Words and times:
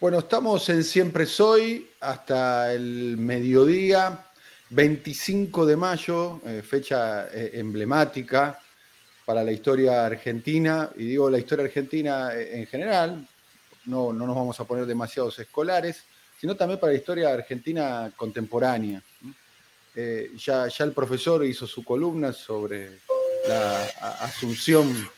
Bueno, 0.00 0.20
estamos 0.20 0.66
en 0.70 0.82
Siempre 0.82 1.26
Soy 1.26 1.90
hasta 2.00 2.72
el 2.72 3.18
mediodía, 3.18 4.24
25 4.70 5.66
de 5.66 5.76
mayo, 5.76 6.40
eh, 6.46 6.62
fecha 6.66 7.28
eh, 7.28 7.50
emblemática 7.52 8.58
para 9.26 9.44
la 9.44 9.52
historia 9.52 10.06
argentina, 10.06 10.90
y 10.96 11.04
digo 11.04 11.28
la 11.28 11.36
historia 11.36 11.66
argentina 11.66 12.34
eh, 12.34 12.60
en 12.60 12.66
general, 12.66 13.28
no, 13.84 14.10
no 14.10 14.26
nos 14.26 14.34
vamos 14.34 14.58
a 14.58 14.64
poner 14.64 14.86
demasiados 14.86 15.38
escolares, 15.38 16.02
sino 16.40 16.56
también 16.56 16.80
para 16.80 16.94
la 16.94 16.98
historia 16.98 17.34
argentina 17.34 18.10
contemporánea. 18.16 19.02
ya, 19.94 20.66
ya 20.66 20.84
el 20.86 20.92
profesor 20.92 21.44
hizo 21.44 21.66
su 21.66 21.84
columna 21.84 22.32
sobre 22.32 23.00
la 23.46 23.84
asunción 24.20 25.10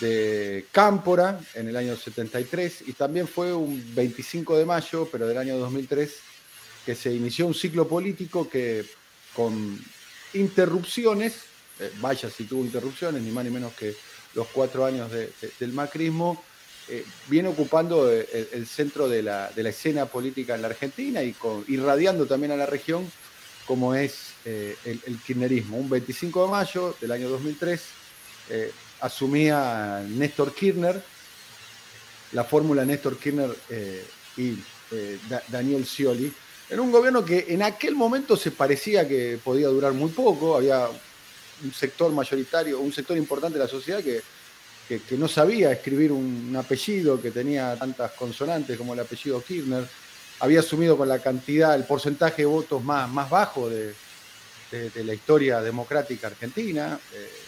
de 0.00 0.66
Cámpora 0.70 1.40
en 1.54 1.68
el 1.68 1.76
año 1.76 1.96
73 1.96 2.84
y 2.86 2.92
también 2.92 3.26
fue 3.26 3.52
un 3.52 3.94
25 3.94 4.56
de 4.56 4.64
mayo, 4.64 5.08
pero 5.10 5.26
del 5.26 5.38
año 5.38 5.58
2003, 5.58 6.14
que 6.86 6.94
se 6.94 7.12
inició 7.12 7.46
un 7.46 7.54
ciclo 7.54 7.88
político 7.88 8.48
que 8.48 8.84
con 9.34 9.78
interrupciones, 10.34 11.34
eh, 11.80 11.90
vaya 12.00 12.30
si 12.30 12.44
tuvo 12.44 12.64
interrupciones, 12.64 13.22
ni 13.22 13.30
más 13.30 13.44
ni 13.44 13.50
menos 13.50 13.72
que 13.74 13.94
los 14.34 14.46
cuatro 14.48 14.84
años 14.84 15.10
del 15.10 15.72
macrismo, 15.72 16.42
eh, 16.88 17.04
viene 17.28 17.48
ocupando 17.48 18.10
eh, 18.10 18.48
el, 18.52 18.66
centro 18.66 19.08
de 19.08 19.22
la, 19.22 19.50
escena 19.56 20.06
política 20.06 20.54
en 20.54 20.62
la 20.62 20.68
Argentina 20.68 21.22
y 21.22 21.32
con, 21.32 21.64
irradiando 21.68 22.26
también 22.26 22.52
a 22.52 22.56
la 22.56 22.66
región 22.66 23.10
como 23.66 23.94
es 23.94 24.32
el, 24.46 24.76
el, 25.04 25.18
kirchnerismo. 25.18 25.76
Un 25.76 25.90
25 25.90 26.46
de 26.46 26.50
mayo 26.50 26.96
del 27.02 27.12
año 27.12 27.28
2003 27.28 27.82
asumía 29.00 30.04
Néstor 30.08 30.54
Kirchner, 30.54 31.02
la 32.32 32.44
fórmula 32.44 32.84
Néstor 32.84 33.18
Kirchner 33.18 33.54
eh, 33.70 34.06
y 34.36 34.58
eh, 34.90 35.18
Daniel 35.48 35.86
Scioli, 35.86 36.32
en 36.70 36.80
un 36.80 36.90
gobierno 36.90 37.24
que 37.24 37.46
en 37.48 37.62
aquel 37.62 37.94
momento 37.94 38.36
se 38.36 38.50
parecía 38.50 39.08
que 39.08 39.38
podía 39.42 39.68
durar 39.68 39.92
muy 39.92 40.10
poco, 40.10 40.56
había 40.56 40.86
un 41.62 41.72
sector 41.72 42.12
mayoritario, 42.12 42.80
un 42.80 42.92
sector 42.92 43.16
importante 43.16 43.58
de 43.58 43.64
la 43.64 43.70
sociedad 43.70 44.02
que, 44.02 44.22
que, 44.86 45.16
no 45.16 45.28
sabía 45.28 45.72
escribir 45.72 46.12
un, 46.12 46.54
apellido 46.56 47.20
que 47.20 47.30
tenía 47.30 47.76
tantas 47.76 48.12
consonantes 48.12 48.76
como 48.76 48.94
el 48.94 49.00
apellido 49.00 49.42
Kirchner, 49.42 49.86
había 50.40 50.60
asumido 50.60 50.96
con 50.96 51.08
la 51.08 51.18
cantidad, 51.18 51.74
el 51.74 51.84
porcentaje 51.84 52.42
de 52.42 52.46
votos 52.46 52.82
más, 52.82 53.08
más 53.08 53.28
bajo 53.28 53.68
de, 53.68 53.94
la 54.70 55.14
historia 55.14 55.62
democrática 55.62 56.26
argentina. 56.26 57.00
Eh, 57.14 57.47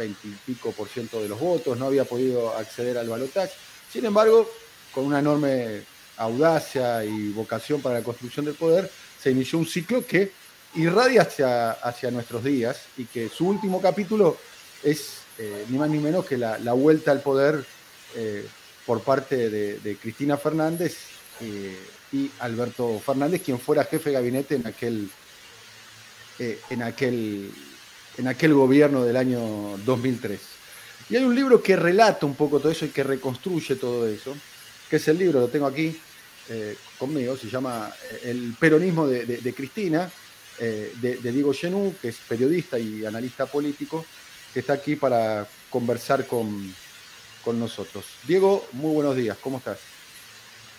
20 0.00 0.28
y 0.28 0.30
pico 0.46 0.72
por 0.72 0.88
ciento 0.88 1.20
de 1.22 1.28
los 1.28 1.38
votos, 1.38 1.78
no 1.78 1.86
había 1.86 2.04
podido 2.04 2.56
acceder 2.56 2.96
al 2.96 3.08
balotaje. 3.08 3.52
Sin 3.92 4.04
embargo, 4.06 4.50
con 4.92 5.04
una 5.04 5.18
enorme 5.18 5.82
audacia 6.16 7.04
y 7.04 7.30
vocación 7.32 7.82
para 7.82 7.96
la 7.96 8.04
construcción 8.04 8.46
del 8.46 8.54
poder, 8.54 8.90
se 9.22 9.30
inició 9.30 9.58
un 9.58 9.66
ciclo 9.66 10.04
que 10.06 10.32
irradia 10.74 11.22
hacia, 11.22 11.72
hacia 11.72 12.10
nuestros 12.10 12.42
días 12.42 12.86
y 12.96 13.04
que 13.04 13.28
su 13.28 13.46
último 13.46 13.80
capítulo 13.80 14.38
es 14.82 15.18
eh, 15.38 15.66
ni 15.68 15.78
más 15.78 15.90
ni 15.90 15.98
menos 15.98 16.24
que 16.24 16.38
la, 16.38 16.56
vuelta 16.72 17.10
al 17.10 17.20
poder 17.20 17.64
eh, 18.14 18.46
por 18.86 19.02
parte 19.02 19.50
de, 19.50 19.96
Cristina 20.00 20.36
Fernández 20.36 20.96
eh, 21.40 21.78
y 22.12 22.30
Alberto 22.40 22.98
Fernández, 23.04 23.42
quien 23.42 23.58
fuera 23.58 23.84
jefe 23.84 24.10
de 24.10 24.14
gabinete 24.14 24.54
en 24.56 24.66
aquel, 24.66 25.10
en 26.38 26.82
aquel 26.82 27.52
en 28.20 28.28
aquel 28.28 28.52
gobierno 28.52 29.02
del 29.02 29.16
año 29.16 29.78
2003. 29.78 30.38
Y 31.08 31.16
hay 31.16 31.24
un 31.24 31.34
libro 31.34 31.62
que 31.62 31.74
relata 31.74 32.26
un 32.26 32.34
poco 32.34 32.60
todo 32.60 32.70
eso 32.70 32.84
y 32.84 32.90
que 32.90 33.02
reconstruye 33.02 33.76
todo 33.76 34.06
eso, 34.06 34.36
que 34.88 34.96
es 34.96 35.08
el 35.08 35.18
libro, 35.18 35.40
lo 35.40 35.48
tengo 35.48 35.66
aquí 35.66 35.98
eh, 36.50 36.76
conmigo, 36.98 37.36
se 37.36 37.48
llama 37.48 37.90
eh, 38.12 38.30
El 38.30 38.54
peronismo 38.60 39.06
de, 39.06 39.54
Cristina, 39.56 40.10
eh, 40.58 40.92
de, 41.00 41.32
Diego 41.32 41.54
Genú, 41.54 41.94
que 42.00 42.08
es 42.08 42.18
periodista 42.28 42.78
y 42.78 43.06
analista 43.06 43.46
político, 43.46 44.04
que 44.52 44.60
está 44.60 44.74
aquí 44.74 44.96
para 44.96 45.48
conversar 45.70 46.26
con, 46.26 46.74
con 47.42 47.58
nosotros. 47.58 48.04
Diego, 48.26 48.68
muy 48.72 48.92
buenos 48.92 49.16
días, 49.16 49.38
¿cómo 49.40 49.58
estás? 49.58 49.78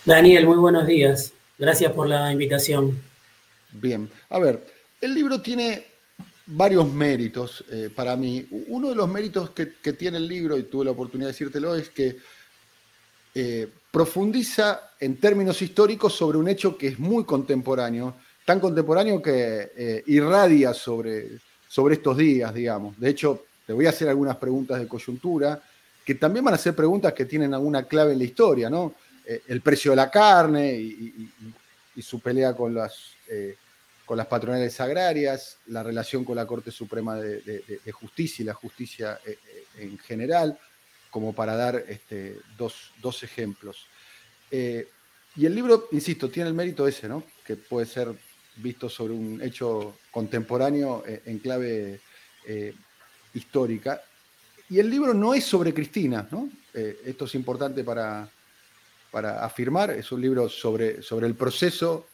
Daniel, 0.05 0.45
muy 0.45 0.57
buenos 0.57 0.85
días. 0.85 1.33
Gracias 1.57 1.91
por 1.91 2.07
la 2.07 2.31
invitación. 2.31 3.01
Bien, 3.71 4.09
a 4.29 4.37
ver, 4.37 4.63
el 4.99 5.15
libro 5.15 5.41
tiene 5.41 5.90
varios 6.45 6.91
méritos 6.91 7.63
eh, 7.69 7.89
para 7.93 8.15
mí. 8.15 8.45
Uno 8.67 8.89
de 8.89 8.95
los 8.95 9.09
méritos 9.09 9.51
que, 9.51 9.65
tiene 9.93 10.17
el 10.17 10.27
libro, 10.27 10.57
y 10.57 10.63
tuve 10.63 10.85
la 10.85 10.91
oportunidad 10.91 11.27
de 11.27 11.33
decírtelo, 11.33 11.75
es 11.75 11.89
que 11.89 12.17
eh, 13.33 13.67
profundiza 13.91 14.91
en 14.99 15.17
términos 15.17 15.61
históricos 15.61 16.13
sobre 16.13 16.37
un 16.37 16.47
hecho 16.47 16.77
que 16.77 16.87
es 16.87 16.99
muy 16.99 17.23
contemporáneo, 17.23 18.15
tan 18.45 18.59
contemporáneo 18.59 19.21
que 19.21 19.71
eh, 19.75 20.03
irradia 20.07 20.73
sobre, 20.73 21.29
sobre 21.67 21.95
estos 21.95 22.17
días, 22.17 22.53
digamos. 22.53 22.99
De 22.99 23.09
hecho, 23.09 23.45
te 23.65 23.73
voy 23.73 23.85
a 23.85 23.89
hacer 23.89 24.09
algunas 24.09 24.37
preguntas 24.37 24.79
de 24.79 24.87
coyuntura, 24.87 25.61
que 26.03 26.15
también 26.15 26.43
van 26.43 26.55
a 26.55 26.57
ser 26.57 26.75
preguntas 26.75 27.13
que 27.13 27.25
tienen 27.25 27.53
alguna 27.53 27.83
clave 27.83 28.13
en 28.13 28.17
la 28.17 28.25
historia, 28.25 28.69
¿no? 28.69 28.95
el 29.23 29.61
precio 29.61 29.91
de 29.91 29.95
la 29.95 30.11
carne 30.11 30.73
y, 30.73 31.29
y 31.95 32.01
su 32.01 32.19
pelea 32.19 32.53
con 32.53 32.73
las 32.73 33.11
con 34.11 34.17
las 34.17 34.27
patronales 34.27 34.77
agrarias, 34.81 35.55
la 35.67 35.83
relación 35.83 36.25
con 36.25 36.35
la 36.35 36.45
Corte 36.45 36.69
Suprema 36.69 37.15
de, 37.15 37.79
Justicia 37.93 38.43
y 38.43 38.45
la 38.45 38.53
justicia 38.53 39.21
eh, 39.25 39.39
eh, 39.47 39.83
en 39.83 39.97
general, 39.99 40.59
como 41.09 41.31
para 41.31 41.55
dar 41.55 41.85
este, 41.87 42.35
dos, 42.57 43.23
ejemplos. 43.23 43.85
Eh, 44.51 44.89
y 45.37 45.45
el 45.45 45.55
libro, 45.55 45.87
insisto, 45.93 46.29
tiene 46.29 46.49
el 46.49 46.55
mérito 46.55 46.85
ese, 46.85 47.07
¿no? 47.07 47.23
que 47.45 47.55
puede 47.55 47.85
ser 47.85 48.09
visto 48.57 48.89
sobre 48.89 49.13
un 49.13 49.41
hecho 49.41 49.99
contemporáneo 50.11 51.05
en 51.07 51.39
clave 51.39 52.01
histórica. 53.33 54.01
Y 54.69 54.79
el 54.79 54.89
libro 54.89 55.13
no 55.13 55.33
es 55.33 55.45
sobre 55.45 55.73
Cristina, 55.73 56.27
¿no? 56.31 56.49
esto 56.73 57.23
es 57.23 57.35
importante 57.35 57.81
para, 57.85 58.29
para 59.09 59.45
afirmar, 59.45 59.91
es 59.91 60.11
un 60.11 60.19
libro 60.19 60.49
sobre, 60.49 61.01
sobre 61.01 61.27
el 61.27 61.35
proceso 61.35 62.07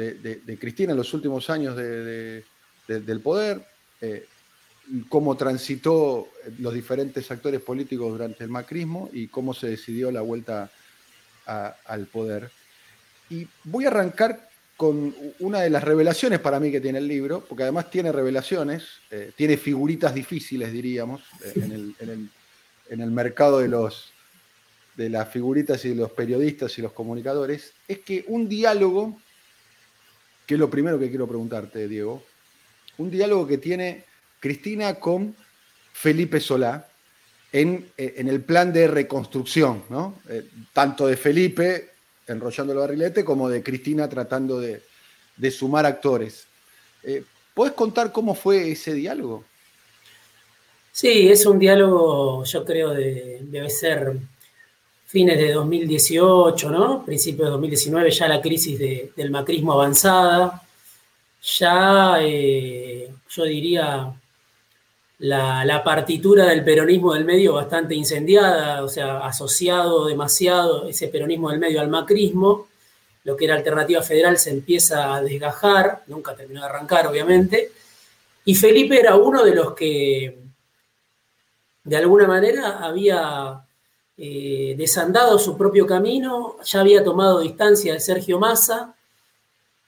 de, 0.00 0.58
Cristina 0.58 0.92
en 0.92 0.98
los 0.98 1.12
últimos 1.14 1.50
años 1.50 1.76
del 1.76 3.20
poder, 3.22 3.64
eh, 4.00 4.26
cómo 5.08 5.36
transitó 5.36 6.28
los 6.58 6.74
diferentes 6.74 7.30
actores 7.30 7.60
políticos 7.60 8.10
durante 8.10 8.44
el 8.44 8.50
macrismo 8.50 9.08
y 9.12 9.28
cómo 9.28 9.54
se 9.54 9.68
decidió 9.68 10.10
la 10.10 10.22
vuelta 10.22 10.70
al 11.46 12.06
poder. 12.06 12.50
Y 13.28 13.46
voy 13.64 13.84
a 13.84 13.88
arrancar 13.88 14.50
con 14.80 15.14
una 15.40 15.60
de 15.60 15.68
las 15.68 15.84
revelaciones 15.84 16.40
para 16.40 16.58
mí 16.58 16.72
que 16.72 16.80
tiene 16.80 17.00
el 17.00 17.06
libro, 17.06 17.44
porque 17.46 17.64
además 17.64 17.90
tiene 17.90 18.12
revelaciones, 18.12 18.84
eh, 19.10 19.30
tiene 19.36 19.58
figuritas 19.58 20.14
difíciles, 20.14 20.72
diríamos, 20.72 21.20
eh, 21.44 21.52
en, 21.56 21.72
el, 21.72 22.30
en, 22.88 23.00
el, 23.02 23.10
mercado 23.10 23.58
de, 23.58 23.68
los, 23.68 24.10
de 24.96 25.10
las 25.10 25.28
figuritas 25.28 25.84
y 25.84 25.90
de 25.90 25.96
los 25.96 26.12
periodistas 26.12 26.78
y 26.78 26.82
los 26.82 26.92
comunicadores, 26.92 27.74
es 27.86 27.98
que 27.98 28.24
un 28.28 28.48
diálogo 28.48 29.20
que 30.50 30.54
es 30.54 30.58
lo 30.58 30.68
primero 30.68 30.98
que 30.98 31.08
quiero 31.08 31.28
preguntarte, 31.28 31.86
Diego. 31.86 32.24
Un 32.98 33.08
diálogo 33.08 33.46
que 33.46 33.58
tiene 33.58 34.04
Cristina 34.40 34.96
con 34.96 35.36
Felipe 35.92 36.40
Solá 36.40 36.88
en, 37.52 37.92
eh, 37.96 38.14
el 38.16 38.40
plan 38.40 38.72
de 38.72 38.88
reconstrucción, 38.88 39.84
¿no? 39.90 40.18
Eh, 40.28 40.44
tanto 40.72 41.06
de 41.06 41.16
Felipe 41.16 41.90
enrollando 42.26 42.72
el 42.72 42.80
barrilete 42.80 43.24
como 43.24 43.48
de 43.48 43.62
Cristina 43.62 44.08
tratando 44.08 44.58
de, 44.58 44.82
sumar 45.52 45.86
actores. 45.86 46.48
Eh, 47.04 47.22
¿Puedes 47.54 47.74
contar 47.74 48.10
cómo 48.10 48.34
fue 48.34 48.72
ese 48.72 48.92
diálogo? 48.92 49.44
Sí, 50.90 51.28
es 51.28 51.46
un 51.46 51.60
diálogo, 51.60 52.42
yo 52.42 52.64
creo, 52.64 52.90
de, 52.90 53.38
debe 53.42 53.70
ser 53.70 54.16
fines 55.10 55.38
de 55.38 55.52
2018, 55.52 56.70
¿no? 56.70 57.04
Principios 57.04 57.48
de 57.48 57.50
2019, 57.50 58.10
ya 58.12 58.28
la 58.28 58.40
crisis 58.40 58.78
del 58.78 59.30
macrismo 59.32 59.72
avanzada, 59.72 60.62
ya 61.42 62.18
eh, 62.20 63.12
yo 63.28 63.42
diría 63.42 64.14
la, 65.18 65.82
partitura 65.82 66.46
del 66.46 66.62
peronismo 66.62 67.14
del 67.14 67.24
medio 67.24 67.54
bastante 67.54 67.96
incendiada, 67.96 68.84
o 68.84 68.88
sea, 68.88 69.26
asociado 69.26 70.06
demasiado 70.06 70.86
ese 70.86 71.08
peronismo 71.08 71.50
del 71.50 71.58
medio 71.58 71.80
al 71.80 71.88
macrismo, 71.88 72.68
lo 73.24 73.36
que 73.36 73.46
era 73.46 73.56
alternativa 73.56 74.02
federal 74.02 74.38
se 74.38 74.50
empieza 74.50 75.12
a 75.12 75.22
desgajar, 75.22 76.04
nunca 76.06 76.36
terminó 76.36 76.60
de 76.60 76.66
arrancar, 76.66 77.08
obviamente, 77.08 77.72
y 78.44 78.54
Felipe 78.54 79.00
era 79.00 79.16
uno 79.16 79.42
de 79.42 79.54
los 79.56 79.74
que 79.74 80.38
de 81.82 81.96
alguna 81.96 82.28
manera 82.28 82.78
había 82.78 83.64
eh, 84.22 84.74
desandado 84.76 85.38
su 85.38 85.56
propio 85.56 85.86
camino, 85.86 86.56
ya 86.62 86.80
había 86.80 87.02
tomado 87.02 87.40
distancia 87.40 87.94
de 87.94 88.00
Sergio 88.00 88.38
Massa 88.38 88.94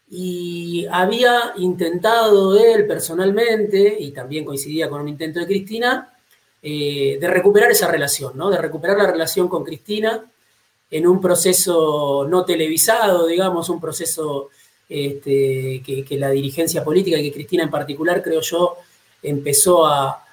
y 0.09 0.87
había 0.91 1.53
intentado 1.59 2.59
él 2.59 2.87
personalmente, 2.87 3.95
y 4.01 4.11
también 4.11 4.47
coincidía 4.47 4.89
con 4.89 5.03
un 5.03 5.09
intento 5.09 5.39
de 5.39 5.47
Cristina, 5.47 6.15
eh, 6.63 7.19
de 7.21 7.29
recuperar 7.29 7.73
esa 7.73 7.89
relación, 7.89 8.33
¿no? 8.35 8.49
de 8.49 8.57
recuperar 8.57 8.97
la 8.97 9.13
relación 9.13 9.49
con 9.49 9.65
Cristina, 9.65 10.25
en 10.91 11.07
un 11.07 11.21
proceso 11.21 12.27
no 12.27 12.47
televisado, 12.47 13.27
digamos, 13.27 13.69
un 13.69 13.83
proceso 13.83 14.49
este, 14.89 15.83
que, 15.85 16.17
la 16.17 16.31
dirigencia 16.31 16.83
política 16.83 17.19
y 17.19 17.25
que 17.25 17.35
Cristina 17.35 17.65
en 17.65 17.71
particular, 17.71 18.23
creo 18.23 18.41
yo, 18.41 18.77
empezó 19.23 19.87
a, 19.87 20.25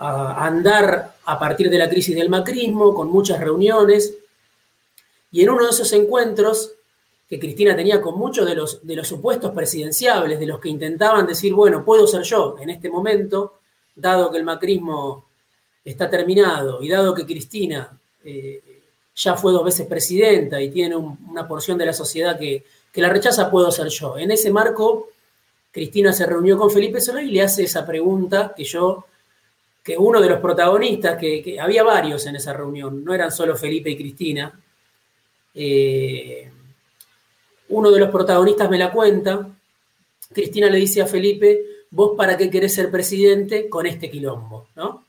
andar 0.00 1.14
a 1.24 1.38
partir 1.38 1.68
de 1.70 1.78
la 1.78 1.88
crisis 1.88 2.16
del 2.16 2.28
macrismo, 2.28 2.94
con 2.94 3.08
muchas 3.08 3.38
reuniones. 3.40 4.14
Y 5.30 5.42
en 5.42 5.50
uno 5.50 5.64
de 5.64 5.70
esos 5.70 5.92
encuentros 5.92 6.72
que 7.28 7.38
Cristina 7.38 7.76
tenía 7.76 8.00
con 8.00 8.18
muchos 8.18 8.46
de 8.46 8.54
los, 8.54 8.84
de 8.84 8.96
los 8.96 9.06
supuestos 9.06 9.52
presidenciables, 9.52 10.40
de 10.40 10.46
los 10.46 10.58
que 10.58 10.68
intentaban 10.68 11.26
decir, 11.26 11.54
bueno, 11.54 11.84
puedo 11.84 12.06
ser 12.06 12.22
yo 12.22 12.56
en 12.60 12.70
este 12.70 12.90
momento, 12.90 13.60
dado 13.94 14.30
que 14.30 14.38
el 14.38 14.44
macrismo 14.44 15.26
está 15.84 16.10
terminado 16.10 16.82
y 16.82 16.88
dado 16.88 17.14
que 17.14 17.24
Cristina 17.24 17.96
eh, 18.24 18.82
ya 19.14 19.34
fue 19.34 19.52
dos 19.52 19.64
veces 19.64 19.86
presidenta 19.86 20.60
y 20.60 20.70
tiene 20.70 20.96
una 20.96 21.46
porción 21.46 21.78
de 21.78 21.86
la 21.86 21.92
sociedad 21.92 22.38
que, 22.38 22.64
la 22.94 23.08
rechaza, 23.08 23.50
puedo 23.50 23.70
ser 23.70 23.88
yo. 23.88 24.18
En 24.18 24.30
ese 24.30 24.50
marco, 24.50 25.08
Cristina 25.70 26.12
se 26.12 26.26
reunió 26.26 26.58
con 26.58 26.70
Felipe 26.70 27.00
Solá 27.00 27.22
y 27.22 27.30
le 27.30 27.42
hace 27.42 27.62
esa 27.62 27.86
pregunta 27.86 28.52
que 28.56 28.64
yo, 28.64 29.06
que 29.82 29.96
uno 29.96 30.20
de 30.20 30.28
los 30.28 30.40
protagonistas, 30.40 31.18
que, 31.18 31.58
había 31.60 31.82
varios 31.82 32.26
en 32.26 32.36
esa 32.36 32.52
reunión, 32.52 33.04
no 33.04 33.14
eran 33.14 33.32
solo 33.32 33.56
Felipe 33.56 33.90
y 33.90 33.96
Cristina, 33.96 34.60
eh, 35.54 36.50
uno 37.68 37.90
de 37.90 38.00
los 38.00 38.10
protagonistas 38.10 38.68
me 38.68 38.78
la 38.78 38.92
cuenta, 38.92 39.48
Cristina 40.32 40.68
le 40.68 40.78
dice 40.78 41.02
a 41.02 41.06
Felipe, 41.06 41.60
vos 41.90 42.12
para 42.16 42.36
qué 42.36 42.50
querés 42.50 42.74
ser 42.74 42.90
presidente 42.90 43.68
con 43.68 43.86
este 43.86 44.10
quilombo, 44.10 44.68
¿no? 44.76 45.06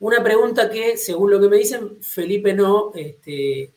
Una 0.00 0.22
pregunta 0.22 0.70
que, 0.70 0.96
según 0.96 1.30
lo 1.30 1.40
que 1.40 1.48
me 1.48 1.58
dicen, 1.58 2.02
Felipe 2.02 2.54
no, 2.54 2.92
este, 2.94 3.74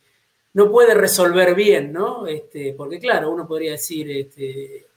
no 0.53 0.71
puede 0.71 0.93
resolver 0.93 1.53
bien, 1.53 1.91
¿no? 1.91 2.27
Este, 2.27 2.73
porque 2.73 2.99
claro, 2.99 3.31
uno 3.31 3.47
podría 3.47 3.71
decir, 3.71 4.09
este, 4.09 4.87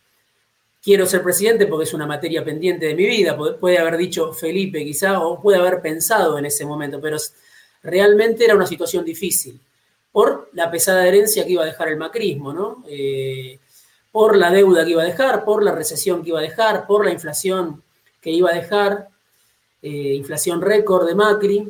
quiero 0.87 1.05
ser 1.05 1.21
presidente 1.21 1.67
porque 1.67 1.83
es 1.83 1.95
una 1.95 2.07
materia 2.07 2.45
pendiente 2.45 2.87
de 2.87 2.95
mi 2.95 3.05
vida, 3.07 3.37
puede, 3.37 3.77
haber 3.77 3.97
dicho 3.97 4.33
Felipe 4.33 4.85
quizá, 4.85 5.19
o 5.19 5.43
puede 5.43 5.59
haber 5.59 5.81
pensado 5.81 6.39
en 6.39 6.47
ese 6.47 6.65
momento, 6.65 7.01
pero 7.01 7.17
realmente 7.83 8.45
era 8.45 8.55
una 8.55 8.69
situación 8.69 9.05
difícil 9.05 9.61
por 10.13 10.49
la 10.53 10.71
pesada 10.71 11.05
herencia 11.05 11.45
que 11.45 11.51
iba 11.51 11.65
a 11.65 11.67
dejar 11.67 11.89
el 11.89 11.97
macrismo, 11.97 12.53
¿no? 12.53 12.85
Eh, 12.89 13.59
por 14.13 14.37
la 14.37 14.53
deuda 14.53 14.85
que 14.85 14.93
iba 14.93 15.03
a 15.03 15.07
dejar, 15.07 15.45
por 15.45 15.65
la 15.65 15.73
recesión 15.73 16.23
que 16.23 16.29
iba 16.29 16.39
a 16.39 16.43
dejar, 16.43 16.87
por 16.87 17.05
la 17.05 17.11
inflación 17.11 17.83
que 18.21 18.31
iba 18.31 18.51
a 18.51 18.55
dejar. 18.55 19.09
Eh, 19.83 20.15
inflación 20.15 20.63
récord 20.63 21.05
de 21.05 21.17
Macri, 21.17 21.69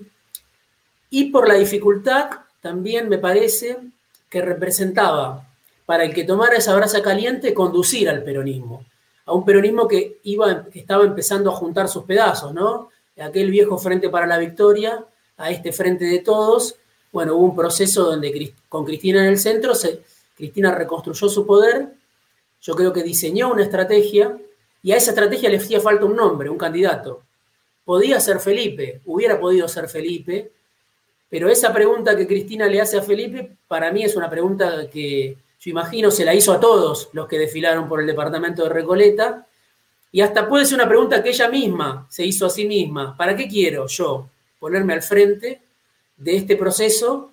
y 1.08 1.30
por 1.30 1.48
la 1.48 1.54
dificultad 1.54 2.30
también 2.60 3.08
me 3.08 3.16
parece 3.16 3.78
que 4.28 4.42
representaba 4.42 5.48
para 5.86 6.04
el 6.04 6.12
que 6.12 6.24
tomara 6.24 6.56
esa 6.56 6.76
brasa 6.76 7.00
caliente 7.00 7.54
conducir 7.54 8.10
al 8.10 8.22
peronismo, 8.22 8.84
a 9.26 9.34
un 9.34 9.44
peronismo 9.44 9.86
que, 9.86 10.20
iba, 10.22 10.64
que 10.70 10.78
estaba 10.78 11.04
empezando 11.04 11.50
a 11.50 11.54
juntar 11.54 11.88
sus 11.88 12.04
pedazos, 12.04 12.54
¿no? 12.54 12.90
Aquel 13.18 13.50
viejo 13.50 13.76
Frente 13.76 14.08
para 14.08 14.26
la 14.26 14.38
Victoria, 14.38 15.04
a 15.36 15.50
este 15.50 15.72
Frente 15.72 16.04
de 16.04 16.20
Todos, 16.20 16.76
bueno, 17.12 17.34
hubo 17.34 17.46
un 17.46 17.56
proceso 17.56 18.04
donde 18.04 18.54
con 18.68 18.84
Cristina 18.84 19.20
en 19.20 19.26
el 19.26 19.38
centro, 19.38 19.74
se, 19.74 20.02
Cristina 20.36 20.74
reconstruyó 20.74 21.28
su 21.28 21.46
poder, 21.46 21.88
yo 22.60 22.74
creo 22.74 22.92
que 22.92 23.02
diseñó 23.02 23.50
una 23.50 23.62
estrategia, 23.62 24.36
y 24.82 24.92
a 24.92 24.96
esa 24.96 25.10
estrategia 25.10 25.48
le 25.48 25.56
hacía 25.56 25.80
falta 25.80 26.04
un 26.04 26.14
nombre, 26.14 26.48
un 26.48 26.58
candidato. 26.58 27.22
Podía 27.84 28.20
ser 28.20 28.38
Felipe, 28.38 29.00
hubiera 29.06 29.40
podido 29.40 29.66
ser 29.66 29.88
Felipe, 29.88 30.52
pero 31.28 31.48
esa 31.48 31.72
pregunta 31.72 32.16
que 32.16 32.26
Cristina 32.26 32.66
le 32.66 32.80
hace 32.80 32.98
a 32.98 33.02
Felipe, 33.02 33.56
para 33.66 33.90
mí 33.90 34.04
es 34.04 34.14
una 34.14 34.30
pregunta 34.30 34.88
que 34.88 35.36
imagino 35.70 36.10
se 36.10 36.24
la 36.24 36.34
hizo 36.34 36.52
a 36.52 36.60
todos 36.60 37.08
los 37.12 37.26
que 37.26 37.38
desfilaron 37.38 37.88
por 37.88 38.00
el 38.00 38.06
departamento 38.06 38.62
de 38.64 38.68
Recoleta, 38.70 39.46
y 40.12 40.20
hasta 40.20 40.48
puede 40.48 40.64
ser 40.64 40.76
una 40.76 40.88
pregunta 40.88 41.22
que 41.22 41.30
ella 41.30 41.48
misma 41.48 42.06
se 42.08 42.24
hizo 42.24 42.46
a 42.46 42.50
sí 42.50 42.66
misma. 42.66 43.16
¿Para 43.16 43.36
qué 43.36 43.48
quiero 43.48 43.86
yo 43.86 44.28
ponerme 44.58 44.94
al 44.94 45.02
frente 45.02 45.60
de 46.16 46.36
este 46.36 46.56
proceso 46.56 47.32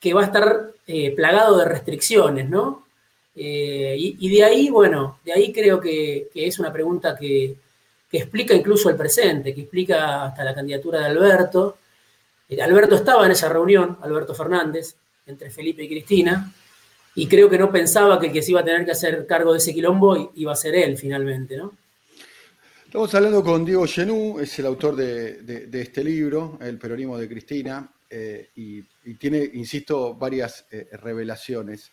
que 0.00 0.14
va 0.14 0.22
a 0.22 0.26
estar 0.26 0.70
eh, 0.86 1.10
plagado 1.14 1.58
de 1.58 1.66
restricciones, 1.66 2.48
¿no? 2.48 2.86
Eh, 3.36 3.96
y, 3.98 4.28
de 4.28 4.44
ahí, 4.44 4.70
bueno, 4.70 5.18
de 5.24 5.32
ahí 5.32 5.52
creo 5.52 5.80
que 5.80 6.28
es 6.34 6.58
una 6.58 6.72
pregunta 6.72 7.16
que, 7.16 7.56
que 8.14 8.18
explica 8.18 8.54
incluso 8.54 8.88
el 8.88 8.94
presente, 8.94 9.52
que 9.52 9.62
explica 9.62 10.26
hasta 10.26 10.44
la 10.44 10.54
candidatura 10.54 11.00
de 11.00 11.06
Alberto. 11.06 11.78
Eh, 12.48 12.62
Alberto 12.62 12.94
estaba 12.94 13.26
en 13.26 13.32
esa 13.32 13.48
reunión, 13.48 13.98
Alberto 14.02 14.36
Fernández, 14.36 14.94
entre 15.26 15.50
Felipe 15.50 15.82
y 15.82 15.88
Cristina, 15.88 16.52
y 17.14 17.26
creo 17.26 17.48
que 17.48 17.58
no 17.58 17.70
pensaba 17.70 18.18
que 18.18 18.26
el 18.26 18.32
que 18.32 18.42
se 18.42 18.50
iba 18.50 18.60
a 18.60 18.64
tener 18.64 18.84
que 18.84 18.92
hacer 18.92 19.26
cargo 19.26 19.52
de 19.52 19.58
ese 19.58 19.72
quilombo 19.72 20.32
iba 20.34 20.52
a 20.52 20.56
ser 20.56 20.74
él 20.74 20.96
finalmente, 20.96 21.56
¿no? 21.56 21.76
Estamos 22.84 23.12
hablando 23.14 23.42
con 23.42 23.64
Diego 23.64 23.86
Genú, 23.86 24.38
es 24.38 24.56
el 24.60 24.66
autor 24.66 24.94
de, 24.94 25.68
este 25.72 26.04
libro, 26.04 26.58
El 26.60 26.78
peronismo 26.78 27.18
de 27.18 27.28
Cristina, 27.28 27.90
eh, 28.08 28.50
y, 28.54 28.82
tiene, 29.14 29.50
insisto, 29.54 30.14
varias 30.14 30.66
eh, 30.70 30.88
revelaciones. 30.92 31.90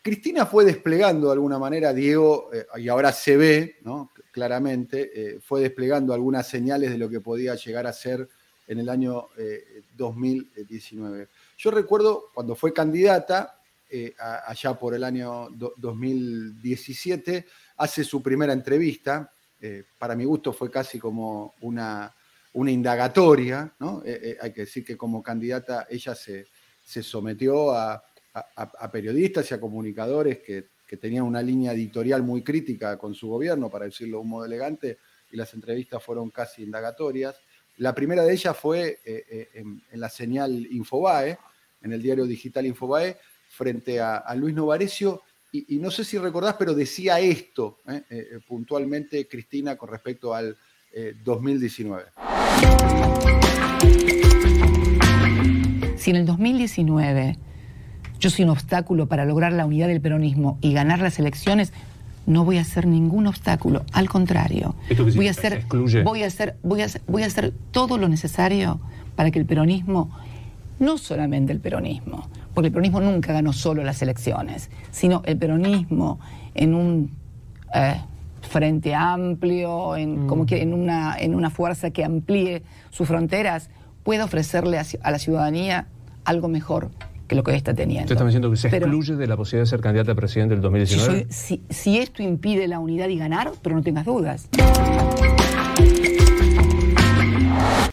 Cristina 0.00 0.46
fue 0.46 0.64
desplegando 0.64 1.28
de 1.28 1.32
alguna 1.32 1.58
manera, 1.58 1.92
Diego, 1.92 2.50
y 2.76 2.88
ahora 2.88 3.10
se 3.10 3.36
ve, 3.36 3.78
¿no? 3.82 4.12
claramente, 4.32 5.10
eh, 5.14 5.40
fue 5.40 5.60
desplegando 5.60 6.12
algunas 6.12 6.48
señales 6.48 6.90
de 6.90 6.98
lo 6.98 7.08
que 7.08 7.20
podía 7.20 7.54
llegar 7.54 7.86
a 7.86 7.92
ser 7.92 8.28
en 8.66 8.80
el 8.80 8.88
año 8.88 9.28
2019. 9.96 11.22
Eh, 11.22 11.28
Yo 11.58 11.70
recuerdo 11.70 12.30
cuando 12.34 12.56
fue 12.56 12.72
candidata, 12.72 13.60
eh, 13.92 14.14
allá 14.18 14.74
por 14.74 14.94
el 14.94 15.04
año 15.04 15.48
2017, 15.50 17.46
hace 17.76 18.04
su 18.04 18.22
primera 18.22 18.52
entrevista, 18.52 19.30
para 19.96 20.16
mi 20.16 20.24
gusto 20.24 20.52
fue 20.52 20.72
casi 20.72 20.98
como 20.98 21.54
una, 21.60 22.12
una 22.54 22.70
indagatoria, 22.72 23.72
¿no? 23.78 24.02
hay 24.04 24.52
que 24.52 24.62
decir 24.62 24.84
que 24.84 24.96
como 24.96 25.22
candidata 25.22 25.86
ella 25.88 26.16
se, 26.16 26.48
sometió 26.82 27.70
a, 27.70 28.02
periodistas 28.90 29.48
y 29.48 29.54
a 29.54 29.60
comunicadores 29.60 30.40
que 30.40 30.72
que 30.92 30.98
tenía 30.98 31.24
una 31.24 31.40
línea 31.40 31.72
editorial 31.72 32.22
muy 32.22 32.42
crítica 32.42 32.98
con 32.98 33.14
su 33.14 33.26
gobierno, 33.26 33.70
para 33.70 33.86
decirlo 33.86 34.18
de 34.18 34.24
un 34.24 34.28
modo 34.28 34.44
elegante, 34.44 34.98
y 35.30 35.38
las 35.38 35.54
entrevistas 35.54 36.02
fueron 36.02 36.28
casi 36.28 36.64
indagatorias. 36.64 37.34
La 37.78 37.94
primera 37.94 38.22
de 38.24 38.34
ellas 38.34 38.54
fue 38.54 39.00
eh, 39.02 39.24
eh, 39.30 39.48
en, 39.54 39.80
la 39.92 40.10
señal 40.10 40.66
Infobae, 40.70 41.38
en 41.80 41.92
el 41.94 42.02
diario 42.02 42.26
digital 42.26 42.66
Infobae, 42.66 43.16
frente 43.52 44.00
a, 44.00 44.34
Luis 44.34 44.54
Novarecio, 44.54 45.22
y, 45.52 45.76
no 45.76 45.90
sé 45.90 46.02
si 46.04 46.16
recordás, 46.16 46.56
pero 46.58 46.72
decía 46.72 47.20
esto 47.20 47.80
eh, 47.86 48.40
puntualmente 48.48 49.28
Cristina 49.28 49.76
con 49.76 49.90
respecto 49.90 50.34
al 50.34 50.56
2019. 51.24 52.04
Si 55.96 56.10
en 56.10 56.16
el 56.16 56.26
2019 56.26 57.38
yo 58.18 58.30
soy 58.30 58.44
un 58.44 58.50
obstáculo 58.50 59.06
para 59.08 59.24
lograr 59.24 59.52
la 59.52 59.66
unidad 59.66 59.88
del 59.88 60.00
peronismo 60.00 60.58
y 60.60 60.72
ganar 60.72 61.00
las 61.00 61.18
elecciones, 61.18 61.72
no 62.26 62.44
voy 62.44 62.58
a 62.58 62.62
hacer 62.62 62.86
ningún 62.86 63.26
obstáculo, 63.26 63.84
al 63.92 64.08
contrario. 64.08 64.74
Voy 65.14 65.28
a, 65.28 65.32
hacer, 65.32 65.64
voy, 66.04 66.22
a 66.22 66.26
hacer, 66.26 66.56
voy, 66.62 66.82
a 66.82 66.86
voy 67.06 67.22
a 67.22 67.26
hacer 67.26 67.52
todo 67.72 67.98
lo 67.98 68.08
necesario 68.08 68.80
para 69.16 69.30
que 69.30 69.38
el 69.38 69.46
peronismo, 69.46 70.10
no 70.78 70.98
solamente 70.98 71.52
el 71.52 71.60
peronismo, 71.60 72.28
porque 72.54 72.68
el 72.68 72.72
peronismo 72.72 73.00
nunca 73.00 73.32
ganó 73.32 73.52
solo 73.52 73.84
las 73.84 74.02
elecciones, 74.02 74.70
sino 74.90 75.22
el 75.24 75.36
peronismo 75.36 76.20
en 76.54 76.74
un 76.74 77.10
eh, 77.74 78.00
frente 78.42 78.94
amplio, 78.94 79.96
en, 79.96 80.24
mm. 80.24 80.26
como 80.26 80.46
que 80.46 80.62
en, 80.62 80.74
una, 80.74 81.16
en 81.18 81.34
una 81.34 81.50
fuerza 81.50 81.90
que 81.90 82.04
amplíe 82.04 82.62
sus 82.90 83.08
fronteras, 83.08 83.70
pueda 84.02 84.24
ofrecerle 84.24 84.78
a 84.78 85.10
la 85.10 85.18
ciudadanía 85.18 85.86
algo 86.24 86.48
mejor 86.48 86.90
lo 87.34 87.42
que 87.42 87.54
está 87.54 87.74
teniendo. 87.74 88.04
¿Usted 88.04 88.14
está 88.14 88.24
diciendo 88.24 88.50
que 88.50 88.56
se 88.56 88.68
excluye 88.68 89.16
de 89.16 89.26
la 89.26 89.36
posibilidad 89.36 89.62
de 89.64 89.70
ser 89.70 89.80
candidata 89.80 90.12
a 90.12 90.14
presidente 90.14 90.54
del 90.54 90.62
2019? 90.62 91.26
Si, 91.30 91.98
esto 91.98 92.22
impide 92.22 92.68
la 92.68 92.78
unidad 92.78 93.08
y 93.08 93.18
ganar, 93.18 93.52
pero 93.62 93.76
no 93.76 93.82
tengas 93.82 94.04
dudas. 94.04 94.48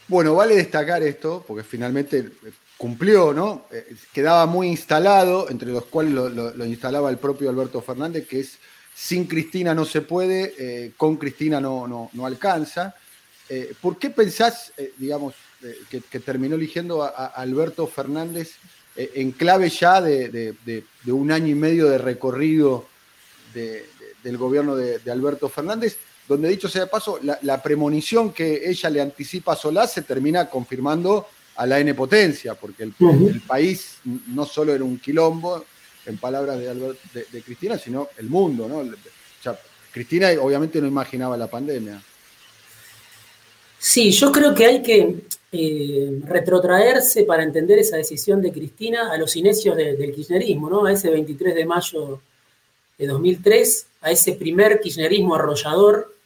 Bueno, 0.10 0.36
vale 0.36 0.56
destacar 0.56 1.02
esto, 1.04 1.46
porque 1.48 1.64
finalmente 1.64 2.30
cumplió, 2.78 3.34
¿no? 3.34 3.66
Eh, 3.72 3.96
quedaba 4.12 4.46
muy 4.46 4.68
instalado, 4.68 5.50
entre 5.50 5.70
los 5.70 5.86
cuales 5.86 6.14
lo, 6.14 6.66
instalaba 6.66 7.10
el 7.10 7.18
propio 7.18 7.50
Alberto 7.50 7.82
Fernández, 7.82 8.28
que 8.28 8.42
es 8.42 8.58
sin 8.94 9.26
Cristina 9.26 9.74
no 9.74 9.86
se 9.86 10.02
puede, 10.02 10.54
eh, 10.58 10.92
con 10.98 11.16
Cristina 11.16 11.62
no, 11.62 12.10
no, 12.12 12.26
alcanza. 12.26 12.96
Eh, 13.48 13.74
¿Por 13.82 13.98
qué 13.98 14.10
pensás, 14.10 14.74
digamos, 14.98 15.36
que, 15.90 16.20
terminó 16.20 16.56
eligiendo 16.56 17.04
a 17.04 17.28
Alberto 17.28 17.88
Fernández 17.88 18.58
eh, 19.00 19.12
en 19.16 19.32
clave 19.32 19.70
ya 19.70 20.02
de, 20.02 20.84
un 21.06 21.32
año 21.32 21.48
y 21.48 21.56
medio 21.56 21.90
de 21.90 21.98
recorrido 21.98 22.86
del 23.54 24.38
gobierno 24.38 24.76
de, 24.76 25.00
Alberto 25.10 25.48
Fernández, 25.48 25.98
donde 26.30 26.48
dicho 26.48 26.70
sea 26.70 26.84
de 26.84 26.88
paso, 26.88 27.20
la, 27.42 27.62
premonición 27.64 28.32
que 28.32 28.70
ella 28.70 28.90
le 28.92 29.02
anticipa 29.02 29.54
a 29.54 29.56
Solá 29.56 29.88
se 29.88 30.04
termina 30.04 30.48
confirmando 30.48 31.28
a 31.56 31.66
la 31.66 31.80
N 31.80 31.96
potencia, 31.96 32.54
porque 32.54 32.84
el, 32.84 32.94
país 33.42 33.98
no 34.28 34.46
solo 34.46 34.74
era 34.74 34.84
un 34.84 35.00
quilombo, 35.00 35.66
en 36.06 36.18
palabras 36.18 36.60
de, 36.60 36.96
de, 37.32 37.42
Cristina, 37.42 37.78
sino 37.78 38.10
el 38.18 38.30
mundo, 38.30 38.68
¿no? 38.68 38.84
Cristina 39.92 40.30
obviamente 40.40 40.80
no 40.80 40.88
imaginaba 40.88 41.36
la 41.36 41.48
pandemia. 41.48 42.02
Sí, 43.80 44.12
yo 44.12 44.32
creo 44.32 44.54
que 44.54 44.66
hay 44.66 44.82
que 44.84 45.24
eh, 45.52 46.20
retrotraerse 46.26 47.24
para 47.24 47.42
entender 47.44 47.80
esa 47.80 47.98
decisión 47.98 48.40
de 48.40 48.52
Cristina 48.52 49.12
a 49.12 49.18
los 49.18 49.36
inicios 49.36 49.76
del 49.76 50.14
kirchnerismo, 50.14 50.70
¿no? 50.70 50.86
A 50.86 50.92
ese 50.94 51.10
23 51.10 51.56
de 51.56 51.66
mayo 51.66 52.22
de 53.00 53.08
2003, 53.08 53.88
a 54.02 54.12
ese 54.12 54.34
primer 54.34 54.80
kirchnerismo 54.80 55.34
arrollador 55.36 56.19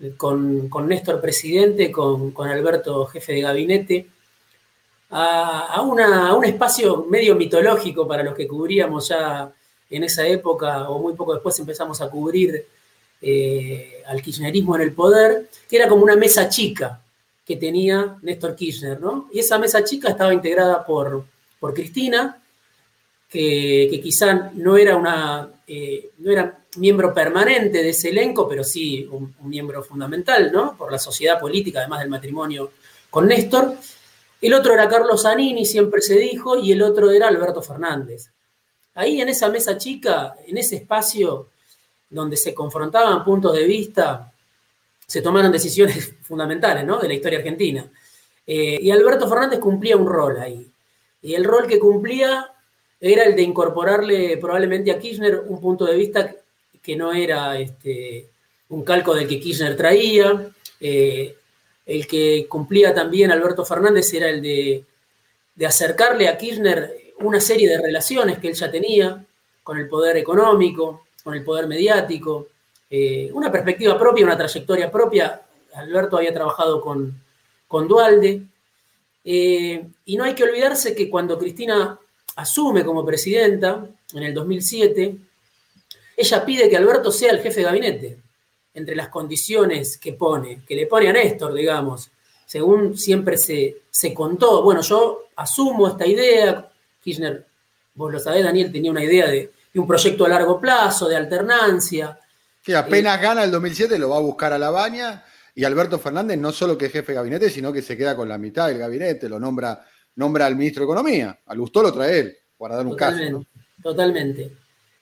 eh, 0.00 0.14
con, 0.16 0.70
Néstor 0.88 1.20
presidente, 1.20 1.90
con, 1.90 2.32
Alberto 2.38 3.06
jefe 3.06 3.34
de 3.34 3.40
gabinete, 3.40 4.06
a, 5.10 5.80
un 5.82 6.44
espacio 6.44 7.06
medio 7.08 7.36
mitológico 7.36 8.06
para 8.06 8.22
los 8.22 8.34
que 8.34 8.46
cubríamos 8.46 9.08
ya 9.08 9.52
en 9.88 10.04
esa 10.04 10.26
época, 10.26 10.90
o 10.90 10.98
muy 10.98 11.14
poco 11.14 11.34
después 11.34 11.58
empezamos 11.58 12.00
a 12.00 12.10
cubrir 12.10 12.66
eh, 13.22 14.02
al 14.06 14.20
kirchnerismo 14.20 14.76
en 14.76 14.82
el 14.82 14.92
poder, 14.92 15.48
que 15.68 15.76
era 15.76 15.88
como 15.88 16.02
una 16.02 16.16
mesa 16.16 16.48
chica 16.48 17.00
que 17.44 17.56
tenía 17.56 18.18
Néstor 18.22 18.56
Kirchner, 18.56 19.00
¿no? 19.00 19.28
Y 19.32 19.38
esa 19.38 19.56
mesa 19.58 19.84
chica 19.84 20.10
estaba 20.10 20.34
integrada 20.34 20.84
por, 20.84 21.24
por 21.60 21.72
Cristina, 21.72 22.42
que, 23.28 24.00
quizá 24.02 24.50
no 24.54 24.76
era, 24.76 24.96
una, 24.96 25.48
eh, 25.66 26.10
no 26.18 26.30
era 26.30 26.58
miembro 26.76 27.12
permanente 27.12 27.82
de 27.82 27.90
ese 27.90 28.10
elenco, 28.10 28.48
pero 28.48 28.62
sí 28.64 29.08
un, 29.10 29.34
miembro 29.40 29.82
fundamental, 29.82 30.52
¿no? 30.52 30.76
Por 30.76 30.92
la 30.92 30.98
sociedad 30.98 31.40
política, 31.40 31.80
además 31.80 32.00
del 32.00 32.10
matrimonio 32.10 32.72
con 33.10 33.26
Néstor. 33.26 33.76
El 34.40 34.54
otro 34.54 34.74
era 34.74 34.88
Carlos 34.88 35.22
Zanini, 35.22 35.64
siempre 35.64 36.00
se 36.00 36.18
dijo, 36.18 36.56
y 36.56 36.72
el 36.72 36.82
otro 36.82 37.10
era 37.10 37.28
Alberto 37.28 37.62
Fernández. 37.62 38.30
Ahí 38.94 39.20
en 39.20 39.28
esa 39.28 39.48
mesa 39.48 39.76
chica, 39.76 40.34
en 40.46 40.58
ese 40.58 40.76
espacio, 40.76 41.48
donde 42.08 42.36
se 42.36 42.54
confrontaban 42.54 43.24
puntos 43.24 43.54
de 43.54 43.64
vista, 43.64 44.32
se 45.06 45.22
tomaron 45.22 45.52
decisiones 45.52 46.14
fundamentales 46.22 46.84
¿no? 46.84 46.98
de 46.98 47.08
la 47.08 47.14
historia 47.14 47.38
argentina. 47.38 47.90
Eh, 48.46 48.78
y 48.80 48.90
Alberto 48.90 49.28
Fernández 49.28 49.58
cumplía 49.58 49.96
un 49.96 50.06
rol 50.06 50.38
ahí. 50.38 50.70
Y 51.22 51.34
el 51.34 51.44
rol 51.44 51.66
que 51.66 51.78
cumplía 51.78 52.52
era 53.00 53.24
el 53.24 53.36
de 53.36 53.42
incorporarle 53.42 54.36
probablemente 54.38 54.90
a 54.90 54.98
Kirchner 54.98 55.42
un 55.46 55.60
punto 55.60 55.84
de 55.84 55.96
vista 55.96 56.34
que 56.82 56.96
no 56.96 57.12
era 57.12 57.58
este, 57.58 58.28
un 58.68 58.84
calco 58.84 59.14
del 59.14 59.28
que 59.28 59.40
Kirchner 59.40 59.76
traía. 59.76 60.50
Eh, 60.80 61.34
el 61.84 62.06
que 62.06 62.46
cumplía 62.48 62.94
también 62.94 63.30
Alberto 63.30 63.64
Fernández 63.64 64.12
era 64.12 64.28
el 64.28 64.42
de, 64.42 64.84
de 65.54 65.66
acercarle 65.66 66.28
a 66.28 66.36
Kirchner 66.36 66.96
una 67.20 67.40
serie 67.40 67.68
de 67.68 67.80
relaciones 67.80 68.38
que 68.38 68.48
él 68.48 68.54
ya 68.54 68.70
tenía 68.70 69.24
con 69.62 69.78
el 69.78 69.88
poder 69.88 70.16
económico, 70.16 71.06
con 71.24 71.34
el 71.34 71.42
poder 71.42 71.66
mediático, 71.66 72.48
eh, 72.88 73.30
una 73.32 73.50
perspectiva 73.50 73.98
propia, 73.98 74.24
una 74.24 74.36
trayectoria 74.36 74.90
propia. 74.90 75.42
Alberto 75.74 76.16
había 76.18 76.32
trabajado 76.32 76.80
con, 76.80 77.20
con 77.66 77.88
Dualde. 77.88 78.42
Eh, 79.24 79.84
y 80.04 80.16
no 80.16 80.24
hay 80.24 80.34
que 80.34 80.44
olvidarse 80.44 80.94
que 80.94 81.10
cuando 81.10 81.36
Cristina 81.36 81.98
asume 82.36 82.84
como 82.84 83.04
presidenta 83.04 83.86
en 84.14 84.22
el 84.22 84.32
2007, 84.32 85.16
ella 86.16 86.44
pide 86.44 86.68
que 86.68 86.76
Alberto 86.76 87.10
sea 87.10 87.32
el 87.32 87.40
jefe 87.40 87.60
de 87.60 87.66
gabinete, 87.66 88.18
entre 88.74 88.94
las 88.94 89.08
condiciones 89.08 89.98
que 89.98 90.12
pone, 90.12 90.62
que 90.66 90.76
le 90.76 90.86
pone 90.86 91.08
a 91.08 91.12
Néstor, 91.12 91.54
digamos, 91.54 92.10
según 92.46 92.96
siempre 92.96 93.36
se, 93.36 93.82
se 93.90 94.14
contó. 94.14 94.62
Bueno, 94.62 94.82
yo 94.82 95.28
asumo 95.36 95.88
esta 95.88 96.06
idea, 96.06 96.70
Kirchner, 97.02 97.44
vos 97.94 98.12
lo 98.12 98.18
sabés, 98.20 98.44
Daniel, 98.44 98.70
tenía 98.70 98.90
una 98.90 99.02
idea 99.02 99.26
de, 99.28 99.50
un 99.74 99.86
proyecto 99.86 100.24
a 100.24 100.28
largo 100.28 100.60
plazo, 100.60 101.08
de 101.08 101.16
alternancia. 101.16 102.18
Que 102.62 102.74
apenas 102.74 103.20
gana 103.20 103.44
el 103.44 103.50
2007 103.50 103.98
lo 103.98 104.10
va 104.10 104.16
a 104.16 104.20
buscar 104.20 104.52
a 104.52 104.58
la 104.58 104.70
baña 104.70 105.24
y 105.54 105.64
Alberto 105.64 105.98
Fernández 105.98 106.38
no 106.38 106.52
solo 106.52 106.76
que 106.76 106.86
es 106.86 106.92
jefe 106.92 107.12
de 107.12 107.16
gabinete, 107.16 107.50
sino 107.50 107.72
que 107.72 107.82
se 107.82 107.96
queda 107.96 108.16
con 108.16 108.28
la 108.28 108.38
mitad 108.38 108.68
del 108.68 108.78
gabinete, 108.78 109.28
lo 109.28 109.38
nombra, 109.38 109.86
nombra 110.16 110.46
al 110.46 110.56
ministro 110.56 110.82
de 110.82 110.86
Economía. 110.86 111.38
Al 111.46 111.58
Lustó 111.58 111.82
lo 111.82 111.92
trae 111.92 112.18
él, 112.18 112.36
para 112.58 112.76
dar 112.76 112.86
un 112.86 112.96
caso. 112.96 113.44
Totalmente. 113.82 114.52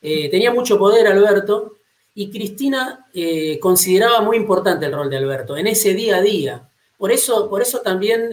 Eh, 0.02 0.28
tenía 0.28 0.52
mucho 0.52 0.78
poder 0.78 1.06
Alberto 1.06 1.76
y 2.14 2.30
Cristina 2.30 3.06
eh, 3.14 3.58
consideraba 3.58 4.20
muy 4.20 4.36
importante 4.36 4.86
el 4.86 4.92
rol 4.92 5.08
de 5.08 5.16
Alberto 5.16 5.56
en 5.56 5.66
ese 5.66 5.94
día 5.94 6.16
a 6.16 6.22
día. 6.22 6.68
Por 6.98 7.10
eso, 7.10 7.48
por 7.48 7.62
eso 7.62 7.80
también 7.80 8.30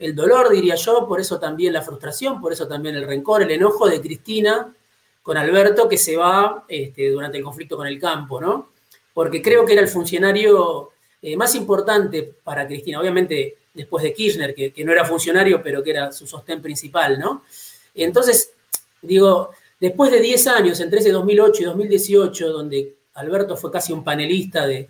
el 0.00 0.14
dolor, 0.14 0.50
diría 0.50 0.76
yo, 0.76 1.06
por 1.06 1.20
eso 1.20 1.38
también 1.38 1.72
la 1.72 1.82
frustración, 1.82 2.40
por 2.40 2.52
eso 2.52 2.66
también 2.66 2.96
el 2.96 3.06
rencor, 3.06 3.42
el 3.42 3.50
enojo 3.50 3.88
de 3.88 4.00
Cristina 4.00 4.74
con 5.22 5.36
Alberto 5.36 5.88
que 5.88 5.98
se 5.98 6.16
va 6.16 6.64
este, 6.66 7.10
durante 7.10 7.38
el 7.38 7.44
conflicto 7.44 7.76
con 7.76 7.86
el 7.86 8.00
campo, 8.00 8.40
¿no? 8.40 8.70
Porque 9.12 9.42
creo 9.42 9.64
que 9.66 9.74
era 9.74 9.82
el 9.82 9.88
funcionario 9.88 10.90
eh, 11.20 11.36
más 11.36 11.54
importante 11.54 12.34
para 12.42 12.66
Cristina, 12.66 13.00
obviamente 13.00 13.58
después 13.72 14.02
de 14.02 14.12
Kirchner, 14.12 14.54
que, 14.54 14.84
no 14.84 14.92
era 14.92 15.04
funcionario, 15.04 15.62
pero 15.62 15.82
que 15.82 15.90
era 15.90 16.12
su 16.12 16.26
sostén 16.26 16.60
principal, 16.60 17.18
¿no? 17.18 17.44
Entonces, 17.94 18.52
digo, 19.02 19.50
después 19.78 20.10
de 20.10 20.20
10 20.20 20.46
años, 20.48 20.80
entre 20.80 21.00
ese 21.00 21.12
2008 21.12 21.62
y 21.62 21.64
2018, 21.66 22.48
donde 22.48 22.94
Alberto 23.14 23.56
fue 23.56 23.70
casi 23.70 23.92
un 23.92 24.04
panelista 24.04 24.66
de, 24.66 24.88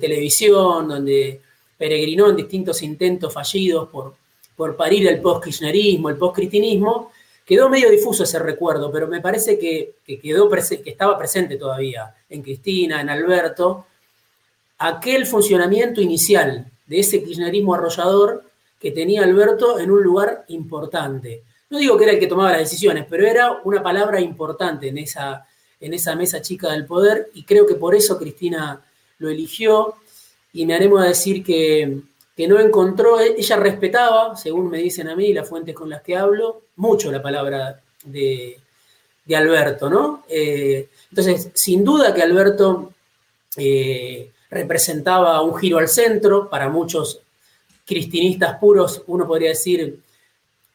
televisión, 0.00 0.86
donde 0.86 1.40
peregrinó 1.76 2.30
en 2.30 2.36
distintos 2.36 2.80
intentos 2.82 3.32
fallidos 3.32 3.88
por, 3.88 4.14
por 4.54 4.76
parir 4.76 5.08
el 5.08 5.20
post-kirchnerismo, 5.20 6.10
el 6.10 6.16
post-cristinismo, 6.16 7.10
Quedó 7.44 7.68
medio 7.68 7.90
difuso 7.90 8.22
ese 8.22 8.38
recuerdo, 8.38 8.90
pero 8.92 9.08
me 9.08 9.20
parece 9.20 9.58
que, 9.58 9.96
quedó 10.22 10.48
que 10.48 10.90
estaba 10.90 11.18
presente 11.18 11.56
todavía 11.56 12.14
en 12.28 12.40
Cristina, 12.40 13.00
en 13.00 13.10
Alberto, 13.10 13.86
aquel 14.78 15.26
funcionamiento 15.26 16.00
inicial 16.00 16.70
de 16.92 17.00
ese 17.00 17.24
kirchnerismo 17.24 17.74
arrollador 17.74 18.44
que 18.78 18.90
tenía 18.90 19.24
Alberto 19.24 19.78
en 19.78 19.90
un 19.90 20.02
lugar 20.02 20.44
importante. 20.48 21.42
No 21.70 21.78
digo 21.78 21.96
que 21.96 22.04
era 22.04 22.12
el 22.12 22.20
que 22.20 22.26
tomaba 22.26 22.50
las 22.50 22.60
decisiones, 22.60 23.06
pero 23.08 23.26
era 23.26 23.60
una 23.64 23.82
palabra 23.82 24.20
importante 24.20 24.88
en 24.88 24.98
esa, 24.98 25.46
en 25.80 25.94
esa 25.94 26.14
mesa 26.16 26.42
chica 26.42 26.70
del 26.70 26.84
poder 26.84 27.30
y 27.32 27.44
creo 27.44 27.66
que 27.66 27.76
por 27.76 27.94
eso 27.94 28.18
Cristina 28.18 28.84
lo 29.16 29.30
eligió 29.30 29.94
y 30.52 30.66
me 30.66 30.74
haremos 30.74 31.00
a 31.00 31.08
decir 31.08 31.42
que, 31.42 31.98
que 32.36 32.46
no 32.46 32.60
encontró, 32.60 33.18
ella 33.18 33.56
respetaba, 33.56 34.36
según 34.36 34.68
me 34.68 34.76
dicen 34.76 35.08
a 35.08 35.16
mí 35.16 35.32
las 35.32 35.48
fuentes 35.48 35.74
con 35.74 35.88
las 35.88 36.02
que 36.02 36.14
hablo, 36.14 36.64
mucho 36.76 37.10
la 37.10 37.22
palabra 37.22 37.80
de, 38.04 38.58
Alberto, 39.34 39.88
¿no? 39.88 40.24
Eh, 40.28 40.90
entonces, 41.08 41.52
sin 41.54 41.82
duda 41.84 42.12
que 42.12 42.20
Alberto 42.20 42.92
eh, 43.56 44.30
representaba 44.52 45.40
un 45.42 45.56
giro 45.56 45.78
al 45.78 45.88
centro, 45.88 46.48
para 46.48 46.68
muchos 46.68 47.20
cristinistas 47.84 48.58
puros, 48.58 49.02
uno 49.08 49.26
podría 49.26 49.48
decir, 49.48 49.98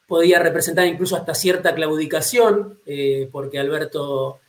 podía 0.05 0.39
representar 0.39 0.85
incluso 0.85 1.15
hasta 1.15 1.33
cierta 1.33 1.73
claudicación, 1.73 2.79
eh, 2.85 3.29
porque 3.31 3.59
Alberto 3.59 4.39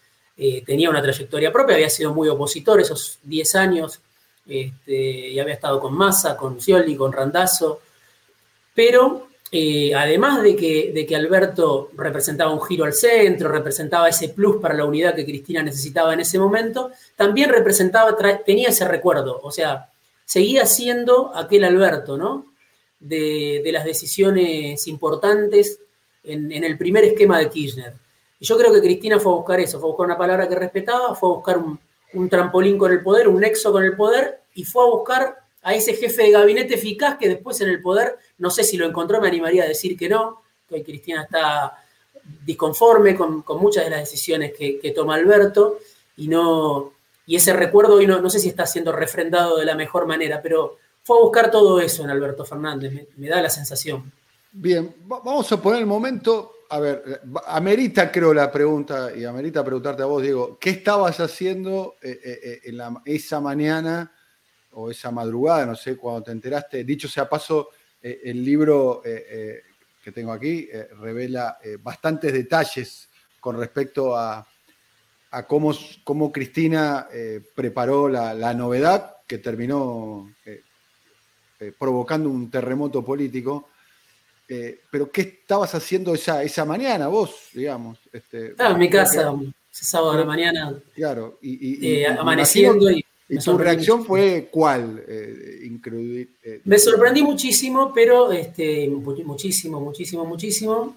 tenía 0.64 0.88
una 0.88 1.02
trayectoria 1.02 1.50
propia, 1.50 1.74
había 1.74 1.90
sido 1.90 2.14
muy 2.14 2.28
opositor 2.28 2.80
esos 2.80 3.18
10 3.24 3.54
años 3.56 4.00
este, 4.46 5.30
y 5.30 5.38
había 5.38 5.54
estado 5.54 5.78
con 5.78 5.94
Massa, 5.94 6.36
con 6.36 6.60
Scioli, 6.60 6.96
con 6.96 7.12
Randazzo, 7.12 7.82
pero 8.72 9.27
eh, 9.50 9.94
además 9.94 10.42
de 10.42 10.54
que, 10.54 10.92
de 10.92 11.06
que, 11.06 11.16
Alberto 11.16 11.90
representaba 11.96 12.52
un 12.52 12.60
giro 12.60 12.84
al 12.84 12.92
centro, 12.92 13.48
representaba 13.48 14.08
ese 14.08 14.28
plus 14.28 14.60
para 14.60 14.74
la 14.74 14.84
unidad 14.84 15.14
que 15.14 15.24
Cristina 15.24 15.62
necesitaba 15.62 16.12
en 16.12 16.20
ese 16.20 16.38
momento, 16.38 16.90
también 17.16 17.48
representaba, 17.48 18.14
tenía 18.44 18.68
ese 18.68 18.86
recuerdo, 18.86 19.40
o 19.42 19.50
sea, 19.50 19.90
seguía 20.26 20.66
siendo 20.66 21.34
aquel 21.34 21.64
Alberto, 21.64 22.18
¿no? 22.18 22.52
De, 23.00 23.62
las 23.72 23.84
decisiones 23.84 24.86
importantes 24.86 25.80
en, 26.24 26.52
el 26.52 26.76
primer 26.76 27.04
esquema 27.04 27.38
de 27.38 27.48
Kirchner. 27.48 27.94
Y 28.38 28.44
yo 28.44 28.58
creo 28.58 28.72
que 28.72 28.80
Cristina 28.80 29.18
fue 29.18 29.32
a 29.32 29.36
buscar 29.36 29.60
eso, 29.60 29.80
fue 29.80 29.88
a 29.88 29.92
buscar 29.92 30.06
una 30.06 30.18
palabra 30.18 30.48
que 30.48 30.56
respetaba, 30.56 31.14
fue 31.14 31.30
a 31.30 31.32
buscar 31.34 31.58
un, 31.58 31.78
un 32.12 32.28
trampolín 32.28 32.76
con 32.76 32.92
el 32.92 33.02
poder, 33.02 33.28
un 33.28 33.40
nexo 33.40 33.72
con 33.72 33.82
el 33.82 33.96
poder, 33.96 34.40
y 34.54 34.64
fue 34.64 34.84
a 34.84 34.90
buscar 34.90 35.47
a 35.62 35.74
ese 35.74 35.94
jefe 35.94 36.24
de 36.24 36.30
gabinete 36.30 36.74
eficaz 36.74 37.18
que 37.18 37.28
después 37.28 37.60
en 37.60 37.68
el 37.68 37.82
poder, 37.82 38.16
no 38.38 38.50
sé 38.50 38.64
si 38.64 38.76
lo 38.76 38.86
encontró, 38.86 39.20
me 39.20 39.28
animaría 39.28 39.64
a 39.64 39.68
decir 39.68 39.96
que 39.96 40.08
no, 40.08 40.42
que 40.68 40.76
hoy 40.76 40.84
Cristina 40.84 41.22
está 41.22 41.74
disconforme 42.44 43.16
con, 43.16 43.44
muchas 43.60 43.84
de 43.84 43.90
las 43.90 44.00
decisiones 44.00 44.52
que, 44.52 44.92
toma 44.94 45.14
Alberto, 45.14 45.78
y 46.16 46.28
no 46.28 46.92
y 47.26 47.36
ese 47.36 47.52
recuerdo 47.52 47.96
hoy 47.96 48.06
no, 48.06 48.20
no, 48.20 48.30
sé 48.30 48.38
si 48.38 48.48
está 48.48 48.66
siendo 48.66 48.90
refrendado 48.90 49.58
de 49.58 49.66
la 49.66 49.74
mejor 49.74 50.06
manera, 50.06 50.40
pero 50.42 50.78
fue 51.02 51.18
a 51.18 51.20
buscar 51.20 51.50
todo 51.50 51.78
eso 51.80 52.02
en 52.02 52.10
Alberto 52.10 52.44
Fernández, 52.44 53.08
me, 53.16 53.28
da 53.28 53.42
la 53.42 53.50
sensación. 53.50 54.10
Bien, 54.50 54.94
vamos 55.04 55.52
a 55.52 55.60
poner 55.60 55.80
el 55.80 55.86
momento 55.86 56.52
a 56.70 56.80
ver, 56.80 57.22
amerita 57.46 58.10
creo 58.10 58.34
la 58.34 58.50
pregunta 58.50 59.10
y 59.14 59.24
amerita 59.24 59.64
preguntarte 59.64 60.02
a 60.02 60.06
vos, 60.06 60.22
Diego, 60.22 60.58
¿qué 60.58 60.70
estabas 60.70 61.18
haciendo 61.20 61.96
eh, 62.02 62.18
eh, 62.22 62.60
eh, 62.64 62.92
esa 63.06 63.40
mañana 63.40 64.12
o 64.78 64.90
esa 64.90 65.10
madrugada, 65.10 65.66
no 65.66 65.74
sé, 65.74 65.96
cuando 65.96 66.22
te 66.22 66.30
enteraste? 66.30 66.84
Dicho 66.84 67.08
sea 67.08 67.28
paso, 67.28 67.70
el 68.00 68.44
libro 68.44 69.02
que 69.02 70.12
tengo 70.12 70.32
aquí 70.32 70.68
revela 71.00 71.58
bastantes 71.82 72.32
detalles 72.32 73.08
con 73.40 73.58
respecto 73.58 74.16
a, 74.16 74.46
cómo, 75.48 75.74
cómo, 76.04 76.30
Cristina 76.30 77.08
preparó 77.56 78.08
la, 78.08 78.54
novedad 78.54 79.16
que 79.26 79.38
terminó 79.38 80.32
provocando 81.76 82.30
un 82.30 82.48
terremoto 82.48 83.04
político. 83.04 83.70
pero 84.46 85.10
¿qué 85.10 85.22
estabas 85.22 85.74
haciendo 85.74 86.14
esa, 86.14 86.44
esa 86.44 86.64
mañana 86.64 87.08
vos, 87.08 87.48
digamos? 87.52 87.98
Este, 88.12 88.54
en 88.56 88.78
mi 88.78 88.88
casa, 88.88 89.34
sábado 89.72 90.12
de 90.12 90.18
la 90.20 90.24
mañana. 90.24 90.80
Claro, 90.94 91.38
y, 91.42 92.04
amaneciendo 92.04 92.90
y 92.90 93.04
¿Y 93.28 93.38
tu 93.38 93.58
reacción 93.58 94.06
fue 94.06 94.48
cuál? 94.50 95.04
Eh, 95.06 95.70
eh, 96.42 96.60
me 96.64 96.78
sorprendí 96.78 97.22
muchísimo, 97.22 97.92
pero 97.94 98.32
este, 98.32 98.88
muchísimo, 98.88 99.80
muchísimo, 99.80 100.24
muchísimo. 100.24 100.96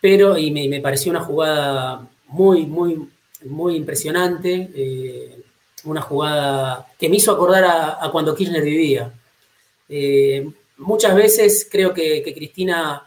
Pero, 0.00 0.36
y 0.36 0.50
me, 0.50 0.80
pareció 0.80 1.10
una 1.10 1.20
jugada 1.20 2.08
muy, 2.26 2.66
muy, 2.66 3.08
muy 3.44 3.76
impresionante. 3.76 4.70
Eh, 4.74 5.42
una 5.84 6.02
jugada 6.02 6.88
que 6.98 7.08
me 7.08 7.16
hizo 7.16 7.32
acordar 7.32 7.64
a, 7.64 8.10
cuando 8.10 8.34
Kirchner 8.34 8.62
vivía. 8.62 9.12
muchas 10.78 11.14
veces 11.14 11.68
creo 11.70 11.94
que, 11.94 12.22
que 12.22 12.34
Cristina, 12.34 13.06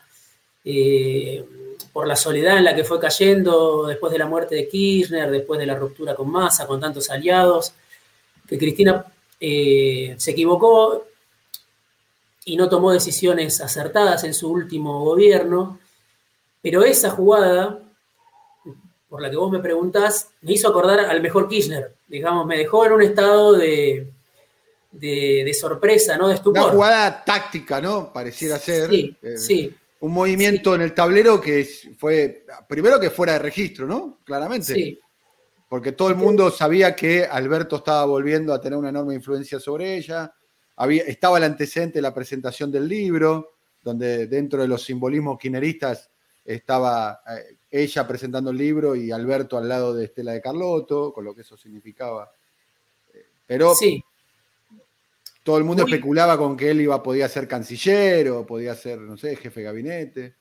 por 1.92 2.08
la 2.08 2.15
soledad 2.15 2.58
en 2.58 2.63
la 2.63 2.75
que 2.75 2.84
fue 2.84 3.00
cayendo 3.00 3.86
después 3.86 4.12
de 4.13 4.18
la 4.18 4.27
muerte 4.27 4.56
de 4.56 4.68
Kirchner, 4.68 5.30
después 5.30 5.60
de 5.60 5.65
la 5.65 5.75
ruptura 5.75 6.15
con 6.15 6.32
Massa, 6.32 6.65
con 6.65 6.80
tantos 6.80 7.10
aliados, 7.10 7.74
que 8.48 8.58
Cristina 8.58 9.06
eh, 9.40 10.16
se 10.18 10.32
equivocó 10.32 11.06
y 12.46 12.58
no 12.58 12.70
tomó 12.70 12.92
decisiones 12.92 13.62
acertadas 13.62 14.24
en 14.24 14.34
su 14.34 14.50
último 14.50 15.04
gobierno, 15.04 15.80
pero 16.62 16.84
esa 16.84 17.10
jugada, 17.10 17.80
por 19.10 19.22
la 19.22 19.30
que 19.30 19.38
vos 19.38 19.52
me 19.52 19.60
preguntás, 19.60 20.30
me 20.42 20.54
hizo 20.54 20.68
acordar 20.68 21.00
al 21.00 21.22
mejor 21.22 21.48
Kirchner, 21.48 21.94
digamos, 22.08 22.46
me 22.46 22.58
dejó 22.58 22.86
en 22.86 22.94
un 22.94 23.02
estado 23.02 23.54
de, 23.54 24.08
de, 24.92 25.54
sorpresa, 25.54 26.18
¿no? 26.18 26.28
De 26.28 26.36
estupor. 26.36 26.62
Una 26.62 26.72
jugada 26.72 27.24
táctica, 27.24 27.82
¿no? 27.82 28.12
Pareciera 28.14 28.60
ser. 28.60 28.90
Sí, 28.90 29.16
eh, 29.22 29.38
sí. 29.38 29.76
Un 30.00 30.14
movimiento 30.14 30.76
en 30.76 30.82
el 30.82 30.94
tablero 30.94 31.40
que 31.40 31.68
fue, 31.98 32.46
primero 32.68 33.00
que 33.00 33.10
fuera 33.10 33.34
de 33.34 33.40
registro, 33.40 33.88
¿no? 33.88 34.20
Claramente. 34.26 34.74
Sí, 34.74 35.00
porque 35.74 35.94
todo 35.94 36.10
el 36.10 36.15
mundo 36.18 36.51
sabía 36.51 36.96
que 36.96 37.25
Alberto 37.25 37.77
estaba 37.77 38.06
volviendo 38.06 38.53
a 38.53 38.62
tener 38.62 38.77
una 38.77 38.89
enorme 38.89 39.15
influencia 39.15 39.60
sobre 39.60 39.98
ella. 39.98 40.32
Había, 40.75 41.01
estaba 41.01 41.39
el 41.39 41.46
antecedente 41.46 41.98
de 41.98 42.03
la 42.03 42.13
presentación 42.13 42.72
del 42.72 42.88
libro, 42.88 43.56
donde 43.82 44.27
dentro 44.27 44.62
de 44.62 44.68
los 44.68 44.84
simbolismos 44.84 45.39
quineristas 45.39 46.12
estaba 46.46 47.24
eh, 47.27 47.58
ella 47.72 48.08
presentando 48.08 48.51
el 48.51 48.58
libro 48.58 48.96
y 48.96 49.10
Alberto 49.12 49.58
al 49.58 49.68
lado 49.68 49.96
de 49.96 50.06
Estela 50.06 50.34
de 50.34 50.42
Carlotto, 50.42 51.12
con 51.12 51.25
lo 51.25 51.34
que 51.34 51.42
eso 51.42 51.58
significaba. 51.58 52.32
Eh, 53.12 53.25
pero 53.48 53.74
sí. 53.74 54.00
todo 55.42 55.58
el 55.58 55.63
mundo 55.63 55.86
especulaba 55.86 56.38
con 56.38 56.56
que 56.56 56.70
él 56.70 56.82
iba, 56.82 57.01
podía 57.01 57.27
ser 57.27 57.48
canciller 57.48 58.30
o 58.30 58.46
podía 58.46 58.75
ser, 58.75 59.00
no 59.00 59.18
sé, 59.18 59.36
jefe 59.38 59.62
de 59.62 59.65
gabinete. 59.65 60.36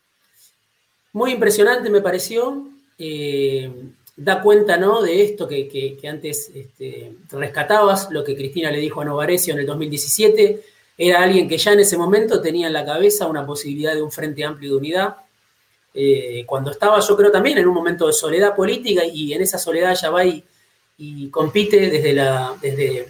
Muy 1.14 1.32
impresionante 1.32 1.88
me 1.88 2.02
pareció. 2.02 2.68
Eh, 2.98 3.94
da 4.16 4.42
cuenta 4.42 4.76
¿no? 4.76 5.02
de 5.02 5.24
esto 5.24 5.48
que, 5.48 5.98
antes 6.08 6.50
este, 6.54 7.12
rescatabas, 7.30 8.08
lo 8.10 8.22
que 8.22 8.36
Cristina 8.36 8.70
le 8.70 8.78
dijo 8.78 9.00
a 9.00 9.04
Novarecio 9.04 9.54
en 9.54 9.60
el 9.60 9.66
2017, 9.66 10.62
era 10.98 11.22
alguien 11.22 11.48
que 11.48 11.58
ya 11.58 11.72
en 11.72 11.80
ese 11.80 11.96
momento 11.96 12.40
tenía 12.40 12.66
en 12.66 12.72
la 12.74 12.84
cabeza 12.84 13.26
una 13.26 13.46
posibilidad 13.46 13.94
de 13.94 14.02
un 14.02 14.12
frente 14.12 14.44
amplio 14.44 14.70
de 14.70 14.76
unidad. 14.76 15.16
Eh, 15.94 16.44
cuando 16.46 16.70
estaba 16.70 17.00
yo 17.00 17.16
creo 17.16 17.30
también 17.30 17.58
en 17.58 17.66
un 17.66 17.74
momento 17.74 18.06
de 18.06 18.12
soledad 18.12 18.54
política 18.54 19.04
y 19.04 19.32
en 19.32 19.42
esa 19.42 19.58
soledad 19.58 19.94
ya 20.00 20.10
va 20.10 20.24
y, 20.24 20.44
compite 21.32 21.90
desde 21.90 22.12
la, 22.12 22.54
desde 22.62 23.08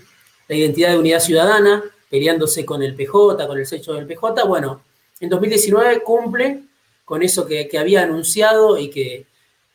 la 0.48 0.56
identidad 0.56 0.92
de 0.92 0.98
unidad 0.98 1.20
ciudadana, 1.20 1.82
peleándose 2.08 2.64
con 2.64 2.82
el 2.82 2.94
PJ, 2.94 3.46
con 3.46 3.58
el 3.58 3.66
sello 3.66 3.92
del 3.92 4.06
PJ, 4.06 4.44
bueno, 4.44 4.82
en 5.20 5.28
2019 5.28 6.02
cumple 6.02 6.62
con 7.04 7.22
eso 7.22 7.46
que 7.46 7.68
había 7.78 8.02
anunciado 8.02 8.78
y 8.78 8.88
que, 8.88 9.26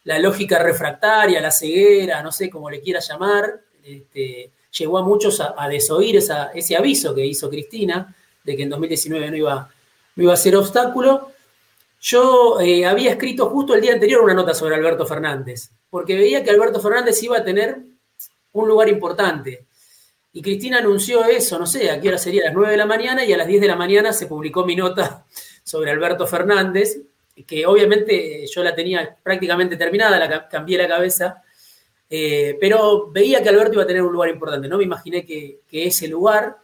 la 0.08 0.20
lógica 0.20 0.58
refractaria, 0.60 1.42
la 1.42 1.52
ceguera, 1.52 2.24
no 2.24 2.32
sé 2.32 2.50
cómo 2.50 2.70
le 2.70 2.80
quiera 2.80 3.02
llamar, 3.02 3.60
este, 3.84 4.52
llevó 4.72 5.00
a 5.00 5.04
muchos 5.04 5.42
a, 5.42 5.68
desoír 5.68 6.16
ese 6.16 6.78
aviso 6.78 7.14
que 7.14 7.26
hizo 7.26 7.50
Cristina 7.50 8.16
de 8.42 8.56
que 8.56 8.64
en 8.64 8.70
2019 8.70 9.32
no 9.32 9.36
iba, 9.36 9.70
no 10.16 10.24
iba 10.24 10.32
a 10.32 10.38
ser 10.38 10.56
obstáculo. 10.56 11.34
Yo 12.00 12.58
eh, 12.62 12.86
había 12.86 13.12
escrito 13.12 13.50
justo 13.50 13.76
el 13.76 13.82
día 13.82 13.94
anterior 13.96 14.22
una 14.22 14.34
nota 14.34 14.54
sobre 14.54 14.76
Alberto 14.76 15.06
Fernández, 15.06 15.72
porque 15.90 16.16
veía 16.16 16.42
que 16.42 16.52
Alberto 16.52 16.80
Fernández 16.80 17.22
iba 17.24 17.40
a 17.40 17.44
tener 17.44 17.78
un 18.54 18.68
lugar 18.70 18.88
importante. 18.88 19.66
Y 20.32 20.42
Cristina 20.42 20.78
anunció 20.78 21.26
eso, 21.26 21.60
no 21.60 21.66
sé, 21.66 21.92
a 21.92 22.00
qué 22.00 22.08
hora 22.08 22.18
sería, 22.18 22.44
a 22.44 22.46
las 22.46 22.54
9 22.54 22.72
de 22.72 22.78
la 22.78 22.86
mañana, 22.86 23.26
y 23.26 23.34
a 23.34 23.38
las 23.38 23.48
10 23.48 23.60
de 23.60 23.68
la 23.68 23.76
mañana 23.76 24.14
se 24.14 24.28
publicó 24.28 24.66
mi 24.66 24.78
nota 24.78 25.26
sobre 25.66 25.92
Alberto 25.92 26.26
Fernández, 26.26 26.98
que 27.46 27.66
obviamente 27.66 28.46
yo 28.48 28.64
la 28.64 28.74
tenía 28.74 29.16
prácticamente 29.22 29.78
terminada, 29.78 30.18
la 30.18 30.48
cambié 30.48 30.78
la 30.78 30.88
cabeza, 30.88 31.44
eh, 32.10 32.58
pero 32.60 33.10
veía 33.12 33.44
que 33.44 33.50
Alberto 33.50 33.74
iba 33.74 33.84
a 33.84 33.88
tener 33.88 34.02
un 34.02 34.14
lugar 34.14 34.30
importante, 34.30 34.68
¿no? 34.68 34.78
Me 34.78 34.86
imaginé 34.86 35.26
que, 35.26 35.62
ese 35.70 36.08
lugar, 36.08 36.58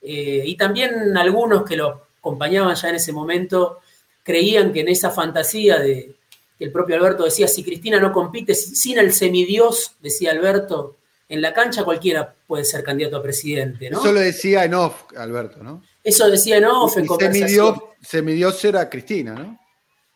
eh, 0.00 0.42
y 0.44 0.56
también 0.56 1.16
algunos 1.16 1.64
que 1.64 1.76
lo 1.76 2.08
acompañaban 2.18 2.74
ya 2.74 2.88
en 2.88 2.94
ese 2.94 3.12
momento, 3.12 3.80
creían 4.22 4.72
que 4.72 4.80
en 4.80 4.88
esa 4.88 5.10
fantasía 5.10 5.78
de 5.78 6.14
que 6.58 6.64
el 6.64 6.72
propio 6.72 6.96
Alberto 6.96 7.24
decía, 7.24 7.48
si 7.48 7.62
Cristina 7.62 8.00
no 8.00 8.12
compite 8.12 8.54
sin 8.54 8.98
el 8.98 9.12
semidios, 9.12 9.96
decía 10.00 10.30
Alberto, 10.30 10.96
en 11.28 11.42
la 11.42 11.52
cancha 11.52 11.84
cualquiera 11.84 12.34
puede 12.46 12.64
ser 12.64 12.82
candidato 12.82 13.16
a 13.16 13.22
presidente, 13.22 13.90
¿no? 13.90 13.98
Eso 14.00 14.12
lo 14.12 14.20
decía 14.20 14.64
en 14.64 14.74
off, 14.74 15.04
Alberto, 15.16 15.62
¿no? 15.62 15.82
Eso 16.02 16.30
decía 16.30 16.56
en 16.56 16.64
off, 16.64 16.96
en 16.96 17.06
conversación. 17.06 17.82
Semidios 18.00 18.64
era 18.64 18.88
Cristina, 18.88 19.34
¿no? 19.34 19.65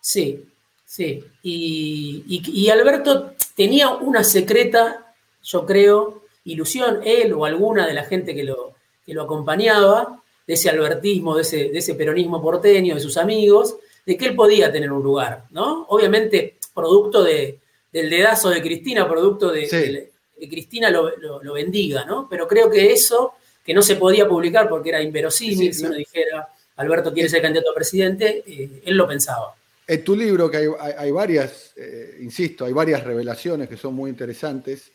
Sí, 0.01 0.45
sí. 0.85 1.25
Y, 1.43 2.69
Alberto 2.71 3.33
tenía 3.55 3.91
una 3.91 4.25
secreta, 4.25 5.15
yo 5.43 5.67
creo, 5.67 6.23
ilusión, 6.45 7.01
él 7.05 7.33
o 7.33 7.45
alguna 7.45 7.87
de 7.87 7.95
la 7.95 8.05
gente 8.05 8.35
que 8.35 8.45
lo, 8.45 8.75
lo 9.07 9.23
acompañaba, 9.23 10.23
de 10.47 10.55
ese 10.55 10.69
albertismo, 10.69 11.37
de 11.37 11.43
ese, 11.43 11.95
peronismo 11.95 12.43
porteño, 12.43 12.95
de 12.95 13.01
sus 13.01 13.17
amigos, 13.17 13.77
de 14.05 14.17
que 14.17 14.27
él 14.27 14.35
podía 14.35 14.73
tener 14.73 14.91
un 14.91 15.03
lugar, 15.03 15.45
¿no? 15.51 15.87
Obviamente, 15.91 16.57
producto 16.75 17.23
de, 17.23 17.61
del 17.93 18.11
dedazo 18.11 18.51
de 18.51 18.61
Cristina, 18.61 19.09
producto 19.09 19.53
de, 19.53 19.69
que 19.69 20.49
Cristina 20.49 20.91
lo, 20.91 21.53
bendiga, 21.53 22.05
¿no? 22.05 22.27
Pero 22.29 22.49
creo 22.49 22.71
que 22.71 22.93
eso, 22.93 23.35
que 23.65 23.75
no 23.75 23.83
se 23.83 23.97
podía 23.97 24.27
publicar 24.27 24.69
porque 24.69 24.89
era 24.89 25.03
inverosímil, 25.03 25.73
si 25.73 25.85
uno 25.85 25.95
dijera, 25.95 26.49
Alberto 26.77 27.13
quiere 27.13 27.29
ser 27.29 27.43
candidato 27.43 27.71
a 27.71 27.75
presidente, 27.75 28.43
eh, 28.47 28.83
él 28.85 28.97
lo 28.97 29.07
pensaba. 29.07 29.55
En 29.91 30.05
tu 30.05 30.15
libro, 30.15 30.49
que 30.49 30.71
hay, 30.79 31.11
varias, 31.11 31.73
eh, 31.75 32.19
insisto, 32.21 32.65
hay 32.65 32.73
varias 32.73 33.03
revelaciones 33.03 33.69
que 33.69 33.77
son 33.77 33.93
muy 33.93 34.09
interesantes. 34.09 34.93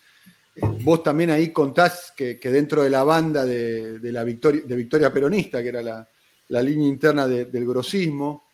Eh, 0.56 0.62
vos 0.84 1.04
también 1.04 1.32
ahí 1.32 1.52
contás 1.52 2.14
que, 2.16 2.40
dentro 2.42 2.82
de 2.82 2.90
la 2.90 3.04
banda 3.04 3.44
de, 3.44 4.00
la 4.04 4.24
victoria, 4.24 4.62
de 4.66 4.74
Victoria 4.74 5.12
Peronista, 5.12 5.62
que 5.62 5.68
era 5.68 5.82
la, 5.82 6.62
línea 6.62 6.88
interna 6.88 7.28
del 7.28 7.68
grosismo, 7.68 8.48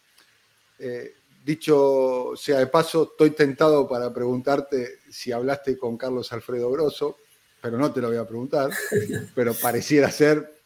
eh, 0.80 1.13
dicho 1.45 2.32
sea 2.36 2.58
de 2.58 2.65
paso, 2.65 3.12
estoy 3.12 3.30
tentado 3.36 3.88
para 3.88 4.12
preguntarte 4.12 5.01
si 5.12 5.32
hablaste 5.32 5.77
con 5.77 5.95
Carlos 5.95 6.34
Alfredo 6.34 6.71
Grosso, 6.71 7.17
pero 7.62 7.77
no 7.77 7.93
te 7.93 8.01
lo 8.01 8.08
voy 8.08 8.17
a 8.17 8.25
preguntar, 8.25 8.71
pero 9.36 9.54
pareciera 9.54 10.10
ser, 10.10 10.63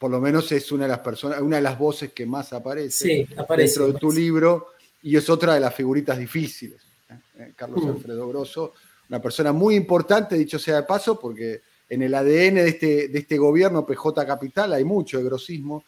por 0.00 0.10
lo 0.10 0.20
menos 0.20 0.50
es 0.50 0.72
una 0.72 0.82
de 0.82 0.90
las 0.90 0.98
personas, 0.98 1.40
una 1.40 1.58
de 1.58 1.62
las 1.62 1.78
voces 1.78 2.12
que 2.12 2.26
más 2.26 2.52
aparece, 2.52 3.28
aparece 3.36 3.78
dentro 3.78 3.92
de 3.92 3.98
tu 4.00 4.10
libro 4.10 4.72
y 5.06 5.16
es 5.16 5.30
otra 5.30 5.54
de 5.54 5.60
las 5.60 5.72
figuritas 5.72 6.18
difíciles. 6.18 6.82
¿eh? 7.08 7.14
Eh, 7.38 7.52
Carlos 7.54 7.84
mm. 7.84 7.90
Alfredo 7.90 8.28
Grosso, 8.28 8.72
una 9.08 9.22
persona 9.22 9.52
muy 9.52 9.76
importante, 9.76 10.34
dicho 10.34 10.58
sea 10.58 10.78
de 10.78 10.82
paso, 10.82 11.16
porque 11.16 11.62
en 11.88 12.02
el 12.02 12.12
ADN 12.12 12.56
de 12.56 12.68
este, 12.68 13.06
de 13.06 13.18
este 13.20 13.38
gobierno 13.38 13.86
PJ 13.86 14.26
Capital 14.26 14.72
hay 14.72 14.82
mucho 14.82 15.18
de 15.18 15.24
grosismo. 15.24 15.84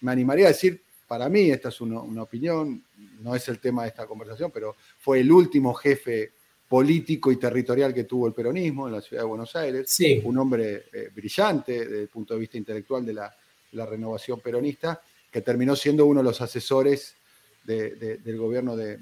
Me 0.00 0.12
animaría 0.12 0.46
a 0.46 0.48
decir, 0.48 0.82
para 1.06 1.28
mí, 1.28 1.50
esta 1.50 1.68
es 1.68 1.82
una, 1.82 2.00
opinión, 2.22 2.82
no 3.20 3.36
es 3.36 3.46
el 3.48 3.58
tema 3.58 3.82
de 3.82 3.88
esta 3.88 4.06
conversación, 4.06 4.50
pero 4.50 4.74
fue 5.00 5.20
el 5.20 5.30
último 5.30 5.74
jefe 5.74 6.32
político 6.66 7.30
y 7.30 7.36
territorial 7.36 7.92
que 7.92 8.04
tuvo 8.04 8.26
el 8.26 8.32
peronismo 8.32 8.86
en 8.86 8.94
la 8.94 9.02
ciudad 9.02 9.24
de 9.24 9.28
Buenos 9.28 9.54
Aires, 9.54 9.94
un 10.24 10.38
hombre 10.38 10.86
eh, 10.90 11.10
brillante 11.14 11.80
desde 11.80 12.00
el 12.00 12.08
punto 12.08 12.32
de 12.32 12.40
vista 12.40 12.56
intelectual 12.56 13.04
de 13.04 13.12
la, 13.12 13.36
la, 13.72 13.84
renovación 13.84 14.40
peronista, 14.40 15.02
que 15.30 15.42
terminó 15.42 15.76
siendo 15.76 16.06
uno 16.06 16.20
de 16.20 16.24
los 16.24 16.40
asesores 16.40 17.16
del 17.64 18.38
gobierno 18.38 18.76
de, 18.76 18.98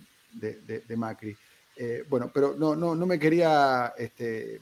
Macri. 0.97 1.37
Eh, 1.77 2.05
bueno, 2.09 2.31
pero 2.33 2.55
no, 2.59 2.77
no, 2.77 2.95
no 2.95 3.07
me 3.07 3.19
quería 3.19 3.95
este, 3.97 4.61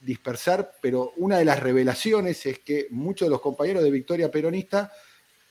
dispersar, 0.00 0.72
pero 0.80 1.12
una 1.16 1.38
de 1.38 1.44
las 1.44 1.60
revelaciones 1.60 2.46
es 2.46 2.60
que 2.60 2.86
muchos 2.90 3.26
de 3.26 3.30
los 3.30 3.40
compañeros 3.40 3.82
de 3.82 3.90
Victoria 3.90 4.30
Peronista 4.30 4.92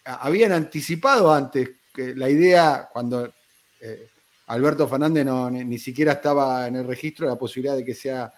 habían 0.05 0.51
anticipado 0.51 1.31
antes 1.31 1.69
que 1.93 2.15
la 2.15 2.29
idea, 2.29 2.89
cuando 2.91 3.31
eh, 3.81 4.07
Alberto 4.47 4.87
Fernández 4.87 5.25
no, 5.25 5.49
ni, 5.49 5.77
siquiera 5.77 6.13
estaba 6.13 6.67
en 6.67 6.77
el 6.77 6.87
registro, 6.87 7.27
la 7.27 7.37
posibilidad 7.37 7.75
de 7.75 7.85
que 7.85 7.93
sea 7.93 8.31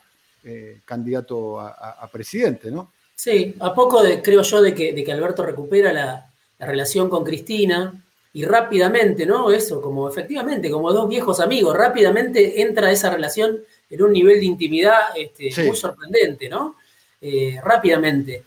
eh, 0.43 0.81
candidato 0.85 1.59
a, 1.59 2.09
presidente, 2.11 2.71
¿no? 2.71 2.93
Sí, 3.15 3.55
a 3.59 3.73
poco 3.73 4.03
de, 4.03 4.21
creo 4.21 4.43
yo 4.43 4.61
de 4.61 4.73
que, 4.73 4.93
de 4.93 5.03
que 5.03 5.11
Alberto 5.11 5.43
recupera 5.43 5.91
la 5.91 6.31
relación 6.59 7.09
con 7.09 7.23
Cristina, 7.23 8.05
y 8.33 8.45
rápidamente, 8.45 9.25
¿no? 9.25 9.51
Eso, 9.51 9.81
como 9.81 10.09
efectivamente, 10.09 10.69
como 10.69 10.91
dos 10.93 11.09
viejos 11.09 11.39
amigos, 11.39 11.75
rápidamente 11.75 12.61
entra 12.61 12.91
esa 12.91 13.09
relación 13.09 13.59
en 13.89 14.01
un 14.01 14.11
nivel 14.11 14.39
de 14.39 14.45
intimidad 14.45 14.99
este, 15.15 15.49
muy 15.65 15.75
sorprendente, 15.75 16.49
¿no? 16.49 16.75
Eh, 17.21 17.59
rápidamente. 17.63 18.43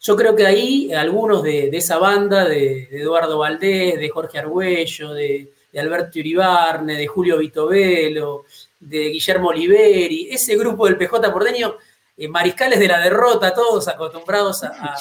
Yo 0.00 0.16
creo 0.16 0.34
que 0.34 0.44
ahí 0.44 0.92
algunos 0.92 1.42
de, 1.42 1.68
esa 1.68 1.98
banda, 1.98 2.44
de, 2.44 2.88
Eduardo 2.90 3.38
Valdés, 3.38 3.98
de 3.98 4.08
Jorge 4.10 4.38
Argüello, 4.38 5.14
de, 5.14 5.52
Alberto 5.76 6.18
Uribarne, 6.18 6.96
de 6.96 7.06
Julio 7.06 7.38
Vitovelo, 7.38 8.44
de 8.78 9.08
Guillermo 9.08 9.48
Oliveri, 9.48 10.28
ese 10.30 10.56
grupo 10.56 10.86
del 10.86 10.98
PJ 10.98 11.32
porteño, 11.32 11.76
eh, 12.14 12.28
mariscales 12.28 12.78
de 12.78 12.88
la 12.88 13.00
derrota, 13.00 13.54
todos 13.54 13.88
acostumbrados 13.88 14.62
a... 14.64 14.96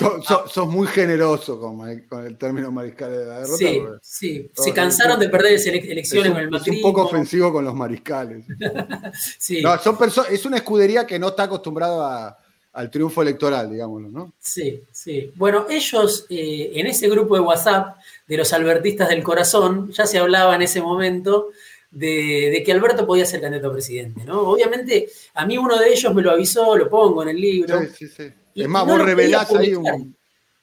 sos, 0.48 0.68
muy 0.68 0.88
generoso 0.88 1.60
con, 1.60 1.88
el 2.26 2.38
término 2.38 2.72
mariscales 2.72 3.20
de 3.20 3.26
la 3.26 3.40
derrota. 3.40 3.58
Sí, 3.58 3.82
sí. 4.02 4.52
Se 4.54 4.74
cansaron 4.74 5.20
de 5.20 5.28
perder 5.28 5.60
elecciones 5.68 6.32
con 6.32 6.42
el 6.42 6.50
macrismo. 6.50 6.74
Es 6.74 6.86
un 6.86 6.92
poco 6.92 7.08
ofensivo 7.08 7.52
con 7.52 7.66
los 7.66 7.76
mariscales. 7.76 8.46
sí. 9.38 9.62
son 9.84 9.98
es 10.30 10.46
una 10.46 10.58
escudería 10.58 11.06
que 11.06 11.20
no 11.20 11.30
está 11.30 11.44
acostumbrada 11.44 12.38
al 12.74 12.90
triunfo 12.90 13.22
electoral, 13.22 13.70
digámoslo, 13.70 14.10
¿no? 14.10 14.34
Sí, 14.40 14.82
sí. 14.92 15.32
Bueno, 15.36 15.66
ellos 15.70 16.26
eh, 16.30 16.72
en 16.76 16.88
ese 16.88 17.10
grupo 17.10 17.36
de 17.36 17.42
WhatsApp 17.42 17.98
de 18.28 18.38
los 18.38 18.54
albertistas 18.54 19.10
del 19.10 19.24
corazón, 19.24 19.92
ya 19.92 20.06
se 20.06 20.18
hablaba 20.18 20.56
en 20.56 20.62
ese 20.62 20.82
momento 20.82 21.50
de, 21.92 22.64
que 22.66 22.72
Alberto 22.72 23.06
podía 23.06 23.26
ser 23.26 23.42
candidato 23.42 23.70
a 23.70 23.74
presidente, 23.74 24.24
¿no? 24.24 24.42
Obviamente, 24.42 25.10
a 25.34 25.46
mí 25.46 25.58
uno 25.58 25.78
de 25.78 25.90
ellos 25.92 26.14
me 26.14 26.22
lo 26.22 26.32
avisó, 26.32 26.76
lo 26.78 26.90
pongo 26.90 27.24
en 27.24 27.30
el 27.30 27.38
libro. 27.40 27.82
Sí, 27.82 27.88
sí, 27.94 28.08
sí. 28.08 28.34
Es 28.56 28.68
más, 28.68 28.86
vos 28.86 29.02
revelás 29.02 29.54
ahí, 29.54 29.74
un, 29.74 30.16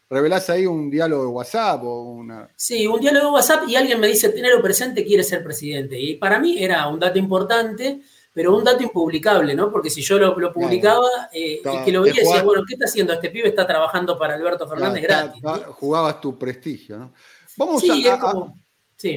revelás 0.08 0.48
ahí 0.50 0.66
un 0.66 0.90
diálogo 0.90 1.22
de 1.22 1.28
WhatsApp 1.28 1.84
o 1.84 2.02
una... 2.02 2.48
Sí, 2.56 2.86
un 2.86 3.00
diálogo 3.00 3.26
de 3.26 3.32
WhatsApp 3.32 3.68
y 3.68 3.76
alguien 3.76 4.00
me 4.00 4.08
dice, 4.08 4.30
tenerlo 4.30 4.62
presente, 4.62 5.04
quiere 5.04 5.22
ser 5.22 5.44
presidente. 5.44 5.98
Y 5.98 6.16
para 6.16 6.38
mí 6.38 6.62
era 6.62 6.86
un 6.88 6.98
dato 6.98 7.18
importante, 7.18 8.00
pero 8.32 8.56
un 8.56 8.64
dato 8.64 8.82
impublicable, 8.82 9.54
¿no? 9.54 9.70
Porque 9.70 9.90
si 9.90 10.00
yo 10.00 10.18
lo, 10.18 10.52
publicaba 10.52 11.08
eh, 11.32 11.60
y 11.62 11.84
que 11.84 11.92
lo 11.92 12.02
veía, 12.02 12.22
decía, 12.22 12.42
bueno, 12.42 12.62
¿qué 12.66 12.74
está 12.74 12.86
haciendo? 12.86 13.12
Este 13.12 13.30
pibe 13.30 13.48
está 13.48 13.66
trabajando 13.66 14.18
para 14.18 14.34
Alberto 14.34 14.66
Fernández 14.66 15.02
gratis. 15.02 15.42
Jugabas 15.72 16.20
tu 16.20 16.38
prestigio, 16.38 16.98
¿no? 16.98 17.12
Vamos 17.56 17.82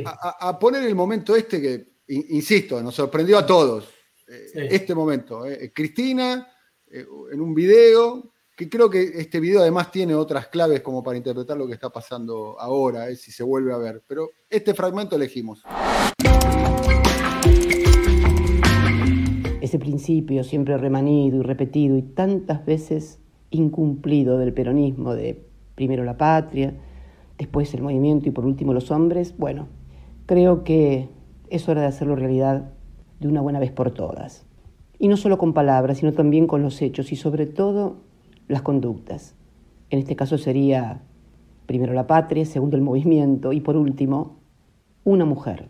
a, 0.06 0.48
a, 0.48 0.58
poner 0.58 0.84
el 0.84 0.96
momento 0.96 1.36
este 1.36 1.62
que 1.62 1.91
insisto, 2.12 2.82
nos 2.82 2.96
sorprendió 2.96 3.38
a 3.38 3.46
todos 3.46 3.90
eh, 4.28 4.68
este 4.72 4.94
momento. 4.94 5.46
Eh. 5.46 5.72
Cristina, 5.74 6.48
eh, 6.90 7.06
en 7.32 7.42
un 7.42 7.54
video, 7.54 8.34
que 8.56 8.70
creo 8.70 8.90
que 8.90 9.02
este 9.02 9.40
video 9.40 9.62
además 9.62 9.92
tiene 9.92 10.14
otras 10.14 10.48
claves 10.48 10.82
como 10.82 11.02
para 11.02 11.18
interpretar 11.18 11.58
lo 11.58 11.68
que 11.68 11.74
está 11.74 11.90
pasando 11.90 12.60
ahora, 12.60 13.14
si 13.16 13.32
se 13.32 13.44
vuelve 13.44 13.74
a 13.74 13.78
ver. 13.78 14.04
Pero 14.08 14.30
este 14.50 14.74
fragmento 14.74 15.16
elegimos. 15.16 15.64
Ese 19.62 19.80
principio 19.80 20.44
siempre 20.44 20.78
remanido 20.78 21.38
y 21.38 21.44
repetido 21.44 21.98
y 21.98 22.02
tantas 22.02 22.66
veces 22.66 23.20
incumplido 23.52 24.38
del 24.38 24.54
peronismo 24.54 25.16
de 25.16 25.46
primero 25.76 26.04
la 26.04 26.18
patria, 26.18 26.74
después 27.38 27.74
el 27.74 27.82
movimiento 27.82 28.28
y 28.28 28.32
por 28.32 28.46
último 28.46 28.74
los 28.74 28.92
hombres, 28.92 29.36
bueno, 29.38 29.68
creo 30.26 30.64
que 30.64 31.10
es 31.52 31.68
hora 31.68 31.82
de 31.82 31.88
hacerlo 31.88 32.16
realidad 32.16 32.72
de 33.20 33.28
una 33.28 33.42
buena 33.42 33.60
vez 33.60 33.72
por 33.72 33.92
todas. 33.92 34.46
Y 34.98 35.10
no 35.10 35.18
solo 35.18 35.38
con 35.38 35.54
palabras, 35.54 35.98
sino 35.98 36.14
también 36.14 36.48
con 36.48 36.64
los 36.64 36.82
hechos 36.82 37.12
y 37.12 37.18
sobre 37.18 37.46
todo 37.46 37.98
las 38.48 38.62
conductas. 38.62 39.36
En 39.90 40.00
este 40.00 40.16
caso 40.16 40.38
sería 40.38 41.04
primero 41.66 41.94
la 41.94 42.08
patria, 42.08 42.46
segundo 42.46 42.78
el 42.78 42.84
movimiento 42.84 43.52
y 43.52 43.60
por 43.60 43.76
último 43.76 44.40
una 45.04 45.26
mujer. 45.26 45.70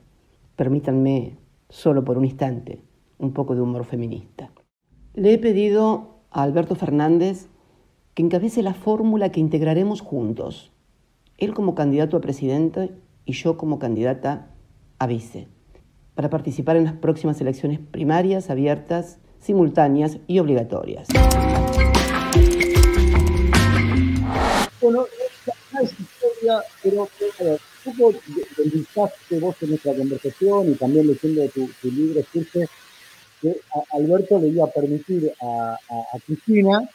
Permítanme, 0.55 1.39
solo 1.69 2.05
por 2.05 2.17
un 2.17 2.25
instante, 2.25 2.83
un 3.17 3.33
poco 3.33 3.55
de 3.55 3.61
humor 3.61 3.83
feminista. 3.83 4.51
Le 5.15 5.33
he 5.33 5.37
pedido 5.39 6.19
a 6.29 6.43
Alberto 6.43 6.75
Fernández 6.75 7.47
que 8.13 8.21
encabece 8.21 8.61
la 8.61 8.75
fórmula 8.75 9.31
que 9.31 9.39
integraremos 9.39 10.01
juntos. 10.01 10.71
Él 11.39 11.55
como 11.55 11.73
candidato 11.73 12.17
a 12.17 12.21
presidente 12.21 12.91
y 13.25 13.33
yo 13.33 13.57
como 13.57 13.79
candidata 13.79 14.51
a 14.99 15.07
vice 15.07 15.47
para 16.21 16.29
participar 16.29 16.75
en 16.75 16.83
las 16.83 16.93
próximas 16.93 17.41
elecciones 17.41 17.79
primarias, 17.79 18.51
abiertas, 18.51 19.17
simultáneas 19.39 20.19
y 20.27 20.37
obligatorias. 20.37 21.07
Bueno, 24.79 25.07
es 25.81 25.99
historia, 25.99 26.61
pero 26.83 27.09
un 27.39 27.93
poco 27.95 28.13
deslizaste 28.55 29.39
vos 29.39 29.55
en 29.61 29.69
nuestra 29.71 29.95
conversación 29.95 30.69
y 30.69 30.75
también 30.75 31.07
leyendo 31.07 31.49
tu, 31.49 31.67
tu 31.81 31.91
libro, 31.91 32.21
surge 32.31 32.67
que 33.41 33.59
Alberto 33.91 34.37
le 34.37 34.49
iba 34.49 34.65
a 34.65 34.69
permitir 34.69 35.33
a, 35.41 35.75
Cristina 36.23 36.87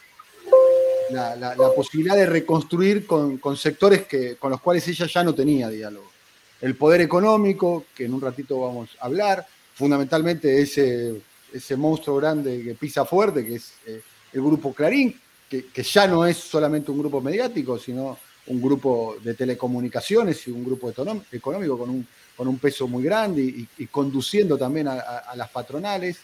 la, 1.11 1.35
la, 1.35 1.57
posibilidad 1.75 2.15
de 2.15 2.27
reconstruir 2.27 3.09
con, 3.09 3.39
con 3.39 3.57
sectores 3.57 4.07
que, 4.07 4.37
con 4.37 4.53
los 4.53 4.61
cuales 4.61 4.87
ella 4.87 5.07
ya 5.07 5.25
no 5.25 5.35
tenía 5.35 5.69
diálogo 5.69 6.16
el 6.61 6.75
poder 6.77 7.01
económico, 7.01 7.85
que 7.95 8.05
en 8.05 8.14
un 8.14 8.21
ratito 8.21 8.61
vamos 8.61 8.90
a 9.01 9.07
hablar, 9.07 9.47
fundamentalmente 9.75 10.61
ese, 10.61 11.21
ese 11.53 11.77
monstruo 11.77 12.16
grande 12.16 12.62
que 12.62 12.75
pisa 12.75 13.05
fuerte, 13.05 13.45
que 13.45 13.57
es 13.57 13.75
eh, 13.87 14.01
el 14.33 14.40
grupo 14.40 14.73
Clarín, 14.73 15.19
que, 15.49 15.83
ya 15.83 16.07
no 16.07 16.27
es 16.27 16.38
solamente 16.38 16.90
un 16.90 16.99
grupo 16.99 17.21
mediático, 17.21 17.79
sino 17.79 18.19
un 18.49 18.62
grupo 18.62 19.16
de 19.23 19.35
telecomunicaciones 19.35 20.47
y 20.49 20.51
un 20.51 20.64
grupo 20.64 20.90
económico 20.90 21.79
con 21.79 21.90
un, 21.90 22.07
con 22.37 22.49
un 22.49 22.59
peso 22.59 22.88
muy 22.88 23.05
grande 23.05 23.42
y, 23.42 23.87
conduciendo 23.87 24.57
también 24.59 24.88
a, 24.88 25.33
las 25.37 25.49
patronales. 25.51 26.19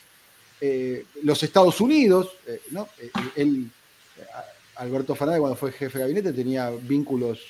Eh, 0.61 1.07
los 1.25 1.42
Estados 1.42 1.81
Unidos, 1.81 2.37
eh, 2.47 2.61
¿no? 2.71 2.88
Alberto 4.77 5.14
Fernández 5.14 5.40
cuando 5.40 5.57
fue 5.57 5.73
jefe 5.73 5.99
de 5.99 6.05
gabinete 6.05 6.33
tenía 6.33 6.71
vínculos 6.71 7.40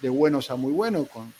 de 0.00 0.08
buenos 0.08 0.50
a 0.50 0.56
muy 0.56 0.72
buenos 0.72 1.08
con, 1.08 1.32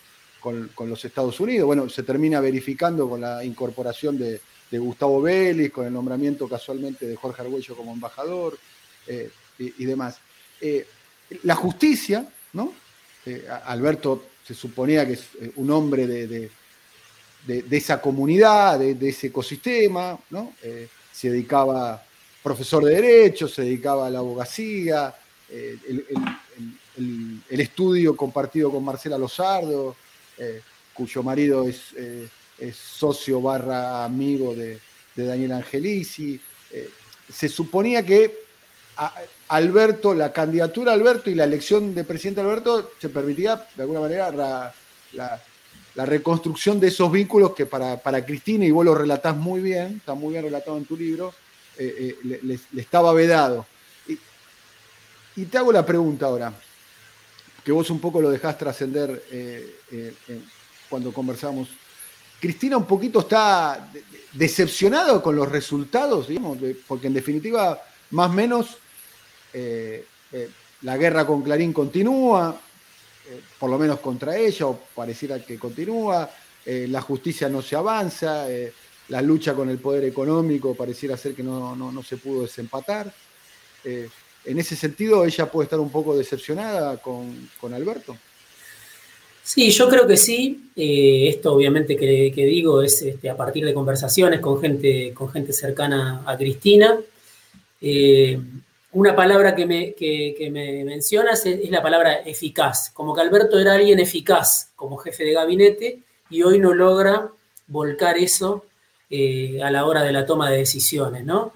con, 0.42 0.90
los 0.90 1.04
Estados 1.04 1.38
Unidos. 1.38 1.66
Bueno, 1.66 1.88
se 1.88 2.02
termina 2.02 2.40
verificando 2.40 3.08
con 3.08 3.20
la 3.20 3.44
incorporación 3.44 4.18
de, 4.18 4.40
Gustavo 4.72 5.20
Vélez, 5.20 5.70
con 5.70 5.86
el 5.86 5.92
nombramiento 5.92 6.48
casualmente 6.48 7.06
de 7.06 7.14
Jorge 7.14 7.42
Argüello 7.42 7.76
como 7.76 7.92
embajador 7.92 8.58
eh, 9.06 9.30
y, 9.58 9.84
demás. 9.84 10.18
Eh, 10.62 10.86
la 11.42 11.54
justicia, 11.54 12.26
¿no? 12.54 12.72
Eh, 13.26 13.46
Alberto 13.66 14.28
se 14.42 14.54
suponía 14.54 15.06
que 15.06 15.12
es 15.12 15.28
un 15.56 15.70
hombre 15.70 16.06
de, 16.06 16.50
esa 17.70 18.00
comunidad, 18.00 18.78
de, 18.78 19.08
ese 19.10 19.26
ecosistema, 19.26 20.18
¿no? 20.30 20.54
se 21.12 21.30
dedicaba, 21.30 22.02
profesor 22.42 22.82
de 22.82 22.94
Derecho, 22.94 23.48
se 23.48 23.62
dedicaba 23.62 24.06
a 24.06 24.10
la 24.10 24.20
abogacía, 24.20 25.14
el, 25.50 26.06
el, 26.96 27.60
estudio 27.60 28.16
compartido 28.16 28.70
con 28.70 28.82
Marcela 28.82 29.18
Lozardo, 29.18 29.96
eh, 30.38 30.60
cuyo 30.92 31.22
marido 31.22 31.66
eh, 31.68 32.28
es, 32.58 32.76
socio 32.76 33.40
barra 33.40 34.04
amigo 34.04 34.54
de, 34.54 34.78
Daniel 35.14 35.52
Angelici. 35.52 36.40
Eh, 36.70 36.90
se 37.32 37.48
suponía 37.48 38.04
que 38.04 38.42
Alberto, 39.48 40.14
la 40.14 40.32
candidatura 40.32 40.92
a 40.92 40.94
Alberto 40.94 41.30
y 41.30 41.34
la 41.34 41.44
elección 41.44 41.94
de 41.94 42.04
presidente 42.04 42.40
Alberto 42.40 42.92
se 42.98 43.08
permitía 43.08 43.66
de 43.74 43.82
alguna 43.82 44.00
manera 44.00 44.72
la, 45.12 45.42
reconstrucción 45.94 46.80
de 46.80 46.88
esos 46.88 47.12
vínculos 47.12 47.54
que 47.54 47.66
para, 47.66 48.24
Cristina, 48.24 48.64
y 48.64 48.70
vos 48.70 48.84
lo 48.84 48.94
relatás 48.94 49.36
muy 49.36 49.60
bien, 49.60 49.96
está 49.98 50.14
muy 50.14 50.32
bien 50.32 50.44
relatado 50.44 50.78
en 50.78 50.86
tu 50.86 50.96
libro, 50.96 51.34
le, 51.78 52.58
estaba 52.76 53.12
vedado. 53.12 53.66
y 55.36 55.44
te 55.44 55.58
hago 55.58 55.72
la 55.72 55.84
pregunta 55.84 56.26
ahora 56.26 56.52
que 57.64 57.72
vos 57.72 57.90
un 57.90 58.00
poco 58.00 58.20
lo 58.20 58.30
dejás 58.30 58.58
trascender 58.58 59.24
eh, 59.30 59.76
eh, 59.92 60.14
cuando 60.88 61.12
conversamos. 61.12 61.68
Cristina 62.40 62.76
un 62.76 62.86
poquito 62.86 63.20
está 63.20 63.88
decepcionada 64.32 65.22
con 65.22 65.36
los 65.36 65.48
resultados, 65.48 66.26
porque 66.88 67.06
en 67.06 67.14
definitiva, 67.14 67.80
más 68.10 68.30
o 68.30 68.32
menos, 68.32 68.78
eh, 69.52 70.04
la 70.82 70.96
guerra 70.96 71.24
con 71.24 71.42
Clarín 71.42 71.72
continúa, 71.72 72.60
por 73.60 73.70
lo 73.70 73.78
menos 73.78 74.00
contra 74.00 74.36
ella, 74.36 74.66
o 74.66 74.76
pareciera 74.92 75.38
que 75.44 75.56
continúa, 75.56 76.28
la 76.66 77.00
justicia 77.00 77.48
no 77.48 77.62
se 77.62 77.76
avanza, 77.76 78.46
la 79.08 79.22
lucha 79.22 79.54
con 79.54 79.70
el 79.70 79.78
poder 79.78 80.04
económico 80.04 80.74
pareciera 80.74 81.16
ser 81.16 81.36
que 81.36 81.44
no, 81.44 81.76
no 81.76 82.02
se 82.02 82.16
pudo 82.16 82.42
desempatar 82.42 83.12
en 84.44 84.58
ese 84.58 84.76
sentido 84.76 85.24
ella 85.24 85.50
puede 85.50 85.64
estar 85.64 85.80
un 85.80 85.90
poco 85.90 86.16
decepcionada 86.16 86.96
con, 86.98 87.48
Alberto. 87.72 88.16
Sí, 89.42 89.70
yo 89.70 89.88
creo 89.88 90.06
que 90.06 90.16
sí. 90.16 90.70
Eh, 90.76 91.28
esto 91.28 91.54
obviamente 91.54 91.96
que, 91.96 92.32
digo 92.34 92.82
es 92.82 93.02
este, 93.02 93.28
a 93.28 93.36
partir 93.36 93.64
de 93.64 93.74
conversaciones 93.74 94.40
con 94.40 94.60
gente, 94.60 95.12
con 95.14 95.30
gente 95.30 95.52
cercana 95.52 96.22
a 96.26 96.36
Cristina. 96.36 96.98
Eh, 97.80 98.38
una 98.92 99.16
palabra 99.16 99.54
que 99.56 99.66
me, 99.66 99.94
me 100.50 100.84
mencionas 100.84 101.46
es, 101.46 101.70
la 101.70 101.82
palabra 101.82 102.20
eficaz, 102.20 102.90
como 102.90 103.14
que 103.14 103.22
Alberto 103.22 103.58
era 103.58 103.74
alguien 103.74 103.98
eficaz 104.00 104.70
como 104.76 104.98
jefe 104.98 105.24
de 105.24 105.32
gabinete 105.32 106.00
y 106.28 106.42
hoy 106.42 106.58
no 106.58 106.74
logra 106.74 107.30
volcar 107.66 108.18
eso 108.18 108.66
eh, 109.08 109.60
a 109.62 109.70
la 109.70 109.86
hora 109.86 110.02
de 110.02 110.12
la 110.12 110.26
toma 110.26 110.50
de 110.50 110.58
decisiones, 110.58 111.24
¿no? 111.24 111.52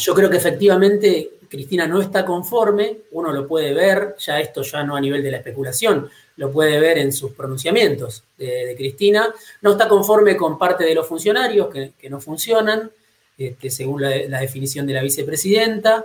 Yo 0.00 0.14
creo 0.14 0.30
que 0.30 0.38
efectivamente 0.38 1.32
Cristina 1.48 1.86
no 1.86 2.00
está 2.00 2.24
conforme, 2.24 2.98
uno 3.12 3.32
lo 3.32 3.46
puede 3.46 3.74
ver, 3.74 4.14
ya 4.18 4.40
esto 4.40 4.62
ya 4.62 4.82
no 4.84 4.96
a 4.96 5.00
nivel 5.00 5.22
de 5.22 5.30
la 5.30 5.38
especulación, 5.38 6.08
lo 6.36 6.50
puede 6.50 6.78
ver 6.78 6.98
en 6.98 7.12
sus 7.12 7.32
pronunciamientos 7.32 8.24
de, 8.38 8.74
Cristina, 8.76 9.28
no 9.62 9.72
está 9.72 9.88
conforme 9.88 10.36
con 10.36 10.56
parte 10.58 10.84
de 10.84 10.94
los 10.94 11.06
funcionarios 11.06 11.68
que, 11.68 12.08
no 12.08 12.20
funcionan, 12.20 12.90
este, 13.36 13.70
según 13.70 14.02
la, 14.02 14.40
definición 14.40 14.86
de 14.86 14.94
la 14.94 15.02
vicepresidenta, 15.02 16.04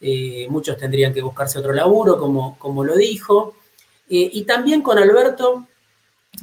eh, 0.00 0.46
muchos 0.48 0.76
tendrían 0.76 1.12
que 1.12 1.22
buscarse 1.22 1.58
otro 1.58 1.72
laburo, 1.72 2.18
como, 2.18 2.58
como 2.58 2.84
lo 2.84 2.96
dijo, 2.96 3.56
eh, 4.08 4.30
y 4.32 4.44
también 4.44 4.80
con 4.80 4.98
Alberto, 4.98 5.66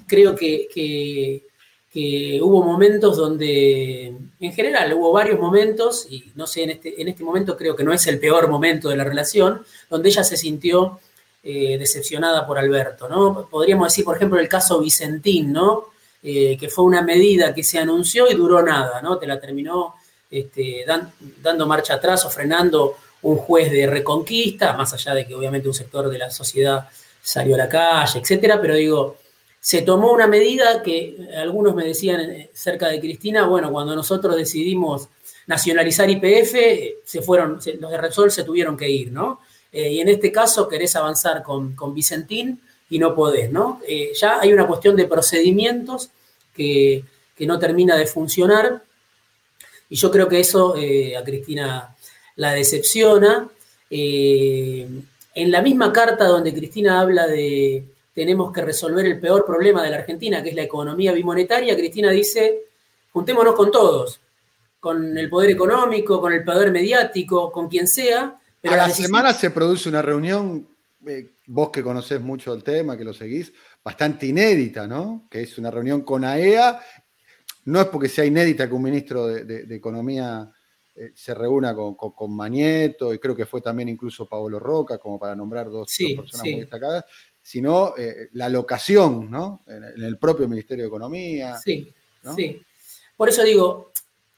creo 0.08 0.36
que 0.36 0.68
que 0.74 1.51
hubo 1.94 2.64
momentos 2.64 3.18
donde, 3.18 4.16
en 4.40 4.54
general, 4.54 4.94
hubo 4.94 5.12
varios 5.12 5.40
momentos, 5.40 6.08
y 6.10 6.32
no 6.36 6.48
sé, 6.48 6.64
en 6.64 6.70
este, 6.72 7.02
en 7.02 7.10
este 7.10 7.24
momento 7.24 7.58
creo 7.58 7.76
que 7.76 7.84
no 7.84 7.92
es 7.92 8.08
el 8.08 8.20
peor 8.20 8.50
momento 8.50 8.90
de 8.90 8.96
la 8.96 9.04
relación, 9.04 9.64
donde 9.90 10.10
ella 10.10 10.24
se 10.24 10.38
sintió 10.38 11.00
eh, 11.44 11.78
decepcionada 11.80 12.46
por 12.46 12.60
Alberto, 12.60 13.10
¿no? 13.10 13.48
Podríamos 13.50 13.88
decir, 13.88 14.06
por 14.06 14.16
ejemplo, 14.16 14.40
el 14.40 14.48
caso 14.48 14.80
Vicentín, 14.80 15.52
¿no? 15.52 15.88
Eh, 16.22 16.56
que 16.56 16.70
fue 16.70 16.86
una 16.86 17.02
medida 17.02 17.52
que 17.52 17.64
se 17.64 17.80
anunció 17.80 18.30
y 18.30 18.36
duró 18.36 18.62
nada, 18.62 19.02
¿no? 19.02 19.18
Te 19.18 19.26
la 19.26 19.40
terminó 19.40 19.96
este, 20.30 20.86
dando 21.42 21.66
marcha 21.66 21.96
atrás 21.96 22.24
o 22.26 22.30
frenando 22.30 22.96
un 23.24 23.38
juez 23.38 23.72
de 23.72 23.88
reconquista, 23.88 24.74
más 24.74 24.94
allá 24.94 25.16
de 25.16 25.26
que 25.26 25.34
obviamente 25.34 25.68
un 25.68 25.74
sector 25.74 26.10
de 26.10 26.20
la 26.20 26.30
sociedad 26.30 26.88
salió 27.22 27.56
a 27.56 27.58
la 27.58 27.70
calle, 27.70 28.20
etcétera, 28.20 28.62
pero 28.62 28.76
digo, 28.76 29.18
se 29.64 29.84
tomó 29.84 30.12
una 30.12 30.26
medida 30.26 30.82
que 30.82 31.30
algunos 31.38 31.76
me 31.76 31.86
decían 31.86 32.20
eh, 32.22 32.50
cerca 32.52 32.88
de 32.88 33.00
Cristina, 33.00 33.46
bueno, 33.46 33.72
cuando 33.72 33.96
nosotros 33.96 34.36
decidimos 34.36 35.08
nacionalizar 35.46 36.10
IPF, 36.10 36.56
se 37.06 37.22
fueron, 37.22 37.60
los 37.80 37.92
de 37.92 37.98
Repsol 37.98 38.32
se 38.32 38.44
tuvieron 38.44 38.76
que 38.76 38.90
ir, 38.90 39.12
¿no? 39.12 39.40
Eh, 39.72 39.92
y 39.94 40.00
en 40.02 40.10
este 40.10 40.32
caso 40.32 40.68
querés 40.68 40.96
avanzar 40.96 41.44
con, 41.44 41.76
Vicentín 41.94 42.60
y 42.90 42.98
no 42.98 43.14
podés, 43.14 43.52
¿no? 43.52 43.80
Eh, 43.88 44.12
ya 44.20 44.40
hay 44.40 44.52
una 44.52 44.66
cuestión 44.66 44.96
de 44.96 45.06
procedimientos 45.06 46.10
que, 46.56 47.06
no 47.42 47.58
termina 47.58 47.98
de 47.98 48.06
funcionar 48.06 48.84
y 49.90 49.96
yo 49.96 50.12
creo 50.12 50.28
que 50.28 50.40
eso 50.40 50.76
a 50.76 51.24
Cristina 51.24 51.96
la 52.36 52.54
decepciona. 52.54 53.50
en 53.90 55.02
la 55.34 55.62
misma 55.64 55.92
carta 55.92 56.26
donde 56.26 56.54
Cristina 56.54 57.02
habla 57.02 57.26
de, 57.26 57.84
tenemos 58.14 58.52
que 58.52 58.62
resolver 58.62 59.06
el 59.06 59.20
peor 59.20 59.46
problema 59.46 59.84
de 59.84 59.90
la 59.90 59.98
Argentina, 59.98 60.44
que 60.44 60.50
es 60.50 60.56
la 60.56 60.64
economía 60.64 61.14
bimonetaria, 61.14 61.76
Cristina 61.76 62.12
dice, 62.12 62.64
juntémonos 63.12 63.56
con 63.56 63.72
todos, 63.72 64.20
con 64.80 65.18
el 65.18 65.30
poder 65.30 65.52
económico, 65.52 66.20
con 66.20 66.34
el 66.34 66.44
poder 66.44 66.72
mediático, 66.72 67.52
con 67.52 67.70
quien 67.70 67.88
sea. 67.88 68.40
Pero 68.60 68.74
a 68.76 68.78
la 68.78 68.90
semana 68.90 69.34
se 69.34 69.52
produce 69.52 69.88
una 69.88 70.02
reunión, 70.02 70.68
eh, 71.06 71.32
vos 71.48 71.70
que 71.70 71.84
conocés 71.84 72.20
mucho 72.20 72.54
el 72.54 72.64
tema, 72.64 72.98
que 72.98 73.04
lo 73.04 73.14
seguís, 73.14 73.54
bastante 73.84 74.28
inédita, 74.28 74.88
¿no? 74.88 75.28
Que 75.30 75.42
es 75.42 75.58
una 75.58 75.72
reunión 75.72 76.02
con 76.02 76.26
AEA. 76.26 76.82
No 77.66 77.80
es 77.80 77.88
porque 77.88 78.10
sea 78.10 78.26
inédita 78.26 78.68
que 78.68 78.74
un 78.74 78.84
ministro 78.84 79.28
de, 79.28 79.76
Economía 79.76 80.52
eh, 80.96 81.12
se 81.16 81.34
reúna 81.34 81.76
con, 81.76 81.96
con, 81.96 82.36
Mañeto, 82.36 83.14
y 83.14 83.20
creo 83.20 83.36
que 83.36 83.46
fue 83.46 83.62
también 83.62 83.90
incluso 83.90 84.28
Pablo 84.28 84.60
Roca, 84.60 84.98
como 84.98 85.20
para 85.20 85.36
nombrar 85.36 85.70
dos, 85.70 85.96
personas 86.16 86.44
muy 86.44 86.60
destacadas, 86.62 87.06
sino 87.42 87.96
eh, 87.98 88.30
la 88.34 88.50
locación, 88.50 89.30
¿no? 89.30 89.64
En, 89.68 90.04
el 90.04 90.18
propio 90.18 90.48
Ministerio 90.48 90.84
de 90.84 90.88
Economía. 90.88 91.58
Sí, 91.58 91.92
sí. 92.36 92.62
Por 93.18 93.30
eso 93.30 93.44
digo, 93.44 93.92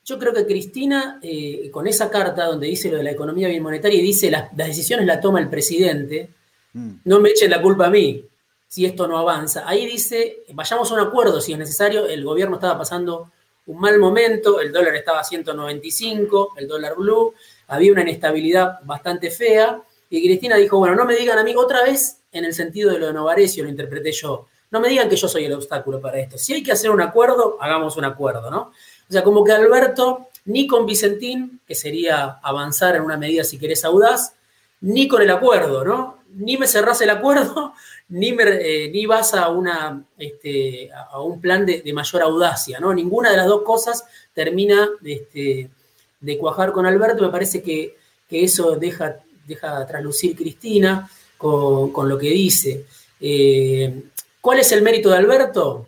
yo 0.03 0.19
creo 0.19 0.33
que 0.33 0.45
Cristina, 0.45 1.19
eh, 1.21 1.69
con 1.71 1.87
esa 1.87 2.09
carta 2.09 2.45
donde 2.45 2.67
dice 2.67 2.89
lo 2.89 2.97
de 2.97 3.03
la 3.03 3.11
economía 3.11 3.49
monetaria 3.61 3.99
y 3.99 4.03
dice 4.03 4.29
las, 4.29 4.55
las 4.55 4.67
decisiones 4.67 5.05
las 5.05 5.21
toma 5.21 5.39
el 5.39 5.49
presidente, 5.49 6.29
mm. 6.73 6.91
no 7.05 7.19
me 7.19 7.29
echen 7.29 7.49
la 7.49 7.61
culpa 7.61 7.87
a 7.87 7.89
mí 7.89 8.25
si 8.67 8.85
esto 8.85 9.07
no 9.07 9.19
avanza. 9.19 9.69
Ahí 9.69 9.85
dice, 9.85 10.45
vayamos 10.53 10.89
a 10.89 10.95
un 10.95 10.99
acuerdo 11.01 11.39
si 11.39 11.53
es 11.53 11.59
necesario, 11.59 12.07
el 12.07 12.23
gobierno 12.23 12.55
estaba 12.55 12.79
pasando 12.79 13.31
un 13.67 13.79
mal 13.79 13.99
momento, 13.99 14.59
el 14.59 14.71
dólar 14.71 14.95
estaba 14.95 15.19
a 15.19 15.23
195, 15.23 16.53
el 16.57 16.67
dólar 16.67 16.95
blue, 16.95 17.35
había 17.67 17.91
una 17.91 18.01
inestabilidad 18.01 18.79
bastante 18.83 19.29
fea, 19.29 19.79
y 20.15 20.23
Cristina 20.23 20.57
dijo, 20.57 20.77
bueno, 20.77 20.95
no 20.95 21.05
me 21.05 21.15
digan 21.15 21.39
a 21.39 21.43
mí 21.43 21.55
otra 21.55 21.81
vez 21.81 22.19
en 22.31 22.45
el 22.45 22.53
sentido 22.53 22.91
de 22.91 22.99
lo 22.99 23.07
de 23.07 23.13
Novarecio, 23.13 23.63
lo 23.63 23.69
interpreté 23.71 24.11
yo. 24.11 24.45
No 24.69 24.79
me 24.79 24.87
digan 24.87 25.09
que 25.09 25.15
yo 25.15 25.27
soy 25.27 25.45
el 25.45 25.53
obstáculo 25.53 25.99
para 25.99 26.19
esto. 26.19 26.37
Si 26.37 26.53
hay 26.53 26.61
que 26.61 26.71
hacer 26.71 26.91
un 26.91 27.01
acuerdo, 27.01 27.57
hagamos 27.59 27.97
un 27.97 28.05
acuerdo, 28.05 28.51
¿no? 28.51 28.71
O 29.09 29.11
sea, 29.11 29.23
como 29.23 29.43
que 29.43 29.53
Alberto, 29.53 30.27
ni 30.45 30.67
con 30.67 30.85
Vicentín, 30.85 31.61
que 31.67 31.73
sería 31.73 32.39
avanzar 32.43 32.95
en 32.95 33.01
una 33.01 33.17
medida, 33.17 33.43
si 33.43 33.57
querés, 33.57 33.83
audaz, 33.85 34.35
ni 34.81 35.07
con 35.07 35.19
el 35.23 35.31
acuerdo, 35.31 35.83
¿no? 35.83 36.19
Ni 36.35 36.57
me 36.57 36.67
cerrás 36.67 37.01
el 37.01 37.09
acuerdo, 37.09 37.73
ni, 38.09 38.37
eh, 38.39 38.91
ni 38.93 39.07
vas 39.07 39.33
a, 39.33 39.49
una, 39.49 40.05
este, 40.19 40.91
a 40.93 41.21
un 41.21 41.41
plan 41.41 41.65
de, 41.65 41.91
mayor 41.91 42.21
audacia, 42.21 42.79
¿no? 42.79 42.93
Ninguna 42.93 43.31
de 43.31 43.37
las 43.37 43.47
dos 43.47 43.63
cosas 43.63 44.05
termina 44.31 44.91
este, 45.03 45.71
de 46.19 46.37
cuajar 46.37 46.71
con 46.71 46.85
Alberto. 46.85 47.23
Me 47.23 47.31
parece 47.31 47.63
que, 47.63 47.97
que 48.29 48.43
eso 48.43 48.75
deja, 48.75 49.22
deja 49.45 49.85
traslucir 49.85 50.35
Cristina 50.35 51.09
con, 51.37 52.09
lo 52.09 52.17
que 52.17 52.29
dice. 52.29 52.85
Eh, 53.19 54.03
¿Cuál 54.39 54.59
es 54.59 54.71
el 54.71 54.81
mérito 54.81 55.09
de 55.09 55.17
Alberto? 55.17 55.87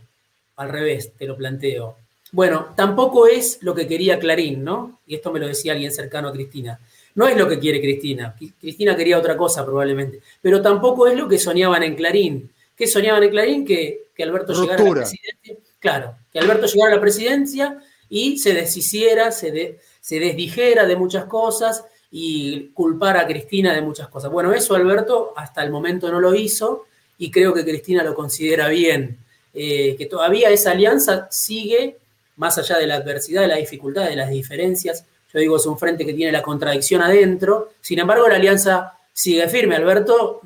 Al 0.58 0.70
revés, 0.70 1.12
te 1.18 1.26
lo 1.26 1.36
planteo. 1.36 1.98
Bueno, 2.32 2.74
tampoco 2.76 3.28
es 3.28 3.60
lo 3.62 3.74
que 3.74 3.88
quería 3.88 4.20
Clarín, 4.20 4.64
¿no? 4.64 5.00
Y 5.08 5.16
esto 5.16 5.32
me 5.32 5.40
lo 5.40 5.48
decía 5.48 5.74
alguien 5.74 5.92
cercano 5.92 6.30
a 6.30 6.34
Cristina. 6.34 6.80
No 7.16 7.28
es 7.28 7.38
lo 7.38 7.48
que 7.48 7.60
quiere 7.60 7.80
Cristina. 7.80 8.36
Cristina 8.60 8.96
quería 8.96 9.18
otra 9.18 9.38
cosa 9.38 9.66
probablemente. 9.66 10.20
Pero 10.42 10.62
tampoco 10.62 11.08
es 11.08 11.18
lo 11.18 11.30
que 11.30 11.40
soñaban 11.40 11.84
en 11.84 11.96
Clarín. 11.96 12.52
¿Qué 12.76 12.88
soñaban 12.88 13.24
en 13.24 13.30
Clarín? 13.30 13.66
Que, 13.66 14.10
Alberto 14.20 14.54
llegara 14.54 14.84
a 14.84 14.86
la 14.86 14.94
presidencia. 14.96 15.56
Claro, 15.80 16.16
que 16.32 16.40
Alberto 16.40 16.68
llegara 16.68 16.92
a 16.92 16.96
la 16.96 17.02
presidencia 17.02 17.80
y 18.10 18.38
se 18.38 18.54
deshiciera, 18.54 19.32
se, 19.32 19.80
se 20.02 20.20
desdijera 20.20 20.86
de 20.86 20.96
muchas 20.96 21.26
cosas 21.26 21.86
y 22.18 22.70
culpar 22.74 23.18
a 23.18 23.28
Cristina 23.28 23.74
de 23.74 23.82
muchas 23.82 24.08
cosas. 24.08 24.32
Bueno, 24.32 24.54
eso 24.54 24.74
Alberto 24.74 25.34
hasta 25.36 25.62
el 25.62 25.70
momento 25.70 26.10
no 26.10 26.22
lo 26.22 26.34
hizo 26.34 26.86
y 27.18 27.30
creo 27.30 27.54
que 27.54 27.66
Cristina 27.66 28.04
lo 28.04 28.16
considera 28.16 28.70
bien, 28.70 29.18
eh, 29.54 29.98
que 29.98 30.06
todavía 30.06 30.50
esa 30.50 30.72
alianza 30.72 31.28
sigue 31.30 31.98
más 32.38 32.58
allá 32.58 32.78
de 32.78 32.88
la 32.88 32.96
adversidad, 32.96 33.42
de 33.42 33.50
la 33.50 33.58
dificultad, 33.58 34.08
de 34.08 34.16
las 34.16 34.30
diferencias. 34.30 35.04
Yo 35.34 35.42
digo, 35.42 35.58
es 35.58 35.66
un 35.66 35.78
frente 35.78 36.06
que 36.06 36.14
tiene 36.14 36.32
la 36.32 36.42
contradicción 36.42 37.02
adentro, 37.02 37.74
sin 37.82 38.00
embargo 38.00 38.30
la 38.30 38.38
alianza 38.38 38.94
sigue 39.12 39.50
firme. 39.50 39.76
Alberto 39.76 40.40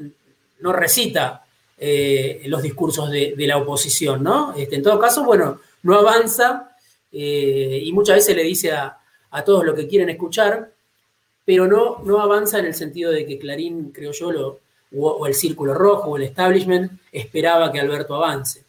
no 0.61 0.73
recita 0.73 1.45
eh, 1.77 2.41
los 2.45 2.63
discursos 2.63 3.11
de, 3.11 3.35
la 3.37 3.57
oposición, 3.57 4.23
¿no? 4.23 4.55
Este, 4.57 4.77
en 4.77 4.81
todo 4.81 4.97
caso, 4.97 5.23
bueno, 5.23 5.61
no 5.83 5.99
avanza 5.99 6.75
eh, 7.11 7.79
y 7.83 7.93
muchas 7.93 8.15
veces 8.15 8.35
le 8.35 8.41
dice 8.41 8.71
a, 8.71 8.97
a 9.29 9.43
todos 9.43 9.63
lo 9.63 9.75
que 9.75 9.87
quieren 9.87 10.09
escuchar, 10.09 10.71
pero 11.49 11.65
no, 11.65 12.03
no 12.05 12.21
avanza 12.21 12.59
en 12.59 12.65
el 12.65 12.75
sentido 12.75 13.11
de 13.11 13.25
que 13.25 13.39
Clarín, 13.39 13.89
creo 13.89 14.11
yo, 14.11 14.31
lo, 14.31 14.59
o, 14.95 15.25
el 15.25 15.33
Círculo 15.33 15.73
Rojo 15.73 16.11
o 16.11 16.17
el 16.17 16.21
establishment 16.21 16.91
esperaba 17.11 17.71
que 17.71 17.79
Alberto 17.79 18.13
avance. 18.13 18.65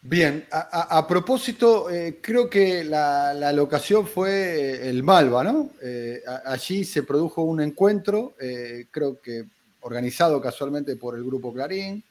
Bien, 0.00 0.46
a, 0.52 1.04
propósito, 1.08 1.90
eh, 1.90 2.20
creo 2.22 2.48
que 2.48 2.84
la, 2.84 3.52
locación 3.52 4.06
fue 4.06 4.88
el 4.88 5.02
Malva, 5.02 5.42
¿no? 5.42 5.70
Eh, 5.82 6.22
allí 6.44 6.84
se 6.84 7.02
produjo 7.02 7.42
un 7.42 7.60
encuentro, 7.60 8.34
eh, 8.40 8.86
creo 8.92 9.20
que 9.20 9.46
organizado 9.80 10.40
casualmente 10.40 10.94
por 10.94 11.16
el 11.16 11.24
Grupo 11.24 11.52
Clarín, 11.52 12.04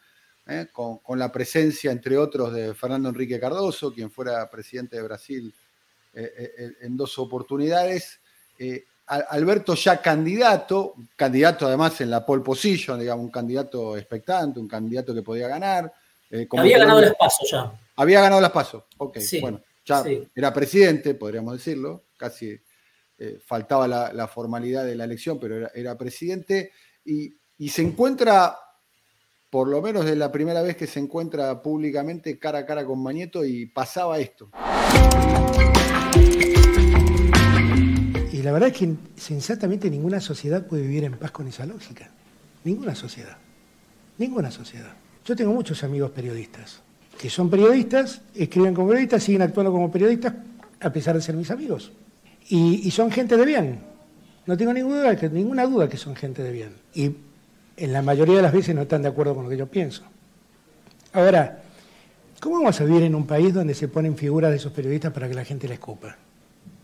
con, 0.73 0.97
con, 0.97 1.17
la 1.17 1.31
presencia, 1.31 1.93
entre 1.93 2.17
otros, 2.17 2.51
de 2.51 2.73
Fernando 2.73 3.07
Enrique 3.07 3.39
Cardoso, 3.39 3.93
quien 3.93 4.11
fuera 4.11 4.49
presidente 4.49 4.97
de 4.97 5.03
Brasil 5.03 5.53
en 6.13 6.97
dos 6.97 7.17
oportunidades. 7.17 8.19
Alberto 9.05 9.75
ya 9.75 10.01
candidato, 10.01 10.95
candidato 11.15 11.67
además 11.67 11.99
en 12.01 12.09
la 12.09 12.25
pole 12.25 12.41
position, 12.41 12.99
digamos, 12.99 13.25
un 13.25 13.31
candidato 13.31 13.97
expectante, 13.97 14.59
un 14.59 14.67
candidato 14.67 15.13
que 15.13 15.21
podía 15.21 15.47
ganar. 15.47 15.93
Eh, 16.29 16.47
había 16.57 16.79
ganado 16.79 17.01
las 17.01 17.15
pasos 17.15 17.49
ya. 17.51 17.71
Había 17.95 18.21
ganado 18.21 18.41
las 18.41 18.51
pasos, 18.51 18.83
ok. 18.97 19.17
bueno, 19.41 19.61
ya 19.85 20.03
era 20.33 20.53
presidente, 20.53 21.13
podríamos 21.13 21.53
decirlo, 21.57 22.05
casi 22.17 22.57
eh, 23.19 23.39
faltaba 23.45 23.87
la, 23.87 24.27
formalidad 24.27 24.85
de 24.85 24.95
la 24.95 25.03
elección, 25.03 25.39
pero 25.39 25.69
era, 25.73 25.97
presidente 25.97 26.71
y, 27.05 27.35
se 27.69 27.81
encuentra 27.81 28.57
por 29.49 29.67
lo 29.67 29.81
menos 29.81 30.05
es 30.05 30.17
la 30.17 30.31
primera 30.31 30.61
vez 30.61 30.75
que 30.75 30.87
se 30.87 30.99
encuentra 30.99 31.61
públicamente 31.61 32.39
cara 32.39 32.59
a 32.59 32.65
cara 32.65 32.83
con 32.83 33.01
Mañeto 33.01 33.45
y 33.45 33.67
pasaba 33.67 34.17
esto. 34.17 34.49
La 38.43 38.51
verdad 38.51 38.69
es 38.69 38.77
que 38.77 38.93
sensatamente 39.15 39.89
ninguna 39.89 40.19
sociedad 40.19 40.65
puede 40.65 40.83
vivir 40.83 41.03
en 41.05 41.17
paz 41.17 41.31
con 41.31 41.47
esa 41.47 41.65
lógica. 41.65 42.09
Ninguna 42.63 42.93
sociedad. 42.93 43.37
Ninguna 44.17 44.51
sociedad. 44.51 44.93
Yo 45.25 45.35
tengo 45.35 45.53
muchos 45.53 45.83
amigos 45.83 46.11
periodistas 46.11 46.83
que 47.17 47.29
son 47.29 47.49
periodistas, 47.49 48.21
escriben 48.35 48.73
como 48.73 48.89
periodistas, 48.89 49.23
siguen 49.23 49.41
actuando 49.43 49.71
como 49.71 49.91
periodistas 49.91 50.33
a 50.81 50.91
pesar 50.91 51.15
de 51.15 51.21
ser 51.21 51.35
mis 51.35 51.49
amigos. 51.51 51.91
Y, 52.49 52.91
son 52.91 53.09
gente 53.09 53.37
de 53.37 53.45
bien. 53.45 53.79
No 54.45 54.57
tengo 54.57 54.73
ninguna 54.73 54.99
duda, 54.99 55.15
que, 55.15 55.29
ninguna 55.29 55.65
duda 55.65 55.87
que 55.87 55.95
son 55.95 56.15
gente 56.15 56.43
de 56.43 56.51
bien. 56.51 56.75
Y 56.93 57.15
en 57.77 57.93
la 57.93 58.01
mayoría 58.01 58.35
de 58.35 58.41
las 58.41 58.51
veces 58.51 58.75
no 58.75 58.81
están 58.81 59.01
de 59.01 59.07
acuerdo 59.07 59.33
con 59.33 59.45
lo 59.45 59.49
que 59.49 59.55
yo 59.55 59.67
pienso. 59.67 60.03
Ahora, 61.13 61.61
¿cómo 62.41 62.57
vamos 62.57 62.81
a 62.81 62.83
vivir 62.83 63.03
en 63.03 63.15
un 63.15 63.25
país 63.25 63.53
donde 63.53 63.73
se 63.73 63.87
ponen 63.87 64.17
figuras 64.17 64.51
de 64.51 64.57
esos 64.57 64.73
periodistas 64.73 65.13
para 65.13 65.29
que 65.29 65.35
la 65.35 65.45
gente 65.45 65.67
les 65.67 65.75
escupa? 65.75 66.17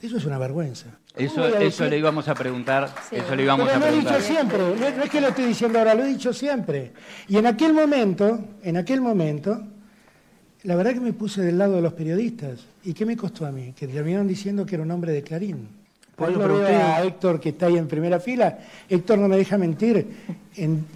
Eso 0.01 0.17
es 0.17 0.25
una 0.25 0.37
vergüenza. 0.37 0.87
Eso, 1.15 1.45
eso 1.47 1.85
le 1.85 1.97
íbamos 1.97 2.27
a 2.27 2.35
preguntar. 2.35 2.89
Eso 3.11 3.35
le 3.35 3.43
íbamos 3.43 3.69
a 3.69 3.79
lo 3.79 3.87
he 3.87 3.91
dicho 3.91 4.21
siempre, 4.21 4.57
no 4.59 5.03
es 5.03 5.09
que 5.09 5.19
lo 5.19 5.27
estoy 5.27 5.45
diciendo 5.45 5.79
ahora, 5.79 5.93
lo 5.93 6.03
he 6.03 6.07
dicho 6.07 6.31
siempre. 6.31 6.93
Y 7.27 7.37
en 7.37 7.45
aquel 7.45 7.73
momento, 7.73 8.39
en 8.63 8.77
aquel 8.77 9.01
momento, 9.01 9.61
la 10.63 10.75
verdad 10.75 10.93
que 10.93 11.01
me 11.01 11.13
puse 11.13 11.41
del 11.41 11.57
lado 11.57 11.75
de 11.75 11.81
los 11.81 11.93
periodistas. 11.93 12.59
¿Y 12.83 12.93
qué 12.93 13.05
me 13.05 13.17
costó 13.17 13.45
a 13.45 13.51
mí? 13.51 13.73
Que 13.77 13.87
terminaron 13.87 14.27
diciendo 14.27 14.65
que 14.65 14.75
era 14.75 14.83
un 14.83 14.91
hombre 14.91 15.11
de 15.11 15.21
Clarín. 15.21 15.67
Por 16.15 16.31
lo 16.31 16.59
veo 16.59 16.67
a 16.67 17.01
Héctor 17.03 17.39
que 17.39 17.49
está 17.49 17.67
ahí 17.67 17.77
en 17.77 17.87
primera 17.87 18.19
fila. 18.19 18.59
Héctor 18.89 19.19
no 19.19 19.29
me 19.29 19.37
deja 19.37 19.57
mentir. 19.57 20.05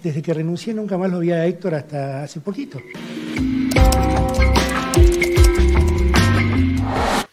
desde 0.02 0.22
que 0.22 0.34
renuncié 0.34 0.74
nunca 0.74 0.98
más 0.98 1.10
lo 1.10 1.18
vi 1.18 1.32
a 1.32 1.46
Héctor 1.46 1.74
hasta 1.74 2.24
hace 2.24 2.40
poquito. 2.40 2.78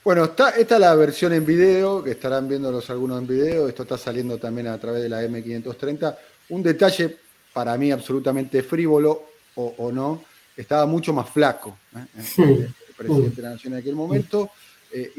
Bueno, 0.03 0.23
está, 0.23 0.49
esta 0.51 0.75
es 0.75 0.81
la 0.81 0.95
versión 0.95 1.31
en 1.31 1.45
video, 1.45 2.03
que 2.03 2.11
estarán 2.11 2.47
viéndolos 2.47 2.89
algunos 2.89 3.21
en 3.21 3.27
video. 3.27 3.67
Esto 3.67 3.83
está 3.83 3.99
saliendo 3.99 4.39
también 4.39 4.65
a 4.67 4.79
través 4.79 5.03
de 5.03 5.09
la 5.09 5.21
M530. 5.23 6.17
Un 6.49 6.63
detalle 6.63 7.19
para 7.53 7.77
mí 7.77 7.91
absolutamente 7.91 8.63
frívolo 8.63 9.25
o, 9.53 9.91
no, 9.91 10.23
estaba 10.57 10.87
mucho 10.87 11.13
más 11.13 11.29
flaco 11.29 11.77
¿eh? 11.95 12.05
el, 12.37 12.73
presidente 12.97 13.35
de 13.35 13.41
la 13.43 13.49
Nación 13.51 13.73
en 13.73 13.79
aquel 13.79 13.95
momento. 13.95 14.49
Eh, 14.91 15.11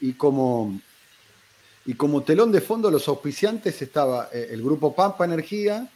y, 0.00 0.12
como, 0.14 0.80
y 1.84 1.92
como 1.92 2.22
telón 2.22 2.50
de 2.50 2.62
fondo, 2.62 2.90
los 2.90 3.06
auspiciantes 3.08 3.82
estaba 3.82 4.30
eh, 4.32 4.48
el 4.52 4.62
grupo 4.62 4.94
Pampa 4.94 5.26
Energía 5.26 5.86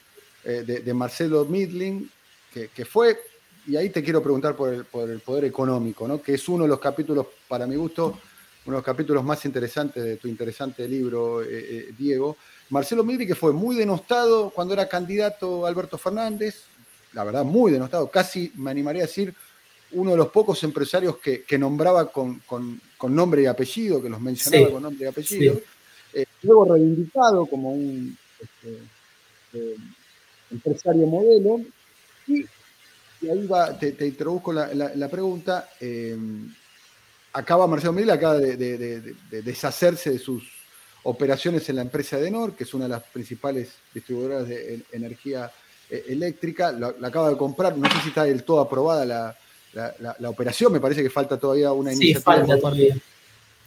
de, 0.44 0.92
Marcelo 0.92 1.46
Midling, 1.46 2.10
que, 2.52 2.68
que, 2.68 2.84
fue, 2.84 3.18
y 3.66 3.76
ahí 3.76 3.88
te 3.88 4.02
quiero 4.02 4.22
preguntar 4.22 4.54
por 4.54 4.74
el, 4.74 4.84
por 4.84 5.08
el 5.08 5.20
poder 5.20 5.46
económico, 5.46 6.06
¿no? 6.06 6.20
que 6.20 6.34
es 6.34 6.46
uno 6.50 6.64
de 6.64 6.68
los 6.68 6.78
capítulos, 6.78 7.26
para 7.48 7.66
mi 7.66 7.76
gusto, 7.76 8.18
uno 8.66 8.76
de 8.76 8.78
los 8.78 8.84
capítulos 8.84 9.22
más 9.22 9.44
interesantes 9.44 10.02
de 10.02 10.16
tu 10.16 10.26
interesante 10.26 10.88
libro, 10.88 11.42
eh, 11.42 11.48
eh, 11.50 11.94
Diego. 11.96 12.36
Marcelo 12.70 13.04
Migri, 13.04 13.26
que 13.26 13.34
fue 13.34 13.52
muy 13.52 13.76
denostado 13.76 14.50
cuando 14.50 14.72
era 14.72 14.88
candidato 14.88 15.66
Alberto 15.66 15.98
Fernández, 15.98 16.64
la 17.12 17.24
verdad, 17.24 17.44
muy 17.44 17.70
denostado, 17.70 18.10
casi 18.10 18.52
me 18.56 18.70
animaría 18.70 19.02
a 19.02 19.06
decir 19.06 19.34
uno 19.92 20.12
de 20.12 20.16
los 20.16 20.28
pocos 20.28 20.62
empresarios 20.64 21.18
que, 21.18 21.58
nombraba 21.58 22.10
con, 22.10 22.40
nombre 23.08 23.42
y 23.42 23.46
apellido, 23.46 24.02
que 24.02 24.08
los 24.08 24.20
mencionaba 24.20 24.72
con 24.72 24.82
nombre 24.82 25.04
y 25.04 25.08
apellido. 25.08 25.60
Eh, 26.12 26.24
luego 26.42 26.74
reivindicado 26.74 27.46
como 27.46 27.72
un 27.72 28.16
este, 28.40 29.76
empresario 30.50 31.06
modelo. 31.06 31.60
Y, 32.26 32.44
ahí 33.28 33.46
va, 33.46 33.78
te, 33.78 34.06
introduzco 34.06 34.52
la, 34.52 35.08
pregunta 35.08 35.68
acaba 37.34 37.66
Marcelo 37.66 37.92
Miguel 37.92 38.10
acaba 38.10 38.38
de, 38.38 39.14
deshacerse 39.30 40.10
de 40.10 40.18
sus 40.18 40.44
operaciones 41.02 41.68
en 41.68 41.76
la 41.76 41.82
empresa 41.82 42.18
Edenor, 42.18 42.54
que 42.54 42.64
es 42.64 42.72
una 42.72 42.84
de 42.84 42.90
las 42.90 43.02
principales 43.02 43.70
distribuidoras 43.92 44.48
de 44.48 44.80
energía 44.92 45.50
eh, 45.90 46.06
eléctrica. 46.08 46.72
La, 46.72 46.94
acaba 47.02 47.28
de 47.28 47.36
comprar, 47.36 47.76
no 47.76 47.90
sé 47.90 48.00
si 48.02 48.08
está 48.08 48.24
del 48.24 48.44
todo 48.44 48.60
aprobada 48.60 49.04
la, 49.04 50.28
operación, 50.30 50.72
me 50.72 50.80
parece 50.80 51.02
que 51.02 51.10
falta 51.10 51.36
todavía 51.38 51.72
una 51.72 51.92
sí, 51.94 52.14
Falta, 52.14 52.56
todavía. 52.58 52.96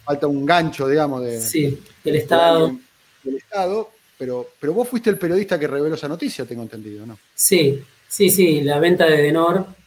falta 0.02 0.26
un 0.26 0.44
gancho, 0.46 0.88
digamos, 0.88 1.22
de, 1.22 1.40
sí, 1.40 1.78
del 2.02 2.16
Estado. 2.16 2.74
Del 3.22 3.36
Estado, 3.36 3.90
pero, 4.16 4.48
pero 4.58 4.72
vos 4.72 4.88
fuiste 4.88 5.10
el 5.10 5.18
periodista 5.18 5.58
que 5.58 5.68
reveló 5.68 5.94
esa 5.94 6.08
noticia, 6.08 6.46
tengo 6.46 6.62
entendido, 6.62 7.04
¿no? 7.04 7.18
Sí, 7.34 7.84
sí, 8.08 8.30
sí, 8.30 8.62
la 8.62 8.80
venta 8.80 9.04
de 9.04 9.20
Edenor 9.20 9.77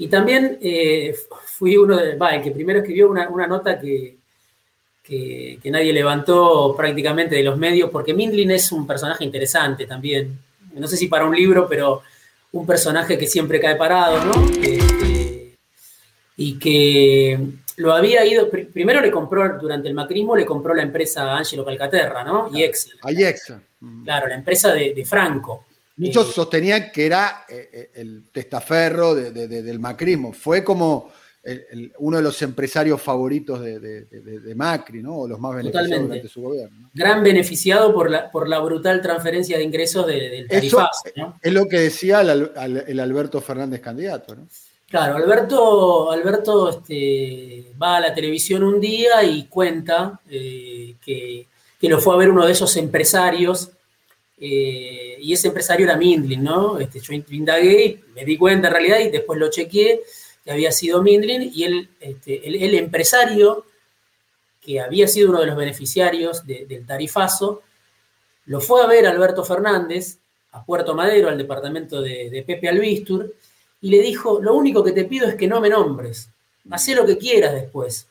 y 0.00 0.08
también 0.08 0.58
eh, 0.62 1.14
fui 1.44 1.76
uno 1.76 1.98
de, 1.98 2.16
va, 2.16 2.30
el 2.30 2.42
que 2.42 2.52
primero 2.52 2.78
escribió 2.78 3.10
una, 3.10 3.46
nota 3.46 3.78
que, 3.78 4.16
que, 5.02 5.60
nadie 5.66 5.92
levantó 5.92 6.74
prácticamente 6.74 7.34
de 7.34 7.42
los 7.42 7.58
medios, 7.58 7.90
porque 7.90 8.14
Mindlin 8.14 8.50
es 8.52 8.72
un 8.72 8.86
personaje 8.86 9.24
interesante 9.24 9.84
también. 9.84 10.38
No 10.72 10.88
sé 10.88 10.96
si 10.96 11.06
para 11.06 11.26
un 11.26 11.36
libro, 11.36 11.68
pero 11.68 12.00
un 12.52 12.66
personaje 12.66 13.18
que 13.18 13.26
siempre 13.26 13.60
cae 13.60 13.76
parado, 13.76 14.24
¿no? 14.24 14.48
Este, 14.62 15.58
y 16.34 16.58
que 16.58 17.38
lo 17.76 17.92
había 17.92 18.24
ido, 18.24 18.48
primero 18.48 19.02
le 19.02 19.10
compró, 19.10 19.58
durante 19.58 19.88
el 19.88 19.94
macrismo, 19.94 20.34
le 20.34 20.46
compró 20.46 20.72
la 20.72 20.82
empresa 20.82 21.36
Angelo 21.36 21.62
Calcaterra, 21.62 22.24
¿no? 22.24 22.48
Y 22.54 22.62
Excel. 22.62 22.98
A 23.02 23.10
Excel. 23.10 23.60
Claro, 24.02 24.28
la 24.28 24.36
empresa 24.36 24.72
de 24.72 25.04
Franco. 25.04 25.66
Muchos 26.00 26.34
sostenían 26.34 26.90
que 26.90 27.04
era 27.04 27.44
eh, 27.48 27.68
eh, 27.72 27.90
el 27.94 28.30
testaferro 28.32 29.14
del 29.14 29.78
macrismo. 29.78 30.32
Fue 30.32 30.64
como 30.64 31.12
uno 31.98 32.18
de 32.18 32.22
los 32.22 32.40
empresarios 32.42 33.00
favoritos 33.00 33.60
de, 33.62 34.52
Macri, 34.54 35.02
¿no? 35.02 35.20
O 35.20 35.28
los 35.28 35.38
más 35.38 35.56
beneficiados 35.56 36.02
durante 36.02 36.28
su 36.28 36.42
gobierno. 36.42 36.90
Gran 36.92 37.22
beneficiado 37.22 37.94
por 37.94 38.10
la, 38.10 38.30
por 38.30 38.48
la 38.48 38.58
brutal 38.60 39.00
transferencia 39.00 39.56
de 39.56 39.64
ingresos 39.64 40.06
del 40.06 40.48
tarifazo. 40.48 41.10
Es 41.40 41.52
lo 41.52 41.66
que 41.66 41.80
decía 41.80 42.20
el, 42.20 43.00
Alberto 43.00 43.40
Fernández 43.40 43.80
candidato, 43.80 44.34
¿no? 44.34 44.48
Claro, 44.88 45.16
Alberto, 45.16 46.10
Alberto 46.10 46.68
este, 46.68 47.72
va 47.80 47.98
a 47.98 48.00
la 48.00 48.12
televisión 48.12 48.64
un 48.64 48.80
día 48.80 49.22
y 49.22 49.44
cuenta 49.44 50.20
eh, 50.28 50.96
que, 51.00 51.46
que, 51.80 51.88
lo 51.88 52.00
fue 52.00 52.14
a 52.14 52.18
ver 52.18 52.30
uno 52.30 52.44
de 52.44 52.50
esos 52.50 52.76
empresarios 52.76 53.70
eh, 54.42 55.18
y 55.20 55.34
ese 55.34 55.48
empresario 55.48 55.84
era 55.84 55.98
Mindlin, 55.98 56.42
¿no? 56.42 56.78
Este, 56.78 56.98
yo 56.98 57.12
indagué, 57.12 58.00
me 58.14 58.24
di 58.24 58.38
cuenta 58.38 58.68
en 58.68 58.72
realidad 58.72 58.98
y 59.00 59.10
después 59.10 59.38
lo 59.38 59.50
chequeé, 59.50 60.00
que 60.42 60.50
había 60.50 60.72
sido 60.72 61.02
Mindlin 61.02 61.50
y 61.54 61.64
el, 61.64 61.90
este, 62.00 62.48
el, 62.48 62.74
empresario 62.74 63.66
que 64.62 64.80
había 64.80 65.06
sido 65.06 65.28
uno 65.28 65.40
de 65.40 65.46
los 65.46 65.56
beneficiarios 65.56 66.46
del 66.46 66.86
tarifazo, 66.86 67.62
lo 68.46 68.60
fue 68.60 68.82
a 68.82 68.86
ver 68.86 69.06
Alberto 69.06 69.44
Fernández 69.44 70.18
a 70.52 70.64
Puerto 70.64 70.94
Madero, 70.94 71.28
al 71.28 71.38
departamento 71.38 72.00
de, 72.00 72.42
Pepe 72.46 72.68
Albistur, 72.68 73.34
y 73.82 73.90
le 73.90 74.00
dijo, 74.00 74.40
lo 74.40 74.54
único 74.54 74.82
que 74.82 74.92
te 74.92 75.04
pido 75.04 75.28
es 75.28 75.34
que 75.34 75.46
no 75.46 75.60
me 75.60 75.68
nombres, 75.68 76.30
haz 76.70 76.88
lo 76.88 77.06
que 77.06 77.18
quieras 77.18 77.54
después. 77.54 78.08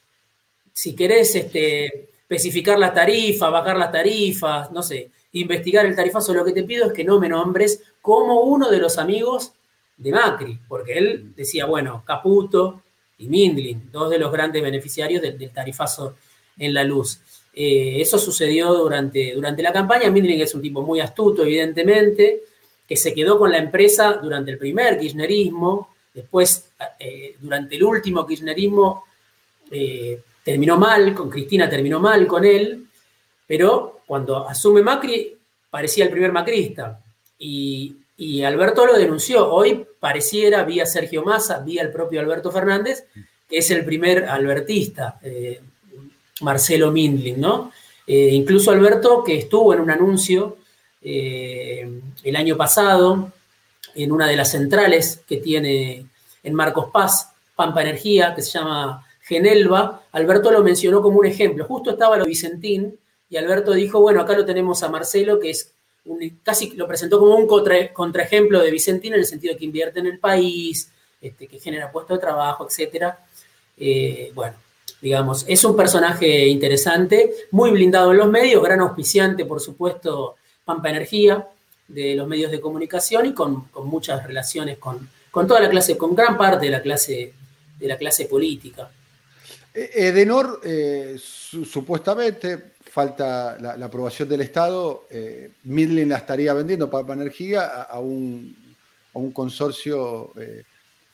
Si 0.74 0.96
querés 0.96 1.36
este, 1.36 2.10
especificar 2.22 2.80
la 2.80 2.94
tarifa, 2.94 3.50
bajar 3.50 3.78
las 3.78 3.92
tarifas, 3.92 4.72
no 4.72 4.82
sé, 4.82 5.12
investigar 5.34 5.86
el 5.86 5.96
tarifazo, 5.96 6.34
lo 6.34 6.44
que 6.44 6.54
te 6.54 6.64
pido 6.64 6.88
es 6.88 6.94
que 6.94 7.04
no 7.04 7.20
me 7.20 7.30
nombres 7.30 7.82
como 8.02 8.42
uno 8.42 8.70
de 8.70 8.80
los 8.80 8.98
amigos 8.98 9.54
de 9.98 10.12
Macri, 10.12 10.60
porque 10.68 10.98
él 10.98 11.34
decía, 11.36 11.66
bueno, 11.66 12.04
Caputo 12.06 12.82
y 13.18 13.28
Mindlin, 13.28 13.90
dos 13.92 14.10
de 14.10 14.18
los 14.18 14.32
grandes 14.32 14.64
beneficiarios 14.64 15.22
del, 15.22 15.52
tarifazo 15.52 16.16
en 16.58 16.74
la 16.74 16.84
luz. 16.84 17.20
Eh, 17.54 18.00
eso 18.00 18.18
sucedió 18.18 18.74
durante, 18.74 19.34
durante 19.34 19.62
la 19.62 19.74
campaña. 19.74 20.10
Mindlin 20.10 20.42
es 20.42 20.56
un 20.56 20.62
tipo 20.62 20.82
muy 20.82 21.02
astuto, 21.02 21.44
evidentemente, 21.44 22.44
que 22.88 22.96
se 22.96 23.14
quedó 23.14 23.38
con 23.38 23.52
la 23.52 23.58
empresa 23.58 24.14
durante 24.14 24.52
el 24.52 24.58
primer 24.58 24.98
kirchnerismo, 24.98 25.94
después, 26.14 26.72
eh, 26.98 27.36
durante 27.40 27.76
el 27.76 27.84
último 27.84 28.26
kirchnerismo, 28.26 29.04
eh, 29.70 30.22
terminó 30.44 30.78
mal, 30.78 31.14
con 31.14 31.30
Cristina 31.30 31.70
terminó 31.70 32.00
mal 32.00 32.26
con 32.26 32.46
él, 32.46 32.88
pero 33.50 34.02
cuando 34.06 34.48
asume 34.48 34.84
Macri 34.84 35.36
parecía 35.72 36.06
el 36.06 36.12
primer 36.12 36.32
macrista 36.32 37.02
y, 37.40 37.96
Alberto 38.46 38.86
lo 38.86 38.96
denunció. 38.96 39.52
Hoy 39.52 39.88
pareciera, 40.00 40.64
vía 40.64 40.86
Sergio 40.86 41.24
Massa, 41.24 41.60
vía 41.60 41.82
el 41.82 41.92
propio 41.92 42.20
Alberto 42.20 42.52
Fernández, 42.52 43.06
que 43.50 43.58
es 43.58 43.72
el 43.72 43.84
primer 43.86 44.26
albertista, 44.26 45.18
eh, 45.24 45.62
Marcelo 46.42 46.92
Mindlin, 46.92 47.42
¿no? 47.42 47.72
Eh, 48.06 48.30
incluso 48.34 48.70
Alberto, 48.70 49.24
que 49.24 49.38
estuvo 49.38 49.74
en 49.74 49.80
un 49.80 49.90
anuncio 49.90 50.58
eh, 51.02 51.90
el 52.24 52.36
año 52.36 52.56
pasado, 52.56 53.32
en 53.96 54.12
una 54.12 54.28
de 54.28 54.36
las 54.36 54.52
centrales 54.52 55.24
que 55.28 55.38
tiene 55.38 56.06
en 56.44 56.54
Marcos 56.54 56.90
Paz, 56.92 57.32
Pampa 57.56 57.82
Energía, 57.82 58.36
que 58.36 58.44
se 58.44 58.60
llama 58.60 59.08
Genelva, 59.22 60.04
Alberto 60.12 60.52
lo 60.52 60.62
mencionó 60.62 61.02
como 61.02 61.18
un 61.18 61.26
ejemplo. 61.26 61.66
Justo 61.66 61.92
estaba 61.92 62.18
lo 62.18 62.26
Vicentín, 62.26 63.00
y 63.30 63.38
Alberto 63.38 63.74
dijo, 63.74 64.02
bueno, 64.02 64.22
acá 64.22 64.34
lo 64.34 64.46
tenemos 64.46 64.82
a 64.84 64.90
Marcelo, 64.90 65.40
que 65.40 65.52
es 65.52 65.72
casi 66.44 66.72
lo 66.72 66.88
presentó 66.88 67.20
como 67.20 67.36
un 67.36 67.48
contraejemplo 67.94 68.62
de 68.62 68.72
Vicentín 68.72 69.14
en 69.14 69.20
el 69.20 69.26
sentido 69.26 69.56
que 69.58 69.66
invierte 69.66 70.00
en 70.00 70.08
el 70.08 70.20
país, 70.20 70.92
este, 71.22 71.48
que 71.48 71.60
genera 71.60 71.92
puestos 71.92 72.18
de 72.18 72.22
trabajo, 72.22 72.68
etc. 72.68 73.14
Eh, 73.78 74.32
bueno, 74.34 74.56
digamos, 75.02 75.46
es 75.48 75.64
un 75.64 75.76
personaje 75.76 76.48
interesante, 76.48 77.34
muy 77.52 77.72
blindado 77.72 78.12
en 78.12 78.18
los 78.18 78.30
medios, 78.30 78.64
gran 78.64 78.80
auspiciante, 78.80 79.46
por 79.46 79.60
supuesto, 79.60 80.36
Pampa 80.66 80.90
Energía, 80.90 81.48
de 81.88 82.16
los 82.16 82.28
medios 82.28 82.52
de 82.52 82.62
comunicación 82.62 83.26
y 83.28 83.34
con, 83.34 83.70
muchas 83.84 84.26
relaciones 84.26 84.78
con, 84.78 85.10
toda 85.32 85.60
la 85.60 85.70
clase, 85.70 85.98
con 85.98 86.16
gran 86.16 86.38
parte 86.38 86.66
de 86.68 86.72
la 86.72 86.82
clase, 86.82 87.34
de 87.78 87.88
la 87.88 87.98
clase 87.98 88.26
política. 88.26 88.90
Eh, 89.74 89.90
Edenor, 89.94 90.62
eh, 90.64 91.18
supuestamente, 91.20 92.74
falta 93.00 93.58
la, 93.62 93.86
aprobación 93.86 94.28
del 94.28 94.42
Estado, 94.42 95.08
eh, 95.10 95.52
Midlin 95.64 96.10
la 96.10 96.18
estaría 96.18 96.54
vendiendo 96.54 96.90
Pampa 96.90 97.14
Energía 97.14 97.84
a, 97.84 97.98
un, 98.00 98.54
consorcio 99.34 100.34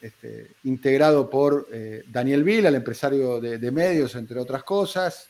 este, 0.02 0.52
integrado 0.64 1.30
por 1.30 1.68
Daniel 2.08 2.44
Vila, 2.44 2.70
el 2.70 2.76
empresario 2.76 3.40
de, 3.40 3.72
medios, 3.72 4.16
entre 4.16 4.40
otras 4.40 4.64
cosas, 4.64 5.28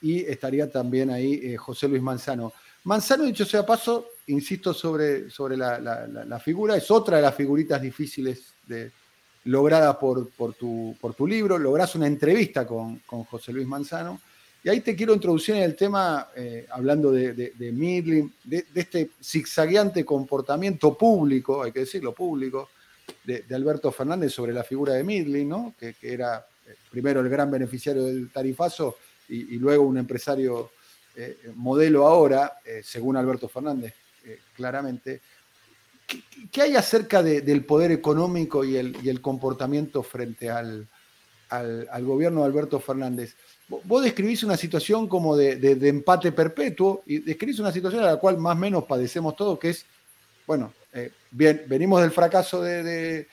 y 0.00 0.20
estaría 0.20 0.70
también 0.70 1.10
ahí 1.10 1.56
José 1.56 1.88
Luis 1.88 2.02
Manzano. 2.02 2.52
Manzano, 2.84 3.24
dicho 3.24 3.44
sea 3.44 3.66
paso, 3.66 4.06
insisto 4.28 4.72
sobre, 4.72 5.30
sobre 5.30 5.56
la, 5.56 6.40
figura, 6.42 6.76
es 6.76 6.90
otra 6.90 7.16
de 7.16 7.22
las 7.22 7.34
figuritas 7.34 7.82
difíciles 7.82 8.54
de, 8.66 8.90
lograda 9.44 9.98
por, 9.98 10.30
por, 10.30 10.54
tu, 10.54 10.96
por 11.00 11.14
tu 11.14 11.26
libro. 11.26 11.58
Lográs 11.58 11.94
una 11.94 12.06
entrevista 12.06 12.66
con, 12.66 13.00
con, 13.00 13.24
José 13.24 13.52
Luis 13.52 13.66
Manzano. 13.66 14.20
Y 14.62 14.68
ahí 14.68 14.80
te 14.80 14.94
quiero 14.94 15.14
introducir 15.14 15.54
en 15.54 15.62
el 15.62 15.74
tema, 15.74 16.28
eh, 16.36 16.66
hablando 16.70 17.10
de, 17.10 17.32
de, 17.32 17.52
de 17.56 18.32
de, 18.44 18.66
este 18.74 19.10
zigzagueante 19.22 20.04
comportamiento 20.04 20.96
público, 20.98 21.62
hay 21.62 21.72
que 21.72 21.80
decirlo, 21.80 22.14
público, 22.14 22.68
de, 23.24 23.44
Alberto 23.54 23.90
Fernández 23.90 24.32
sobre 24.32 24.52
la 24.52 24.62
figura 24.62 24.92
de 24.92 25.02
Midlin, 25.02 25.48
¿no? 25.48 25.74
que, 25.78 25.94
era 26.02 26.44
eh, 26.66 26.74
primero 26.90 27.20
el 27.20 27.30
gran 27.30 27.50
beneficiario 27.50 28.04
del 28.04 28.30
tarifazo 28.30 28.96
y, 29.28 29.56
luego 29.56 29.84
un 29.84 29.96
empresario 29.96 30.72
eh, 31.16 31.38
modelo 31.54 32.06
ahora, 32.06 32.54
según 32.82 33.16
Alberto 33.16 33.48
Fernández, 33.48 33.94
claramente. 34.56 35.20
¿Qué, 36.50 36.62
hay 36.62 36.74
acerca 36.74 37.22
del 37.22 37.64
poder 37.64 37.92
económico 37.92 38.64
y 38.64 38.76
el, 38.76 39.20
comportamiento 39.20 40.02
frente 40.02 40.50
al, 40.50 40.88
gobierno 42.02 42.40
de 42.40 42.46
Alberto 42.46 42.80
Fernández? 42.80 43.36
Vos 43.84 44.02
describís 44.02 44.42
una 44.42 44.56
situación 44.56 45.06
como 45.06 45.36
de, 45.36 45.78
empate 45.88 46.32
perpetuo 46.32 47.02
y 47.06 47.18
describís 47.18 47.60
una 47.60 47.72
situación 47.72 48.02
a 48.02 48.06
la 48.06 48.16
cual 48.16 48.36
más 48.38 48.56
o 48.56 48.58
menos 48.58 48.84
padecemos 48.84 49.36
todos, 49.36 49.58
que 49.58 49.70
es, 49.70 49.86
bueno, 50.46 50.72
eh, 50.92 51.12
bien, 51.30 51.62
venimos 51.68 52.00
del 52.02 52.10
fracaso 52.10 52.62
del, 52.62 53.26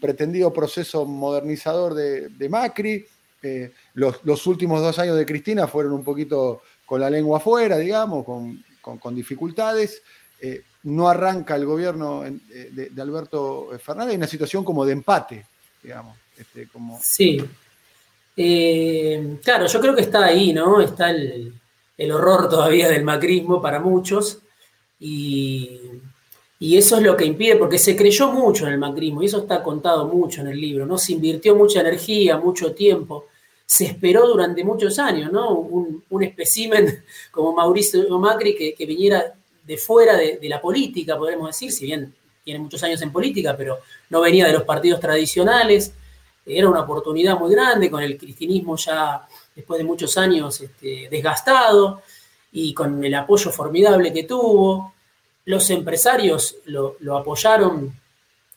pretendido 0.00 0.52
proceso 0.52 1.04
modernizador 1.04 1.94
de, 1.94 2.48
Macri, 2.48 3.06
eh, 3.42 3.72
los, 3.94 4.46
últimos 4.46 4.80
dos 4.80 4.98
años 4.98 5.16
de 5.16 5.24
Cristina 5.24 5.68
fueron 5.68 5.92
un 5.92 6.02
poquito 6.02 6.62
con 6.84 7.00
la 7.00 7.08
lengua 7.08 7.38
afuera, 7.38 7.78
digamos, 7.78 8.24
con 8.24 9.14
dificultades. 9.14 10.02
Eh, 10.40 10.64
no 10.82 11.08
arranca 11.08 11.56
el 11.56 11.64
gobierno 11.64 12.22
de, 12.22 13.02
Alberto 13.02 13.70
Fernández, 13.82 14.12
hay 14.12 14.16
una 14.18 14.26
situación 14.26 14.64
como 14.64 14.84
de 14.84 14.92
empate, 14.92 15.46
digamos. 15.82 16.16
Este, 16.36 16.68
como... 16.68 17.00
Sí. 17.02 17.42
Eh, 18.36 19.38
claro, 19.42 19.66
yo 19.66 19.80
creo 19.80 19.94
que 19.94 20.02
está 20.02 20.26
ahí, 20.26 20.52
¿no? 20.52 20.80
Está 20.80 21.10
el, 21.10 21.52
horror 22.12 22.48
todavía 22.48 22.88
del 22.88 23.04
macrismo 23.04 23.60
para 23.62 23.80
muchos 23.80 24.40
y, 25.00 25.80
y, 26.58 26.76
eso 26.76 26.96
es 26.96 27.02
lo 27.02 27.16
que 27.16 27.24
impide, 27.24 27.56
porque 27.56 27.78
se 27.78 27.96
creyó 27.96 28.30
mucho 28.30 28.66
en 28.66 28.74
el 28.74 28.78
macrismo 28.78 29.22
y 29.22 29.26
eso 29.26 29.38
está 29.38 29.62
contado 29.62 30.06
mucho 30.06 30.42
en 30.42 30.48
el 30.48 30.60
libro, 30.60 30.84
¿no? 30.84 30.98
Se 30.98 31.12
invirtió 31.12 31.56
mucha 31.56 31.80
energía, 31.80 32.36
mucho 32.36 32.72
tiempo, 32.72 33.26
se 33.64 33.86
esperó 33.86 34.26
durante 34.28 34.62
muchos 34.62 34.98
años, 34.98 35.32
¿no? 35.32 35.50
Un, 35.54 36.04
un 36.10 36.22
espécimen 36.22 37.02
como 37.30 37.54
Mauricio 37.54 38.18
Macri 38.18 38.54
que, 38.54 38.74
que 38.74 38.86
viniera 38.86 39.34
de 39.66 39.76
fuera 39.76 40.16
de, 40.16 40.38
la 40.42 40.60
política, 40.60 41.18
podemos 41.18 41.48
decir, 41.48 41.72
si 41.72 41.86
bien 41.86 42.14
tiene 42.44 42.60
muchos 42.60 42.82
años 42.84 43.02
en 43.02 43.10
política, 43.10 43.56
pero 43.56 43.80
no 44.10 44.20
venía 44.20 44.46
de 44.46 44.52
los 44.52 44.62
partidos 44.62 45.00
tradicionales. 45.00 45.92
Era 46.46 46.68
una 46.68 46.82
oportunidad 46.82 47.36
muy 47.38 47.52
grande 47.52 47.90
con 47.90 48.02
el 48.02 48.16
cristianismo 48.16 48.76
ya 48.76 49.26
después 49.54 49.78
de 49.78 49.84
muchos 49.84 50.16
años 50.16 50.60
este, 50.60 51.08
desgastado 51.10 52.02
y 52.52 52.72
con 52.72 53.02
el 53.04 53.14
apoyo 53.14 53.50
formidable 53.50 54.12
que 54.12 54.22
tuvo. 54.22 54.94
Los 55.46 55.68
empresarios 55.70 56.58
lo, 56.66 56.96
apoyaron 57.16 57.92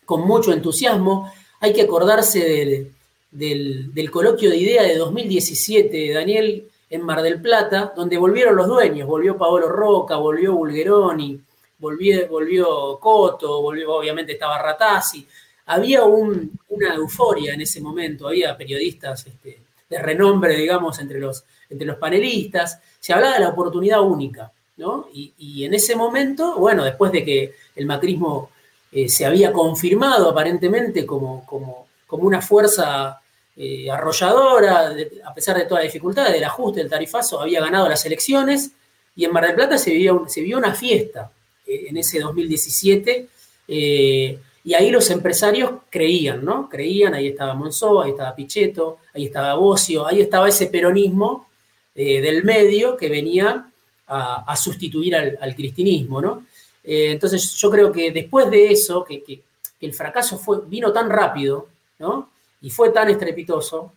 con 0.06 0.22
mucho 0.22 0.54
entusiasmo. 0.54 1.32
Hay 1.62 1.74
que 1.74 1.82
acordarse 1.82 2.92
del, 3.32 3.94
del, 3.94 4.12
coloquio 4.12 4.50
de 4.52 4.58
idea 4.58 4.84
de 4.84 4.96
2017, 4.96 6.14
Daniel, 6.14 6.70
en 6.92 7.02
Mar 7.02 7.22
del 7.22 7.42
Plata, 7.42 7.94
donde 7.96 8.18
volvieron 8.18 8.56
los 8.56 8.68
dueños, 8.68 9.08
volvió 9.08 9.38
Paolo 9.38 9.68
Roca, 9.68 10.16
volvió 10.16 10.54
Bulgeroni, 10.54 11.40
volvió, 11.78 12.28
volvió 12.28 13.00
Coto, 13.00 13.62
volvió, 13.62 13.94
obviamente 13.94 14.34
estaba 14.34 14.62
Ratazzi. 14.62 15.28
Había 15.70 16.04
una 16.04 16.96
euforia 16.96 17.54
en 17.54 17.62
ese 17.62 17.82
momento, 17.82 18.28
había 18.28 18.58
periodistas 18.58 19.26
este, 19.26 19.62
de 19.90 20.00
renombre, 20.00 20.56
digamos, 20.56 21.00
entre 21.00 21.20
los, 21.20 21.44
entre 21.70 21.88
los 21.88 21.98
panelistas, 21.98 22.80
se 23.00 23.14
hablaba 23.14 23.36
de 23.36 23.42
la 23.42 23.50
oportunidad 23.50 24.02
única, 24.02 24.52
¿no? 24.78 25.08
Y, 25.14 25.64
en 25.64 25.74
ese 25.74 25.96
momento, 25.96 26.58
bueno, 26.58 26.84
después 26.84 27.12
de 27.12 27.24
que 27.24 27.56
el 27.76 27.86
macrismo 27.86 28.50
eh, 28.92 29.10
se 29.10 29.26
había 29.26 29.52
confirmado 29.52 30.30
aparentemente 30.30 31.06
como, 31.06 31.46
como, 31.46 31.88
como 32.08 32.24
una 32.24 32.42
fuerza 32.42 33.20
eh, 33.56 33.92
arrolladora, 33.92 34.96
a 35.26 35.34
pesar 35.34 35.58
de 35.58 35.66
toda 35.66 35.82
la 35.82 35.86
dificultad 35.86 36.32
del 36.32 36.46
ajuste 36.46 36.80
del 36.80 36.90
tarifazo, 36.90 37.42
había 37.42 37.60
ganado 37.60 37.90
las 37.90 38.06
elecciones 38.06 38.72
y 39.16 39.26
en 39.26 39.34
Mar 39.34 39.46
del 39.46 39.56
Plata 39.56 39.78
se, 39.78 39.92
se 40.28 40.42
vio 40.42 40.58
una 40.58 40.74
fiesta 40.74 41.30
eh, 41.68 41.88
en 41.90 41.98
ese 41.98 42.20
2017 42.22 43.28
eh, 43.68 44.40
y 44.70 44.76
ahí 44.76 44.92
los 44.92 45.10
empresarios 45.10 45.72
creían, 45.90 46.46
¿no? 46.46 46.70
Creían, 46.70 47.16
ahí 47.16 47.30
estaba 47.30 47.56
Monzó, 47.56 48.04
ahí 48.04 48.12
estaba 48.12 48.36
Pichetto, 48.36 49.00
ahí 49.16 49.26
estaba 49.26 49.56
Bocio, 49.56 50.06
ahí 50.06 50.22
estaba 50.22 50.48
ese 50.48 50.68
peronismo 50.68 51.48
del 51.96 52.44
medio 52.44 52.96
que 52.96 53.10
venía 53.10 53.68
a, 54.06 54.56
sustituir 54.56 55.16
al, 55.16 55.56
cristinismo, 55.56 56.22
¿no? 56.22 56.46
entonces 56.84 57.52
yo 57.56 57.72
creo 57.72 57.92
que 57.92 58.12
después 58.12 58.52
de 58.52 58.72
eso, 58.72 59.04
que, 59.04 59.42
el 59.82 59.94
fracaso 59.96 60.40
vino 60.68 60.94
tan 60.94 61.10
rápido, 61.10 61.70
¿no? 61.98 62.30
y 62.62 62.70
fue 62.70 62.92
tan 62.92 63.10
estrepitoso, 63.10 63.94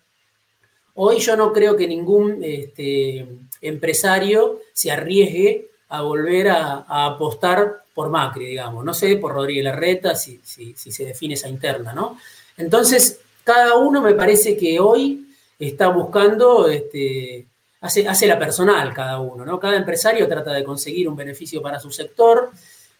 hoy 0.94 1.18
yo 1.18 1.36
no 1.36 1.52
creo 1.52 1.76
que 1.76 1.86
ningún 1.86 2.42
este, 2.42 3.28
empresario 3.60 4.60
se 4.72 4.90
arriesgue 4.90 5.68
a 5.92 6.00
volver 6.00 6.48
a, 6.48 7.06
apostar 7.06 7.84
por 7.94 8.08
Macri, 8.08 8.46
digamos. 8.46 8.82
No 8.82 8.94
sé, 8.94 9.16
por 9.16 9.34
Rodríguez 9.34 9.64
Larreta, 9.64 10.14
si, 10.14 10.40
si, 10.42 10.74
se 10.74 11.04
define 11.04 11.34
esa 11.34 11.50
interna, 11.50 11.92
¿no? 11.92 12.16
Entonces, 12.56 13.20
cada 13.44 13.76
uno 13.76 14.00
me 14.00 14.14
parece 14.14 14.56
que 14.56 14.80
hoy 14.80 15.28
está 15.58 15.88
buscando, 15.88 16.66
este, 16.66 17.46
hace, 17.82 18.08
hace 18.08 18.26
la 18.26 18.38
personal 18.38 18.94
cada 18.94 19.20
uno, 19.20 19.44
¿no? 19.44 19.60
Cada 19.60 19.76
empresario 19.76 20.26
trata 20.26 20.54
de 20.54 20.64
conseguir 20.64 21.06
un 21.10 21.16
beneficio 21.16 21.60
para 21.60 21.78
su 21.78 21.90
sector, 21.92 22.50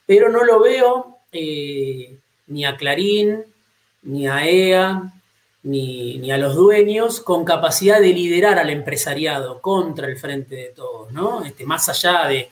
pero 0.05 0.28
no 0.28 0.45
lo 0.45 0.61
veo 0.61 1.16
eh, 1.32 2.14
ni 2.49 2.66
a 2.66 2.76
Clarín, 2.76 3.43
ni 4.03 4.28
a 4.28 4.47
EA, 4.47 5.12
ni, 5.62 6.30
a 6.30 6.36
los 6.36 6.55
dueños 6.57 7.20
con 7.20 7.47
capacidad 7.47 8.01
de 8.01 8.12
liderar 8.12 8.59
al 8.59 8.68
empresariado 8.68 9.62
contra 9.62 10.09
el 10.09 10.18
frente 10.18 10.57
de 10.57 10.68
todos, 10.76 11.11
¿no? 11.11 11.43
Este, 11.43 11.64
más 11.64 11.88
allá 11.88 12.26
de, 12.26 12.51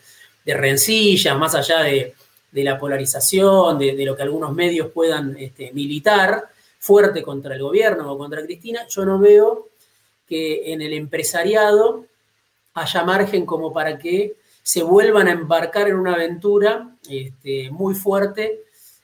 rencillas, 0.55 1.36
más 1.38 1.55
allá 1.55 1.82
de, 1.82 2.14
la 2.53 2.78
polarización, 2.78 3.78
de, 3.78 4.05
lo 4.05 4.16
que 4.16 4.22
algunos 4.22 4.55
medios 4.55 4.90
puedan 4.92 5.36
este, 5.38 5.72
militar 5.72 6.48
fuerte 6.78 7.22
contra 7.22 7.55
el 7.55 7.62
gobierno 7.62 8.12
o 8.12 8.18
contra 8.18 8.42
Cristina, 8.42 8.86
yo 8.88 9.05
no 9.05 9.18
veo 9.18 9.68
que 10.26 10.72
en 10.72 10.80
el 10.80 10.92
empresariado 10.94 12.07
haya 12.74 13.05
margen 13.05 13.44
como 13.44 13.72
para 13.72 13.98
que 13.98 14.36
se 14.62 14.82
vuelvan 14.82 15.28
a 15.28 15.32
embarcar 15.32 15.88
en 15.88 15.96
una 15.96 16.14
aventura 16.14 16.88
este, 17.09 17.70
muy 17.70 17.94
fuerte 17.94 18.61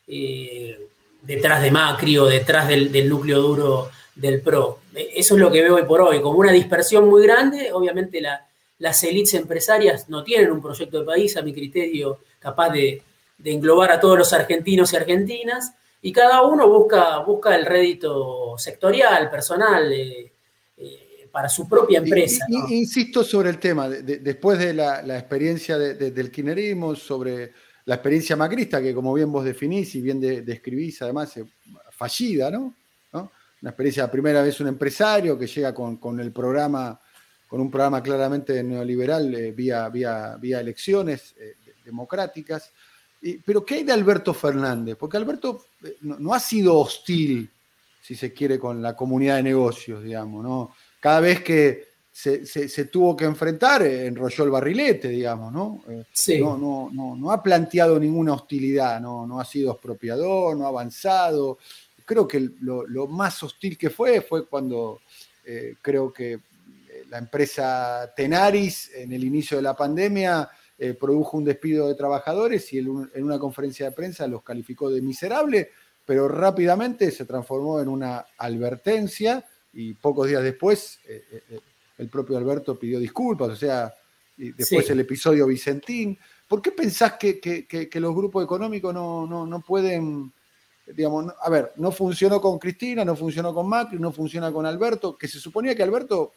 eh, 0.06 0.78
detrás 1.22 1.62
de 1.62 1.70
Macri 1.70 2.18
o 2.18 2.26
detrás 2.26 2.68
del, 2.68 3.08
núcleo 3.08 3.40
duro 3.40 3.90
del 4.14 4.40
PRO. 4.40 4.80
Eso 4.94 5.34
es 5.34 5.40
lo 5.40 5.50
que 5.50 5.62
veo 5.62 5.74
hoy 5.74 5.82
por 5.82 6.00
hoy, 6.00 6.22
como 6.22 6.38
una 6.38 6.52
dispersión 6.52 7.08
muy 7.08 7.22
grande. 7.22 7.72
Obviamente 7.72 8.20
las 8.78 9.02
élites 9.04 9.34
empresarias 9.34 10.08
no 10.08 10.22
tienen 10.22 10.50
un 10.50 10.60
proyecto 10.60 11.00
de 11.00 11.06
país, 11.06 11.36
a 11.36 11.42
mi 11.42 11.52
criterio, 11.52 12.20
capaz 12.38 12.70
de, 12.70 13.02
englobar 13.44 13.92
a 13.92 14.00
todos 14.00 14.18
los 14.18 14.32
argentinos 14.32 14.92
y 14.92 14.96
argentinas, 14.96 15.74
y 16.02 16.12
cada 16.12 16.42
uno 16.42 16.68
busca, 16.68 17.18
busca 17.18 17.54
el 17.54 17.66
rédito 17.66 18.56
sectorial, 18.58 19.30
personal, 19.30 19.92
eh, 19.92 20.32
eh, 20.76 21.28
para 21.30 21.48
su 21.48 21.68
propia 21.68 21.98
empresa. 21.98 22.46
Insisto 22.68 23.24
sobre 23.24 23.50
el 23.50 23.58
tema, 23.58 23.88
después 23.88 24.58
de 24.58 24.72
la, 24.72 25.18
experiencia 25.18 25.76
del 25.76 26.30
kirchnerismo, 26.30 26.94
sobre 26.94 27.52
la 27.84 27.96
experiencia 27.96 28.36
macrista, 28.36 28.80
que 28.80 28.94
como 28.94 29.12
bien 29.14 29.30
vos 29.30 29.44
definís 29.44 29.94
y 29.94 30.00
bien 30.00 30.20
describís, 30.20 31.02
además, 31.02 31.34
fallida, 31.90 32.50
¿no? 32.50 32.74
Una 33.62 33.70
experiencia, 33.70 34.02
la 34.02 34.10
primera 34.10 34.42
vez 34.42 34.60
un 34.60 34.68
empresario 34.68 35.38
que 35.38 35.46
llega 35.46 35.72
con, 35.72 36.20
el 36.20 36.30
programa, 36.30 37.00
con 37.56 37.62
un 37.62 37.70
programa 37.70 38.02
claramente 38.02 38.62
neoliberal 38.62 39.34
eh, 39.34 39.50
vía, 39.50 39.88
vía, 39.88 40.36
vía 40.38 40.60
elecciones 40.60 41.34
eh, 41.40 41.54
democráticas. 41.82 42.70
pero 43.46 43.64
¿qué 43.64 43.76
hay 43.76 43.82
de 43.82 43.94
Alberto 43.94 44.34
Fernández? 44.34 44.94
Porque 44.96 45.16
Alberto 45.16 45.64
eh, 45.82 45.96
no, 46.02 46.34
ha 46.34 46.38
sido 46.38 46.78
hostil, 46.78 47.50
si 48.02 48.14
se 48.14 48.30
quiere, 48.34 48.58
con 48.58 48.82
la 48.82 48.94
comunidad 48.94 49.36
de 49.36 49.44
negocios, 49.44 50.04
digamos, 50.04 50.44
¿no? 50.44 50.74
Cada 51.00 51.20
vez 51.20 51.40
que 51.40 51.96
se, 52.12 52.84
tuvo 52.92 53.16
que 53.16 53.24
enfrentar, 53.24 53.82
enrolló 53.82 54.44
el 54.44 54.50
barrilete, 54.50 55.08
digamos, 55.08 55.50
¿no? 55.50 55.82
No, 56.38 56.58
no, 56.58 56.90
no, 56.92 57.16
no, 57.16 57.30
ha 57.32 57.42
planteado 57.42 57.98
ninguna 57.98 58.34
hostilidad, 58.34 59.00
no, 59.00 59.26
no 59.26 59.40
ha 59.40 59.46
sido 59.46 59.72
expropiador, 59.72 60.54
no 60.58 60.66
ha 60.66 60.68
avanzado 60.68 61.56
creo 62.04 62.26
que 62.26 62.50
lo, 62.60 63.06
más 63.08 63.42
hostil 63.42 63.76
que 63.76 63.90
fue 63.90 64.22
fue 64.22 64.46
cuando 64.46 65.00
eh, 65.44 65.74
creo 65.82 66.12
que 66.12 66.38
la 67.16 67.22
empresa 67.22 68.12
Tenaris 68.14 68.90
en 68.94 69.10
el 69.10 69.24
inicio 69.24 69.56
de 69.56 69.62
la 69.62 69.74
pandemia 69.74 70.50
eh, 70.76 70.92
produjo 70.92 71.38
un 71.38 71.44
despido 71.44 71.88
de 71.88 71.94
trabajadores 71.94 72.70
y 72.74 72.78
en 72.78 73.24
una 73.24 73.38
conferencia 73.38 73.86
de 73.86 73.92
prensa 73.92 74.26
los 74.26 74.42
calificó 74.42 74.90
de 74.90 75.00
miserable, 75.00 75.70
pero 76.04 76.28
rápidamente 76.28 77.10
se 77.10 77.24
transformó 77.24 77.80
en 77.80 77.88
una 77.88 78.26
advertencia 78.36 79.42
y 79.72 79.94
pocos 79.94 80.28
días 80.28 80.42
después 80.42 81.00
el 81.96 82.08
propio 82.10 82.36
Alberto 82.36 82.78
pidió 82.78 83.00
disculpas, 83.00 83.48
o 83.48 83.56
sea, 83.56 83.94
y 84.36 84.52
después 84.52 84.88
el 84.90 85.00
episodio 85.00 85.46
Vicentín. 85.46 86.18
¿Por 86.46 86.60
qué 86.60 86.72
pensás 86.72 87.14
que, 87.14 87.88
los 87.94 88.14
grupos 88.14 88.44
económicos 88.44 88.92
no, 88.92 89.26
no 89.26 89.60
pueden 89.62 90.32
digamos, 90.94 91.32
a 91.40 91.50
ver, 91.50 91.72
no 91.76 91.90
funcionó 91.90 92.40
con 92.42 92.58
Cristina, 92.58 93.04
no 93.04 93.16
funcionó 93.16 93.54
con 93.54 93.68
Macri, 93.68 93.98
no 93.98 94.12
funciona 94.12 94.52
con 94.52 94.66
Alberto, 94.66 95.16
que 95.16 95.26
se 95.26 95.40
suponía 95.40 95.74
que 95.74 95.82
Alberto 95.82 96.32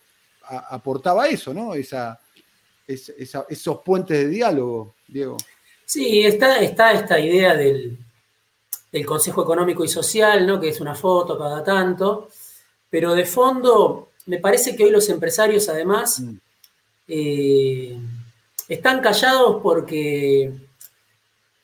aportaba 0.49 1.27
eso, 1.27 1.53
¿no? 1.53 1.73
Esa, 1.73 2.19
esos 2.87 3.79
puentes 3.83 4.17
de 4.17 4.27
diálogo, 4.27 4.95
Diego. 5.07 5.37
Sí, 5.85 6.21
está, 6.25 6.59
está 6.59 6.91
esta 6.93 7.19
idea 7.19 7.55
del, 7.55 7.97
Consejo 9.05 9.43
Económico 9.43 9.83
y 9.83 9.87
Social, 9.87 10.47
¿no? 10.47 10.59
Que 10.59 10.69
es 10.69 10.81
una 10.81 10.95
foto 10.95 11.37
cada 11.37 11.63
tanto, 11.63 12.29
pero 12.89 13.13
de 13.13 13.25
fondo 13.25 14.09
me 14.25 14.39
parece 14.39 14.75
que 14.75 14.83
hoy 14.83 14.89
los 14.89 15.09
empresarios 15.09 15.69
además 15.69 16.19
mm. 16.19 16.37
eh, 17.07 17.97
están 18.67 18.99
callados 18.99 19.61
porque 19.61 20.51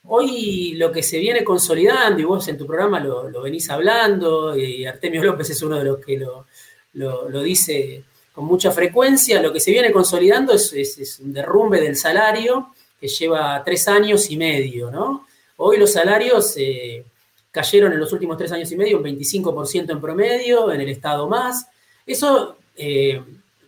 Hoy 0.07 0.73
lo 0.75 0.91
que 0.91 1.01
se 1.01 1.17
viene 1.17 1.43
consolidando, 1.43 2.21
y 2.21 2.25
vos 2.25 2.47
en 2.47 2.57
tu 2.57 2.67
programa 2.67 2.99
lo, 2.99 3.41
venís 3.41 3.69
hablando, 3.69 4.55
y 4.55 4.85
Artemio 4.85 5.23
López 5.23 5.49
es 5.49 5.61
uno 5.63 5.79
de 5.79 5.83
los 5.83 5.97
que 5.97 6.17
lo, 6.93 7.41
dice 7.41 8.03
con 8.35 8.45
mucha 8.45 8.69
frecuencia, 8.71 9.41
lo 9.41 9.53
que 9.53 9.61
se 9.61 9.71
viene 9.71 9.93
consolidando 9.93 10.53
es, 10.53 11.19
un 11.23 11.31
derrumbe 11.31 11.79
del 11.79 11.95
salario 11.95 12.73
que 12.99 13.07
lleva 13.07 13.63
tres 13.63 13.87
años 13.87 14.29
y 14.29 14.35
medio, 14.35 14.91
¿no? 14.91 15.25
Hoy 15.55 15.77
los 15.77 15.93
salarios 15.93 16.53
eh, 16.57 17.05
cayeron 17.49 17.93
en 17.93 17.99
los 17.99 18.11
últimos 18.11 18.37
tres 18.37 18.51
años 18.51 18.69
y 18.73 18.75
medio 18.75 18.97
un 18.97 19.05
25% 19.05 19.89
en 19.89 20.01
promedio, 20.01 20.69
en 20.69 20.81
el 20.81 20.89
Estado 20.89 21.29
más. 21.29 21.65
Eso 22.05 22.57
eh, 22.75 23.23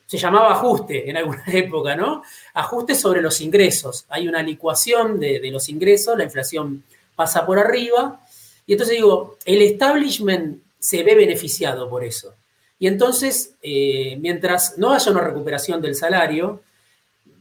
se 0.06 0.18
llamaba 0.18 0.52
ajuste 0.52 1.10
en 1.10 1.16
alguna 1.16 1.44
época, 1.48 1.96
¿no? 1.96 2.24
Ajuste 2.54 2.94
sobre 2.94 3.22
los 3.22 3.40
ingresos. 3.40 4.06
Hay 4.10 4.28
una 4.28 4.44
licuación 4.44 5.18
de, 5.18 5.40
los 5.50 5.70
ingresos, 5.70 6.18
la 6.18 6.26
inflación 6.26 6.84
pasa 7.16 7.46
por 7.46 7.58
arriba. 7.58 8.20
Y 8.66 8.74
entonces 8.74 8.98
digo, 8.98 9.38
el 9.46 9.62
establishment 9.62 10.62
se 10.78 11.04
ve 11.04 11.16
beneficiado 11.16 11.90
por 11.90 12.04
eso. 12.04 12.34
Y 12.80 12.88
entonces, 12.88 13.56
eh, 13.62 14.18
mientras 14.20 14.78
no 14.78 14.94
haya 14.94 15.12
una 15.12 15.22
recuperación 15.22 15.82
del 15.82 15.96
salario, 15.96 16.62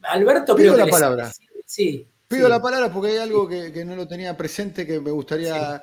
Alberto 0.02 0.56
Pido 0.56 0.76
la 0.76 0.86
palabra. 0.86 1.32
Sí. 1.64 2.06
Pido 2.28 2.48
la 2.48 2.60
palabra 2.60 2.92
porque 2.92 3.12
hay 3.12 3.18
algo 3.18 3.48
que, 3.48 3.84
no 3.84 3.94
lo 3.94 4.08
tenía 4.08 4.36
presente 4.36 4.86
que 4.86 5.00
me 5.00 5.10
gustaría. 5.10 5.82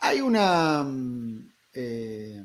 Hay 0.00 0.20
una. 0.20 0.82
Mm, 0.84 1.50
eh, 1.74 2.44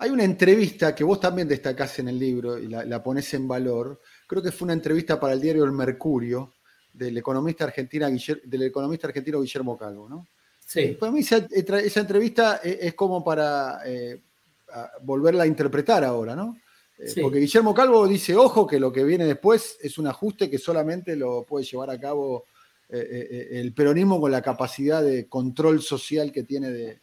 hay 0.00 0.10
una 0.10 0.22
entrevista 0.22 0.94
que 0.94 1.02
vos 1.02 1.18
también 1.18 1.48
destacás 1.48 1.98
en 1.98 2.08
el 2.08 2.18
libro 2.18 2.56
y 2.56 2.68
la, 2.68 3.02
pones 3.02 3.34
en 3.34 3.48
valor. 3.48 4.00
Creo 4.28 4.40
que 4.40 4.52
fue 4.52 4.66
una 4.66 4.74
entrevista 4.74 5.18
para 5.18 5.32
el 5.32 5.40
diario 5.40 5.64
El 5.64 5.72
Mercurio 5.72 6.54
del 6.92 7.18
economista, 7.18 7.64
argentina, 7.64 8.08
del 8.08 8.62
economista 8.62 9.08
argentino 9.08 9.40
Guillermo 9.40 9.76
Calvo, 9.76 10.08
¿no? 10.08 10.28
Sí. 10.64 10.96
Para 11.00 11.10
mí 11.10 11.20
esa, 11.20 11.46
entrevista 12.00 12.60
es, 12.62 12.94
como 12.94 13.24
para 13.24 13.80
eh, 13.86 14.20
volverla 15.02 15.44
a 15.44 15.46
interpretar 15.46 16.04
ahora, 16.04 16.34
¿no? 16.36 16.56
Eh, 16.98 17.22
porque 17.22 17.38
Guillermo 17.38 17.74
Calvo 17.74 18.08
dice, 18.08 18.34
ojo, 18.34 18.66
que 18.66 18.80
lo 18.80 18.92
que 18.92 19.04
viene 19.04 19.24
después 19.24 19.78
es 19.80 19.98
un 19.98 20.08
ajuste 20.08 20.50
que 20.50 20.58
solamente 20.58 21.14
lo 21.14 21.44
puede 21.44 21.64
llevar 21.64 21.90
a 21.90 22.00
cabo 22.00 22.46
eh, 22.88 23.48
el 23.52 23.72
peronismo 23.72 24.20
con 24.20 24.32
la 24.32 24.42
capacidad 24.42 25.02
de 25.02 25.28
control 25.28 25.80
social 25.80 26.32
que 26.32 26.42
tiene 26.42 26.70
de, 26.70 27.00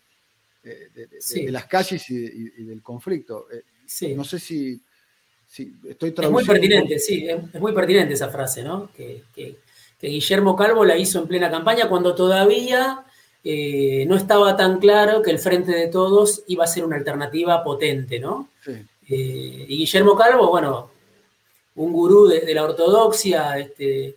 de, 0.65 1.51
las 1.51 1.65
calles 1.65 2.09
y, 2.09 2.63
del 2.63 2.81
conflicto. 2.81 3.47
Eh, 3.51 4.15
no 4.15 4.23
sé 4.23 4.39
si, 4.39 4.81
estoy 5.47 6.11
traduciendo. 6.11 6.27
Es 6.27 6.31
muy 6.31 6.45
pertinente, 6.45 6.99
sí, 6.99 7.27
es, 7.27 7.61
muy 7.61 7.73
pertinente 7.73 8.13
esa 8.13 8.29
frase, 8.29 8.63
¿no? 8.63 8.91
Que, 8.91 9.23
Guillermo 10.01 10.55
Calvo 10.55 10.85
la 10.85 10.95
hizo 10.95 11.19
en 11.19 11.27
plena 11.27 11.49
campaña 11.49 11.89
cuando 11.89 12.13
todavía 12.13 13.05
eh, 13.47 14.05
no 14.07 14.15
estaba 14.15 14.57
tan 14.57 14.79
claro 14.79 15.21
que 15.21 15.29
el 15.29 15.37
Frente 15.37 15.71
de 15.71 15.87
Todos 15.87 16.41
iba 16.47 16.63
a 16.63 16.67
ser 16.67 16.83
una 16.83 16.95
alternativa 16.95 17.63
potente, 17.63 18.19
¿no? 18.19 18.49
Eh, 18.67 19.65
y 19.67 19.77
Guillermo 19.77 20.15
Calvo, 20.15 20.49
bueno, 20.49 20.89
un 21.75 21.93
gurú 21.93 22.27
de, 22.27 22.51
la 22.55 22.63
ortodoxia, 22.63 23.59
este, 23.59 24.15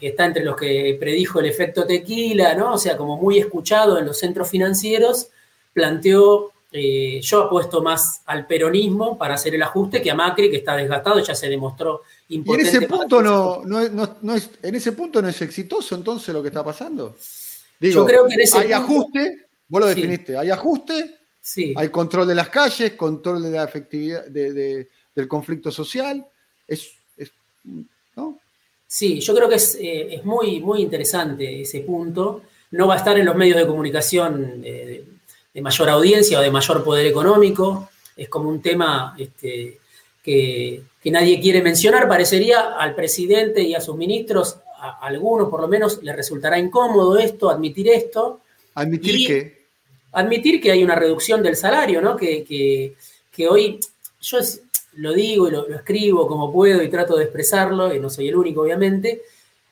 que 0.00 0.08
está 0.08 0.26
entre 0.26 0.42
los 0.42 0.56
que 0.56 0.96
predijo 0.98 1.38
el 1.38 1.46
efecto 1.46 1.86
tequila, 1.86 2.56
¿no? 2.56 2.74
O 2.74 2.78
sea, 2.78 2.96
como 2.96 3.16
muy 3.16 3.38
escuchado 3.38 4.00
en 4.00 4.06
los 4.06 4.18
centros 4.18 4.50
financieros, 4.50 5.28
planteó, 5.72 6.50
eh, 6.72 7.20
yo 7.22 7.42
apuesto 7.42 7.82
más 7.82 8.22
al 8.26 8.48
peronismo 8.48 9.16
para 9.16 9.34
hacer 9.34 9.54
el 9.54 9.62
ajuste 9.62 10.02
que 10.02 10.10
a 10.10 10.16
Macri, 10.16 10.50
que 10.50 10.56
está 10.56 10.74
desgastado, 10.74 11.20
ya 11.20 11.36
se 11.36 11.48
demostró 11.48 12.02
importante. 12.30 12.68
en 12.68 12.76
ese 12.76 12.88
punto 12.88 13.22
no, 13.22 13.62
no, 13.64 14.34
es, 14.34 14.50
en 14.60 14.74
ese 14.74 14.90
punto 14.90 15.22
no 15.22 15.28
es 15.28 15.40
exitoso 15.40 15.94
entonces 15.94 16.34
lo 16.34 16.42
que 16.42 16.48
está 16.48 16.64
pasando. 16.64 17.14
Digo, 17.80 18.02
yo 18.02 18.06
creo 18.06 18.26
que 18.26 18.34
en 18.34 18.40
ese 18.42 18.58
hay 18.58 18.72
ajuste, 18.72 19.46
vos 19.66 19.80
lo 19.80 19.86
definiste, 19.88 20.36
hay 20.36 20.50
ajuste, 20.50 21.16
sí. 21.40 21.74
hay 21.76 21.88
control 21.88 22.28
de 22.28 22.34
las 22.34 22.50
calles, 22.50 22.92
control 22.92 23.42
de 23.42 23.50
la 23.50 23.64
efectividad 23.64 24.26
del 24.26 25.28
conflicto 25.28 25.72
social, 25.72 26.24
es, 26.68 26.92
¿no? 28.14 28.38
Sí, 28.86 29.20
yo 29.20 29.34
creo 29.34 29.48
que 29.48 29.54
es, 29.54 29.78
eh, 29.80 30.20
muy, 30.24 30.60
muy 30.60 30.82
interesante 30.82 31.62
ese 31.62 31.80
punto. 31.80 32.42
No 32.72 32.88
va 32.88 32.94
a 32.94 32.98
estar 32.98 33.16
en 33.16 33.24
los 33.24 33.36
medios 33.36 33.56
de 33.56 33.66
comunicación 33.66 34.62
eh, 34.64 35.04
de 35.54 35.62
mayor 35.62 35.88
audiencia 35.90 36.40
o 36.40 36.42
de 36.42 36.50
mayor 36.50 36.82
poder 36.82 37.06
económico. 37.06 37.88
Es 38.16 38.28
como 38.28 38.48
un 38.48 38.60
tema 38.60 39.14
este, 39.16 39.78
que, 40.22 40.82
nadie 41.04 41.40
quiere 41.40 41.62
mencionar. 41.62 42.08
Parecería 42.08 42.74
al 42.76 42.96
presidente 42.96 43.62
y 43.62 43.74
a 43.74 43.80
sus 43.80 43.96
ministros, 43.96 44.58
a, 44.80 44.98
algunos 45.06 45.48
por 45.48 45.60
lo 45.60 45.68
menos, 45.68 46.02
les 46.02 46.14
resultará 46.14 46.58
incómodo 46.58 47.18
esto, 47.18 47.50
admitir 47.50 47.88
esto. 47.88 48.40
¿Admitir 48.74 49.26
qué? 49.26 49.60
Admitir 50.12 50.60
que 50.60 50.72
hay 50.72 50.82
una 50.82 50.94
reducción 50.94 51.42
del 51.42 51.56
salario, 51.56 52.00
¿no? 52.00 52.16
Que, 52.16 52.96
hoy, 53.48 53.78
yo 54.20 54.38
lo 54.94 55.12
digo 55.12 55.48
y 55.48 55.50
lo, 55.52 55.68
escribo 55.68 56.26
como 56.26 56.52
puedo 56.52 56.82
y 56.82 56.88
trato 56.88 57.16
de 57.16 57.24
expresarlo, 57.24 57.94
y 57.94 58.00
no 58.00 58.10
soy 58.10 58.28
el 58.28 58.36
único, 58.36 58.62
obviamente, 58.62 59.22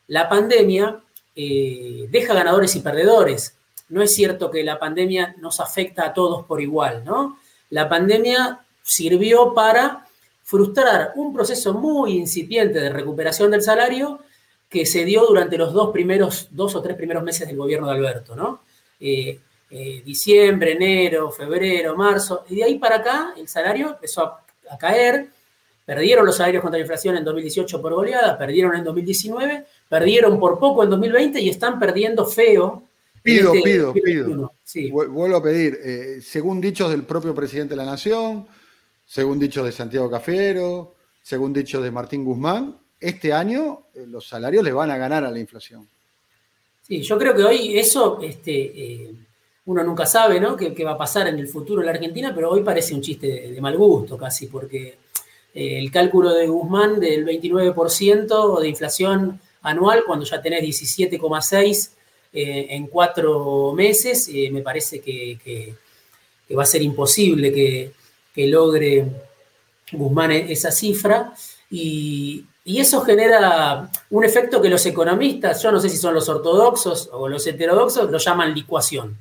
la 0.08 0.28
pandemia 0.28 1.00
eh, 1.34 2.06
deja 2.10 2.34
ganadores 2.34 2.74
y 2.76 2.80
perdedores 2.80 3.54
no 3.88 4.02
es 4.02 4.14
cierto 4.14 4.50
que 4.50 4.62
la 4.62 4.78
pandemia 4.78 5.34
nos 5.38 5.60
afecta 5.60 6.06
a 6.06 6.12
todos 6.12 6.44
por 6.44 6.60
igual, 6.60 7.04
¿no? 7.04 7.38
La 7.70 7.88
pandemia 7.88 8.60
sirvió 8.82 9.54
para 9.54 10.06
frustrar 10.42 11.12
un 11.16 11.32
proceso 11.32 11.74
muy 11.74 12.12
incipiente 12.12 12.80
de 12.80 12.90
recuperación 12.90 13.50
del 13.50 13.62
salario 13.62 14.20
que 14.68 14.84
se 14.86 15.04
dio 15.04 15.24
durante 15.26 15.56
los 15.56 15.72
dos 15.72 15.90
primeros, 15.90 16.48
dos 16.50 16.74
o 16.74 16.82
tres 16.82 16.96
primeros 16.96 17.22
meses 17.22 17.46
del 17.46 17.56
gobierno 17.56 17.88
de 17.88 17.94
Alberto, 17.94 18.36
¿no? 18.36 18.62
Eh, 19.00 19.38
eh, 19.70 20.02
diciembre, 20.04 20.72
enero, 20.72 21.30
febrero, 21.30 21.96
marzo, 21.96 22.44
y 22.48 22.56
de 22.56 22.64
ahí 22.64 22.78
para 22.78 22.96
acá 22.96 23.34
el 23.36 23.48
salario 23.48 23.90
empezó 23.90 24.22
a, 24.22 24.44
a, 24.70 24.78
caer, 24.78 25.28
perdieron 25.84 26.24
los 26.24 26.36
salarios 26.36 26.62
contra 26.62 26.78
la 26.78 26.82
inflación 26.82 27.16
en 27.16 27.24
2018 27.24 27.80
por 27.80 27.94
goleada, 27.94 28.36
perdieron 28.36 28.74
en 28.74 28.84
2019, 28.84 29.66
perdieron 29.88 30.38
por 30.38 30.58
poco 30.58 30.82
en 30.82 30.90
2020 30.90 31.40
y 31.40 31.48
están 31.48 31.78
perdiendo 31.78 32.26
feo 32.26 32.88
Pido, 33.22 33.54
este 33.54 33.70
pido, 33.70 33.92
pido. 33.92 34.52
Vuelvo 34.90 35.36
a 35.36 35.42
pedir, 35.42 35.78
eh, 35.82 36.20
según 36.22 36.60
dichos 36.60 36.90
del 36.90 37.02
propio 37.02 37.34
presidente 37.34 37.74
de 37.74 37.76
la 37.76 37.84
Nación, 37.84 38.46
según 39.04 39.38
dicho 39.38 39.64
de 39.64 39.72
Santiago 39.72 40.10
Cafero, 40.10 40.94
según 41.22 41.52
dicho 41.52 41.80
de 41.80 41.90
Martín 41.90 42.24
Guzmán, 42.24 42.78
este 43.00 43.32
año 43.32 43.82
eh, 43.94 44.04
los 44.06 44.26
salarios 44.26 44.64
le 44.64 44.72
van 44.72 44.90
a 44.90 44.98
ganar 44.98 45.24
a 45.24 45.30
la 45.30 45.38
inflación. 45.38 45.88
Sí, 46.82 47.02
yo 47.02 47.18
creo 47.18 47.34
que 47.34 47.44
hoy 47.44 47.78
eso, 47.78 48.18
este, 48.22 48.52
eh, 48.52 49.14
uno 49.66 49.84
nunca 49.84 50.06
sabe, 50.06 50.40
¿no? 50.40 50.56
Qué, 50.56 50.72
va 50.84 50.92
a 50.92 50.98
pasar 50.98 51.28
en 51.28 51.38
el 51.38 51.48
futuro 51.48 51.80
en 51.82 51.86
la 51.86 51.92
Argentina, 51.92 52.32
pero 52.34 52.50
hoy 52.50 52.62
parece 52.62 52.94
un 52.94 53.02
chiste 53.02 53.50
de, 53.50 53.60
mal 53.60 53.76
gusto 53.76 54.16
casi, 54.16 54.46
porque 54.46 54.98
eh, 55.54 55.78
el 55.78 55.90
cálculo 55.90 56.32
de 56.32 56.46
Guzmán 56.46 56.98
del 56.98 57.26
29% 57.26 58.60
de 58.60 58.68
inflación 58.68 59.40
anual, 59.62 60.04
cuando 60.06 60.24
ya 60.24 60.40
tenés 60.40 60.62
17,6 60.62 61.90
en 62.30 62.86
cuatro 62.88 63.72
meses, 63.74 64.30
me 64.52 64.62
parece 64.62 65.00
que, 65.00 65.74
va 66.56 66.62
a 66.62 66.66
ser 66.66 66.82
imposible 66.82 67.52
que, 67.52 67.92
que 68.34 68.46
logre 68.46 69.06
Guzmán 69.92 70.32
e-, 70.32 70.52
esa 70.52 70.70
cifra. 70.70 71.32
Y, 71.70 72.44
y 72.68 72.80
eso 72.80 73.00
genera 73.00 73.88
un 74.10 74.24
efecto 74.26 74.60
que 74.60 74.68
los 74.68 74.84
economistas, 74.84 75.62
yo 75.62 75.72
no 75.72 75.80
sé 75.80 75.88
si 75.88 75.96
son 75.96 76.12
los 76.12 76.28
ortodoxos 76.28 77.08
o 77.14 77.26
los 77.26 77.46
heterodoxos, 77.46 78.10
lo 78.10 78.18
llaman 78.18 78.52
licuación. 78.52 79.16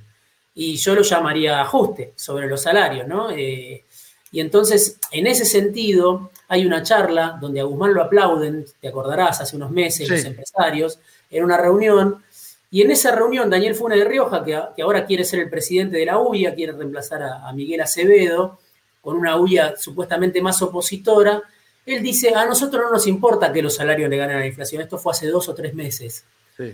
Y 0.54 0.76
yo 0.76 0.94
lo 0.94 1.02
llamaría 1.02 1.62
ajuste 1.62 2.12
sobre 2.18 2.46
los 2.48 2.62
salarios, 2.62 3.08
¿no? 3.08 3.32
Eh, 3.32 3.86
y 4.34 4.42
entonces, 4.42 5.00
en 5.12 5.28
ese 5.28 5.46
sentido, 5.46 6.32
hay 6.50 6.66
una 6.66 6.84
charla 6.84 7.38
donde 7.40 7.62
a 7.62 7.64
Guzmán 7.64 7.94
lo 7.94 8.04
aplauden, 8.04 8.66
te 8.82 8.90
acordarás, 8.90 9.40
hace 9.40 9.56
unos 9.56 9.72
meses, 9.72 10.10
los 10.10 10.26
empresarios, 10.26 11.00
en 11.32 11.46
una 11.46 11.56
reunión. 11.56 12.22
Y 12.70 12.82
en 12.82 12.92
esa 12.92 13.16
reunión, 13.16 13.50
Daniel 13.50 13.76
Fune 13.76 13.96
de 13.96 14.04
Rioja, 14.04 14.44
que, 14.44 14.82
ahora 14.82 15.06
quiere 15.06 15.24
ser 15.24 15.40
el 15.40 15.50
presidente 15.50 15.96
de 15.96 16.06
la 16.06 16.18
UIA, 16.18 16.54
quiere 16.54 16.74
reemplazar 16.74 17.24
a, 17.24 17.48
a 17.48 17.54
Miguel 17.54 17.80
Acevedo, 17.80 18.60
con 19.00 19.16
una 19.16 19.38
UIA 19.38 19.76
supuestamente 19.78 20.42
más 20.42 20.62
opositora, 20.62 21.42
él 21.88 22.04
dice, 22.04 22.36
a 22.36 22.46
nosotros 22.46 22.84
no 22.84 22.92
nos 22.92 23.08
importa 23.08 23.52
que 23.54 23.62
los 23.62 23.76
salarios 23.76 24.10
le 24.10 24.18
ganen 24.18 24.38
a 24.38 24.40
la 24.42 24.48
inflación, 24.48 24.82
esto 24.82 24.98
fue 24.98 25.12
hace 25.12 25.28
dos 25.28 25.48
o 25.50 25.56
tres 25.56 25.74
meses. 25.74 26.26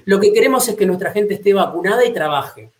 Lo 0.05 0.19
que 0.19 0.31
queremos 0.31 0.67
es 0.69 0.75
que 0.75 0.85
nuestra 0.85 1.11
gente 1.11 1.33
esté 1.33 1.53
vacunada 1.53 2.05
y 2.05 2.13
trabaje. 2.13 2.71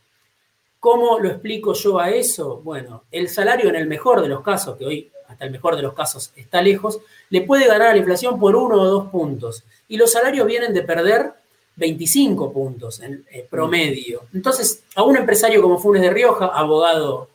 ¿Cómo 0.79 1.19
lo 1.19 1.29
explico 1.29 1.73
yo 1.73 1.99
a 1.99 2.09
eso? 2.09 2.61
Bueno, 2.63 3.03
el 3.11 3.29
salario 3.29 3.69
en 3.69 3.75
el 3.75 3.87
mejor 3.87 4.21
de 4.21 4.29
los 4.29 4.41
casos, 4.41 4.77
que 4.77 4.85
hoy 4.85 5.11
hasta 5.27 5.45
el 5.45 5.51
mejor 5.51 5.75
de 5.75 5.81
los 5.81 5.93
casos 5.93 6.31
está 6.35 6.61
lejos, 6.61 6.99
le 7.29 7.41
puede 7.41 7.67
ganar 7.67 7.89
a 7.89 7.91
la 7.91 7.97
inflación 7.97 8.39
por 8.39 8.55
uno 8.55 8.81
o 8.81 8.85
dos 8.85 9.09
puntos. 9.09 9.63
Y 9.87 9.97
los 9.97 10.11
salarios 10.11 10.47
vienen 10.47 10.73
de 10.73 10.81
perder 10.81 11.33
25 11.75 12.51
puntos 12.51 12.99
en 13.01 13.25
eh, 13.31 13.45
promedio. 13.49 14.23
Entonces, 14.33 14.83
a 14.95 15.03
un 15.03 15.17
empresario 15.17 15.61
como 15.61 15.79
Funes 15.79 16.01
de 16.01 16.09
Rioja, 16.09 16.47
abogado 16.47 17.29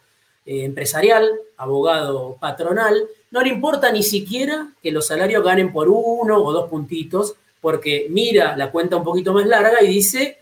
eh, 0.46 0.64
empresarial, 0.64 1.30
abogado 1.56 2.36
patronal, 2.40 3.08
no 3.30 3.42
le 3.42 3.50
importa 3.50 3.92
ni 3.92 4.02
siquiera 4.02 4.68
que 4.82 4.90
los 4.90 5.06
salarios 5.06 5.44
ganen 5.44 5.72
por 5.72 5.88
uno 5.88 6.42
o 6.42 6.52
dos 6.52 6.68
puntitos, 6.68 7.34
porque 7.60 8.06
mira 8.10 8.56
la 8.56 8.70
cuenta 8.70 8.96
un 8.96 9.04
poquito 9.04 9.32
más 9.32 9.46
larga 9.46 9.82
y 9.82 9.88
dice, 9.88 10.38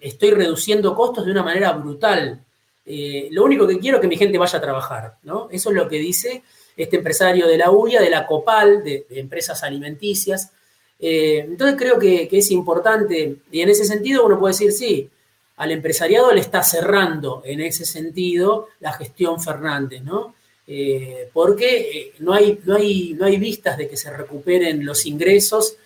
estoy 0.00 0.32
reduciendo 0.32 0.94
costos 0.94 1.24
de 1.24 1.32
una 1.32 1.42
manera 1.42 1.72
brutal. 1.72 2.40
Eh, 2.84 3.28
lo 3.30 3.44
único 3.44 3.66
que 3.66 3.78
quiero 3.78 3.96
es 3.96 4.00
que 4.02 4.08
mi 4.08 4.16
gente 4.16 4.36
vaya 4.36 4.58
a 4.58 4.62
trabajar, 4.62 5.16
¿no? 5.22 5.48
Eso 5.50 5.70
es 5.70 5.76
lo 5.76 5.88
que 5.88 5.98
dice 5.98 6.42
este 6.76 6.96
empresario 6.96 7.46
de 7.46 7.56
la 7.56 7.70
UIA, 7.70 8.02
de 8.02 8.10
la 8.10 8.26
COPAL, 8.26 8.82
de, 8.82 9.06
empresas 9.10 9.62
alimenticias. 9.62 10.50
Eh, 10.98 11.38
entonces 11.48 11.76
creo 11.78 11.98
que, 11.98 12.28
que, 12.28 12.38
es 12.38 12.50
importante, 12.50 13.36
y 13.50 13.60
en 13.60 13.68
ese 13.68 13.84
sentido 13.84 14.26
uno 14.26 14.38
puede 14.38 14.52
decir, 14.52 14.72
sí, 14.72 15.10
al 15.56 15.70
empresariado 15.70 16.32
le 16.32 16.40
está 16.40 16.62
cerrando 16.62 17.42
en 17.44 17.60
ese 17.60 17.86
sentido 17.86 18.68
la 18.80 18.92
gestión 18.92 19.40
Fernández, 19.40 20.02
¿no? 20.02 20.34
Eh, 20.66 21.28
porque 21.32 21.76
eh, 21.76 22.12
no 22.20 22.32
hay, 22.32 22.58
no, 22.64 22.76
hay, 22.76 23.14
no 23.14 23.26
hay 23.26 23.36
vistas 23.36 23.76
de 23.76 23.86
que 23.86 23.96
se 23.96 24.10
recuperen 24.10 24.84
los 24.84 25.04
ingresos, 25.04 25.76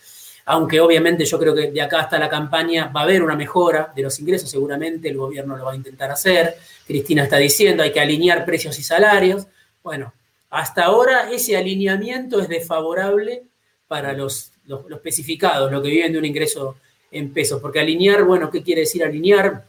aunque 0.44 0.80
obviamente 0.80 1.24
yo 1.24 1.38
creo 1.38 1.54
que 1.54 1.70
de 1.72 1.82
acá 1.82 2.00
hasta 2.00 2.18
la 2.18 2.28
campaña 2.28 2.86
va 2.94 3.00
a 3.00 3.04
haber 3.04 3.22
una 3.22 3.34
mejora 3.34 3.92
de 3.94 4.02
los 4.02 4.18
ingresos, 4.20 4.48
seguramente 4.48 5.08
el 5.08 5.16
gobierno 5.16 5.56
lo 5.56 5.64
va 5.64 5.72
a 5.72 5.76
intentar 5.76 6.10
hacer, 6.12 6.56
Cristina 6.86 7.24
está 7.24 7.38
diciendo 7.38 7.82
hay 7.82 7.92
que 7.92 8.00
alinear 8.00 8.44
precios 8.44 8.78
y 8.78 8.84
salarios, 8.84 9.46
bueno, 9.82 10.12
hasta 10.50 10.84
ahora 10.84 11.30
ese 11.30 11.56
alineamiento 11.56 12.40
es 12.40 12.48
desfavorable 12.48 13.42
para 13.88 14.12
los, 14.12 14.52
los, 14.66 14.88
especificados, 14.90 15.72
los 15.72 15.82
que 15.82 15.88
viven 15.88 16.12
de 16.12 16.18
un 16.18 16.24
ingreso 16.24 16.76
en 17.10 17.32
pesos, 17.32 17.60
porque 17.60 17.80
alinear, 17.80 18.22
bueno, 18.24 18.50
¿qué 18.50 18.62
quiere 18.62 18.82
decir 18.82 19.02
alinear? 19.02 19.64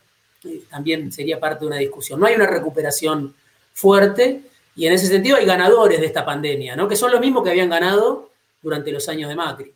Eh, 0.45 0.61
también 0.69 1.11
sería 1.11 1.39
parte 1.39 1.61
de 1.61 1.67
una 1.67 1.77
discusión. 1.77 2.19
No 2.19 2.27
hay 2.27 2.35
una 2.35 2.47
recuperación 2.47 3.33
fuerte, 3.73 4.41
y 4.79 4.87
en 4.87 4.93
ese 4.93 5.07
sentido 5.07 5.35
hay 5.35 5.45
ganadores 5.45 5.99
de 5.99 6.05
esta 6.05 6.25
pandemia, 6.25 6.73
¿no? 6.73 6.87
que 6.87 6.95
son 6.95 7.11
los 7.11 7.19
mismos 7.19 7.43
que 7.43 7.49
habían 7.49 7.69
ganado 7.69 8.29
durante 8.61 8.93
los 8.93 9.09
años 9.09 9.27
de 9.27 9.35
Macri. 9.35 9.73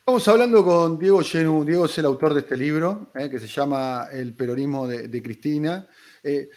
Estamos 0.00 0.26
hablando 0.26 0.64
con 0.64 0.98
Diego 0.98 1.22
Genú. 1.22 1.64
Diego 1.64 1.84
es 1.84 1.96
el 1.96 2.06
autor 2.06 2.34
de 2.34 2.40
este 2.40 2.56
libro, 2.56 3.12
¿eh? 3.14 3.30
que 3.30 3.38
se 3.38 3.46
llama 3.46 4.08
El 4.10 4.34
peronismo 4.34 4.88
de, 4.88 5.22
Cristina. 5.22 5.86
Eh, 6.24 6.48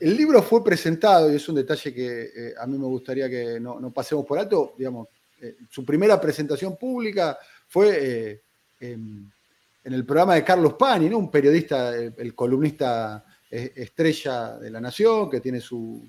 el 0.00 0.16
libro 0.16 0.40
fue 0.40 0.64
presentado, 0.64 1.30
y 1.30 1.36
es 1.36 1.46
un 1.46 1.56
detalle 1.56 1.92
que 1.92 2.22
eh, 2.22 2.54
a 2.58 2.66
mí 2.66 2.78
me 2.78 2.86
gustaría 2.86 3.28
que 3.28 3.60
no, 3.60 3.92
pasemos 3.92 4.24
por 4.24 4.38
alto, 4.38 4.72
digamos, 4.78 5.08
su 5.68 5.84
primera 5.84 6.18
presentación 6.18 6.78
pública 6.78 7.38
fue 7.68 8.40
en, 8.80 9.30
el 9.84 10.06
programa 10.06 10.36
de 10.36 10.42
Carlos 10.42 10.72
Pani, 10.72 11.10
¿no? 11.10 11.18
un 11.18 11.30
periodista, 11.30 11.94
el 11.94 12.34
columnista 12.34 13.25
estrella 13.50 14.58
de 14.58 14.70
la 14.70 14.80
nación, 14.80 15.30
que 15.30 15.40
tiene 15.40 15.60
su, 15.60 16.08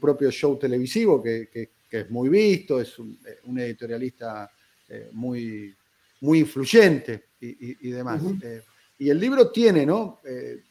propio 0.00 0.30
show 0.30 0.58
televisivo, 0.58 1.22
que, 1.22 1.70
es 1.90 2.10
muy 2.10 2.28
visto, 2.28 2.80
es 2.80 2.98
un, 2.98 3.18
editorialista 3.58 4.50
eh, 4.88 5.08
muy, 5.12 5.74
muy 6.20 6.40
influyente 6.40 7.28
y, 7.40 7.90
demás. 7.90 8.22
Eh, 8.42 8.62
y 8.98 9.08
el 9.08 9.18
libro 9.18 9.50
tiene, 9.50 9.86
¿no? 9.86 10.20
Eh, 10.24 10.62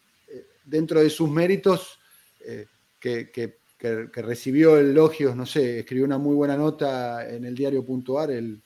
dentro 0.63 1.01
de 1.01 1.09
sus 1.09 1.29
méritos, 1.29 1.99
que, 2.99 3.57
recibió 4.13 4.77
elogios, 4.77 5.35
no 5.35 5.45
sé, 5.45 5.79
escribió 5.79 6.05
una 6.05 6.17
muy 6.17 6.35
buena 6.35 6.57
nota 6.57 7.27
en 7.29 7.45
el 7.45 7.55
diario 7.55 7.85
Puntuar, 7.85 8.31
el, 8.31 8.61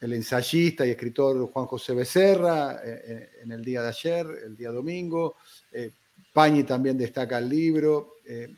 el 0.00 0.12
ensayista 0.12 0.86
y 0.86 0.90
escritor 0.90 1.50
Juan 1.50 1.66
José 1.66 1.94
Becerra, 1.94 2.80
en 2.84 3.52
el 3.52 3.62
día 3.62 3.82
de 3.82 3.88
ayer, 3.88 4.26
el 4.44 4.56
día 4.56 4.70
domingo. 4.70 5.36
Pañi 6.32 6.64
también 6.64 6.96
destaca 6.96 7.38
el 7.38 7.48
libro 7.48 8.14
eh, 8.24 8.48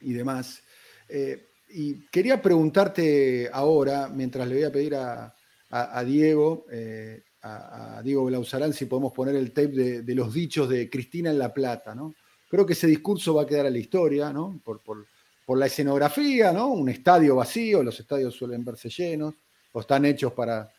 y, 0.00 0.12
demás. 0.12 0.62
Eh, 1.08 1.48
y 1.70 2.06
quería 2.08 2.40
preguntarte 2.40 3.48
ahora, 3.52 4.08
mientras 4.08 4.48
le 4.48 4.54
voy 4.56 4.64
a 4.64 4.72
pedir 4.72 4.94
a, 4.96 5.34
Diego, 6.04 6.66
eh, 6.70 7.22
a, 7.42 8.00
Diego 8.02 8.24
Blausarán, 8.24 8.72
si 8.72 8.86
podemos 8.86 9.12
poner 9.12 9.36
el 9.36 9.52
tape 9.52 10.02
de, 10.02 10.14
los 10.14 10.32
dichos 10.32 10.68
de 10.68 10.88
Cristina 10.90 11.30
en 11.30 11.38
La 11.38 11.52
Plata, 11.52 11.94
¿no? 11.94 12.14
Creo 12.48 12.64
que 12.64 12.72
ese 12.72 12.86
discurso 12.86 13.34
va 13.34 13.42
a 13.42 13.46
quedar 13.46 13.66
a 13.66 13.70
la 13.70 13.78
historia, 13.78 14.32
¿no? 14.32 14.60
Por, 14.64 15.06
la 15.56 15.66
escenografía, 15.66 16.52
¿no? 16.52 16.68
Un 16.68 16.88
estadio 16.88 17.36
vacío, 17.36 17.82
los 17.82 17.98
estadios 17.98 18.34
suelen 18.34 18.64
verse 18.64 18.90
llenos, 18.90 19.34
o 19.72 19.80
están 19.80 20.04
hechos 20.04 20.32
para 20.32 20.72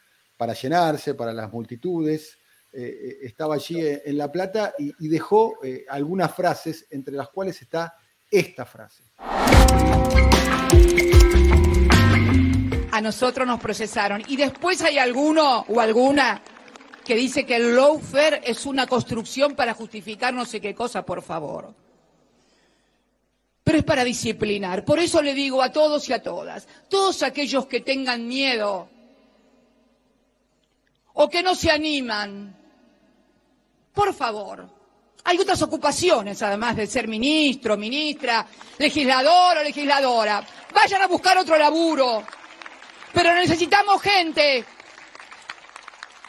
llenarse, 0.62 1.14
para 1.16 1.34
las 1.34 1.52
multitudes. 1.52 2.39
Eh, 2.72 2.82
eh, 2.82 3.18
estaba 3.24 3.56
allí 3.56 3.82
eh, 3.82 4.04
en 4.06 4.18
La 4.18 4.32
Plata 4.32 4.76
y, 4.78 5.08
dejó 5.08 5.58
algunas 5.90 6.34
frases, 6.36 6.86
entre 6.92 7.16
las 7.16 7.30
cuales 7.30 7.60
está 7.62 7.96
esta 8.30 8.66
frase. 8.66 9.04
A 12.92 13.02
nosotros 13.02 13.48
nos 13.48 13.60
procesaron. 13.60 14.22
Y 14.28 14.36
después 14.36 14.82
hay 14.84 15.00
alguno 15.00 15.66
o 15.68 15.80
alguna 15.80 16.42
que 17.04 17.16
dice 17.16 17.44
que 17.44 17.56
el 17.56 17.76
lawfare 17.76 18.42
es 18.46 18.68
una 18.68 18.86
construcción 18.86 19.56
para 19.56 19.74
justificar 19.74 20.32
no 20.32 20.46
sé 20.46 20.62
qué 20.62 20.76
cosa, 20.76 21.04
por 21.04 21.24
favor. 21.24 21.74
Pero 23.64 23.80
es 23.80 23.84
para 23.84 24.04
disciplinar. 24.04 24.86
Por 24.86 25.00
eso 25.00 25.24
le 25.24 25.34
digo 25.34 25.64
a 25.64 25.72
todos 25.72 26.08
y 26.08 26.14
a 26.14 26.22
todas, 26.22 26.68
todos 26.88 27.24
aquellos 27.24 27.66
que 27.66 27.82
tengan 27.82 28.28
miedo 28.28 28.90
o 31.14 31.30
que 31.30 31.42
no 31.42 31.56
se 31.56 31.72
animan 31.72 32.59
por 34.00 34.14
favor. 34.14 34.66
Hay 35.26 35.38
otras 35.40 35.62
ocupaciones, 35.62 36.42
además 36.42 36.78
de 36.78 36.88
ser 36.88 37.06
ministro, 37.10 37.76
ministra, 37.76 38.46
legislador 38.78 39.58
o 39.58 39.64
legisladora. 39.64 40.42
Vayan 40.74 41.02
a 41.02 41.08
buscar 41.08 41.38
otro 41.38 41.58
laburo. 41.58 42.24
Pero 43.12 43.34
necesitamos 43.34 44.02
gente 44.02 44.64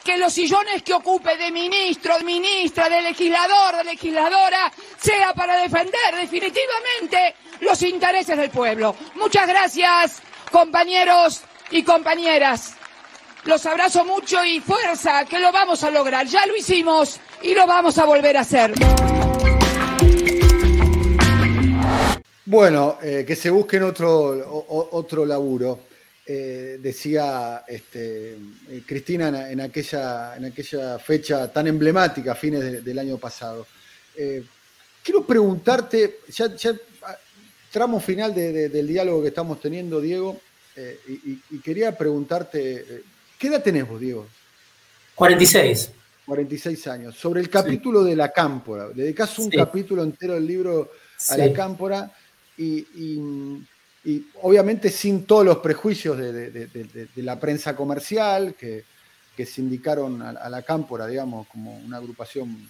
que 0.03 0.19
los 0.19 0.33
sillones 0.33 0.83
que 0.83 0.95
ocupe 0.95 1.37
de 1.37 1.53
ministro, 1.53 2.19
de 2.19 2.25
ministra, 2.25 2.89
de 2.89 3.03
legislador, 3.03 3.77
de 3.77 3.85
legisladora, 3.85 4.73
sea 5.01 5.33
para 5.33 5.57
defender 5.59 6.17
definitivamente 6.19 7.37
los 7.61 7.81
intereses 7.83 8.37
del 8.37 8.51
pueblo. 8.51 8.97
Muchas 9.15 9.47
gracias, 9.47 10.21
compañeros 10.51 11.43
y 11.71 11.85
compañeras. 11.85 12.75
Los 13.45 13.65
abrazo 13.65 14.05
mucho 14.05 14.45
y 14.45 14.61
fuerza, 14.61 15.25
que 15.25 15.39
lo 15.39 15.51
vamos 15.51 15.83
a 15.83 15.91
lograr. 15.91 16.27
Ya 16.27 16.45
lo 16.47 16.55
hicimos 16.55 17.19
y 17.43 17.55
lo 17.55 17.67
vamos 17.67 17.97
a 17.97 18.05
volver 18.05 18.37
a 18.37 18.41
hacer. 18.41 18.73
Bueno, 22.45 22.99
eh, 23.03 23.25
que 23.27 23.37
se 23.37 23.49
busquen 23.49 23.85
otro, 23.85 24.67
otro 24.93 25.25
laburo. 25.25 25.81
Eh, 26.27 26.79
decía 26.81 27.65
este, 27.67 28.33
eh, 28.35 28.83
Cristina 28.87 29.51
en, 29.51 29.61
aquella, 29.61 30.37
en 30.37 30.45
aquella 30.45 30.99
fecha 30.99 31.51
tan 31.51 31.67
emblemática, 31.67 32.35
fines 32.35 32.85
del 32.85 32.99
año 32.99 33.17
pasado. 33.19 33.67
quiero 35.03 35.25
preguntarte, 35.25 36.21
ya, 36.29 36.47
ah, 37.03 37.17
tramo 37.73 38.01
final 38.01 38.35
del 38.35 38.87
diálogo 38.87 39.23
que 39.23 39.29
estamos 39.29 39.61
teniendo, 39.61 40.01
Diego, 40.01 40.41
y, 41.09 41.59
quería 41.61 41.97
preguntarte, 41.97 43.03
¿qué 43.41 43.49
edad 43.49 43.63
tenés 43.63 43.89
vos, 43.89 43.99
Diego? 43.99 44.27
46. 45.17 45.93
46 46.27 46.87
años. 46.87 47.17
Sobre 47.17 47.41
el 47.41 47.49
capítulo 47.49 48.05
de 48.05 48.15
la 48.15 48.31
cámpora, 48.31 48.91
dedicás 48.91 49.37
un 49.39 49.51
capítulo 49.51 50.05
entero 50.05 50.35
del 50.35 50.47
libro 50.47 50.93
a 51.29 51.37
la 51.37 51.53
cámpora 51.53 52.13
y, 52.57 52.87
obviamente 54.43 54.91
sin 54.91 55.25
todos 55.25 55.45
los 55.45 55.59
prejuicios 55.59 56.17
de, 56.19 57.09
la 57.17 57.41
prensa 57.41 57.75
comercial 57.75 58.55
que, 58.55 58.85
se 59.45 59.63
indicaron 59.63 60.21
a, 60.21 60.51
la 60.51 60.61
cámpora, 60.61 61.07
digamos, 61.07 61.47
como 61.49 61.75
una 61.79 61.97
agrupación 61.97 62.69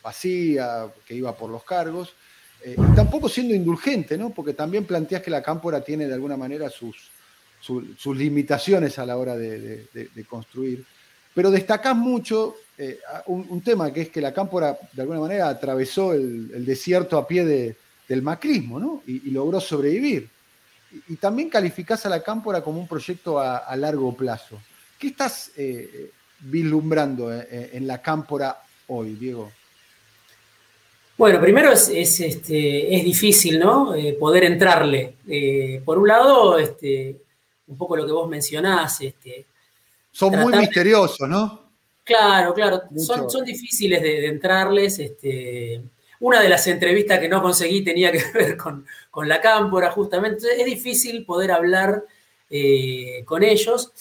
vacía, 0.00 0.86
que 1.04 1.16
iba 1.16 1.36
por 1.36 1.50
los 1.50 1.64
cargos, 1.64 2.14
eh, 2.64 2.76
y 2.78 2.94
tampoco 2.94 3.28
siendo 3.28 3.54
indulgente, 3.54 4.16
¿no? 4.16 4.30
Porque 4.30 4.52
también 4.52 4.84
planteas 4.84 5.20
que 5.20 5.32
la 5.32 5.42
cámpora 5.42 5.82
tiene 5.82 6.06
de 6.06 6.14
alguna 6.14 6.36
manera 6.36 6.70
sus, 6.70 7.11
sus, 7.62 8.16
limitaciones 8.16 8.98
a 8.98 9.06
la 9.06 9.16
hora 9.16 9.36
de, 9.36 9.86
construir. 10.28 10.84
Pero 11.34 11.50
destacás 11.50 11.96
mucho 11.96 12.56
eh, 12.76 12.98
un, 13.26 13.62
tema 13.62 13.90
que 13.90 14.02
es 14.02 14.08
que 14.10 14.20
la 14.20 14.34
cámpora 14.34 14.76
de 14.92 15.00
alguna 15.00 15.20
manera 15.20 15.48
atravesó 15.48 16.12
el 16.12 16.66
desierto 16.66 17.16
a 17.16 17.26
pie 17.26 17.44
de, 17.44 17.76
del 18.12 18.22
macrismo, 18.22 18.78
¿no? 18.78 19.02
Y, 19.06 19.30
logró 19.30 19.58
sobrevivir. 19.60 20.28
Y, 21.08 21.16
también 21.16 21.48
calificás 21.48 22.04
a 22.04 22.10
la 22.10 22.22
Cámpora 22.22 22.62
como 22.62 22.78
un 22.78 22.86
proyecto 22.86 23.38
a, 23.38 23.74
largo 23.76 24.14
plazo. 24.14 24.60
¿Qué 24.98 25.08
estás 25.08 25.50
eh, 25.56 26.10
vislumbrando 26.40 27.32
eh, 27.32 27.70
en 27.72 27.86
la 27.86 28.02
Cámpora 28.02 28.58
hoy, 28.88 29.14
Diego? 29.14 29.50
Bueno, 31.16 31.40
primero 31.40 31.72
es, 31.72 31.88
este, 31.88 32.94
es 32.94 33.04
difícil, 33.04 33.58
¿no? 33.58 33.94
poder 34.18 34.44
entrarle. 34.44 35.14
por 35.84 35.98
un 35.98 36.08
lado, 36.08 36.58
este, 36.58 37.16
un 37.66 37.76
poco 37.76 37.96
lo 37.96 38.06
que 38.06 38.12
vos 38.12 38.28
mencionás. 38.28 39.00
Este, 39.00 39.46
son 40.10 40.38
muy 40.38 40.52
misteriosos, 40.54 41.28
¿no? 41.28 41.62
Claro, 42.04 42.52
claro. 42.52 42.82
Son, 42.96 43.30
son, 43.30 43.44
difíciles 43.44 44.02
de, 44.02 44.20
de 44.20 44.26
entrarles. 44.26 44.98
Este, 44.98 45.82
una 46.22 46.40
de 46.40 46.48
las 46.48 46.64
entrevistas 46.68 47.18
que 47.18 47.28
no 47.28 47.42
conseguí 47.42 47.82
tenía 47.82 48.12
que 48.12 48.22
ver 48.34 48.56
con, 48.56 48.86
la 49.28 49.40
cámpora, 49.40 49.90
justamente. 49.90 50.46
Es 50.56 50.64
difícil 50.64 51.24
poder 51.24 51.50
hablar 51.50 52.04
eh, 52.48 53.22
con 53.24 53.42
ellos. 53.42 53.92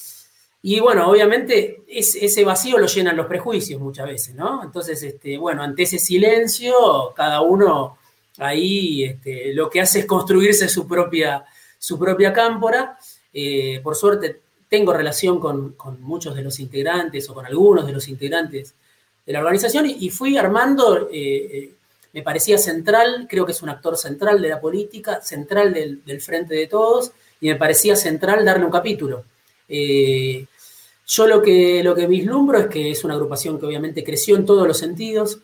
Y 0.61 0.79
bueno, 0.79 1.09
obviamente 1.09 1.81
ese 1.87 2.43
vacío 2.45 2.77
lo 2.77 2.85
llenan 2.85 3.17
los 3.17 3.25
prejuicios 3.25 3.81
muchas 3.81 4.05
veces, 4.05 4.35
¿no? 4.35 4.63
Entonces, 4.63 5.01
este, 5.01 5.39
bueno, 5.39 5.63
ante 5.63 5.83
ese 5.83 5.97
silencio, 5.97 7.11
cada 7.15 7.41
uno 7.41 7.97
ahí 8.37 9.03
este, 9.03 9.55
lo 9.55 9.71
que 9.71 9.81
hace 9.81 10.01
es 10.01 10.05
construirse 10.05 10.69
su 10.69 10.87
propia, 10.87 11.43
su 11.79 11.97
propia 11.97 12.31
cámpora. 12.31 12.99
Eh, 13.33 13.79
por 13.83 13.95
suerte, 13.95 14.41
tengo 14.67 14.93
relación 14.93 15.39
con, 15.39 15.75
muchos 15.99 16.35
de 16.35 16.43
los 16.43 16.59
integrantes 16.59 17.29
o 17.29 17.33
con 17.33 17.45
algunos 17.45 17.85
de 17.85 17.93
los 17.93 18.07
integrantes 18.07 18.75
de 19.25 19.33
la 19.33 19.39
organización 19.39 19.85
y, 19.85 20.09
fui 20.09 20.37
armando 20.37 21.09
eh, 21.11 21.73
me 22.13 22.23
parecía 22.23 22.57
central, 22.57 23.27
creo 23.29 23.45
que 23.45 23.53
es 23.53 23.61
un 23.61 23.69
actor 23.69 23.97
central 23.97 24.41
de 24.41 24.49
la 24.49 24.59
política, 24.59 25.21
central 25.21 25.73
del, 25.73 26.21
frente 26.21 26.55
de 26.55 26.67
todos, 26.67 27.11
y 27.39 27.47
me 27.47 27.55
parecía 27.55 27.95
central 27.95 28.43
darle 28.43 28.65
un 28.65 28.71
capítulo. 28.71 29.23
Eh, 29.67 30.45
yo 31.07 31.27
lo 31.27 31.41
que, 31.41 31.83
lo 31.83 31.95
que 31.95 32.07
vislumbro 32.07 32.59
es 32.59 32.67
que 32.67 32.91
es 32.91 33.03
una 33.03 33.13
agrupación 33.13 33.59
que 33.59 33.65
obviamente 33.65 34.03
creció 34.03 34.35
en 34.35 34.45
todos 34.45 34.67
los 34.67 34.77
sentidos, 34.77 35.39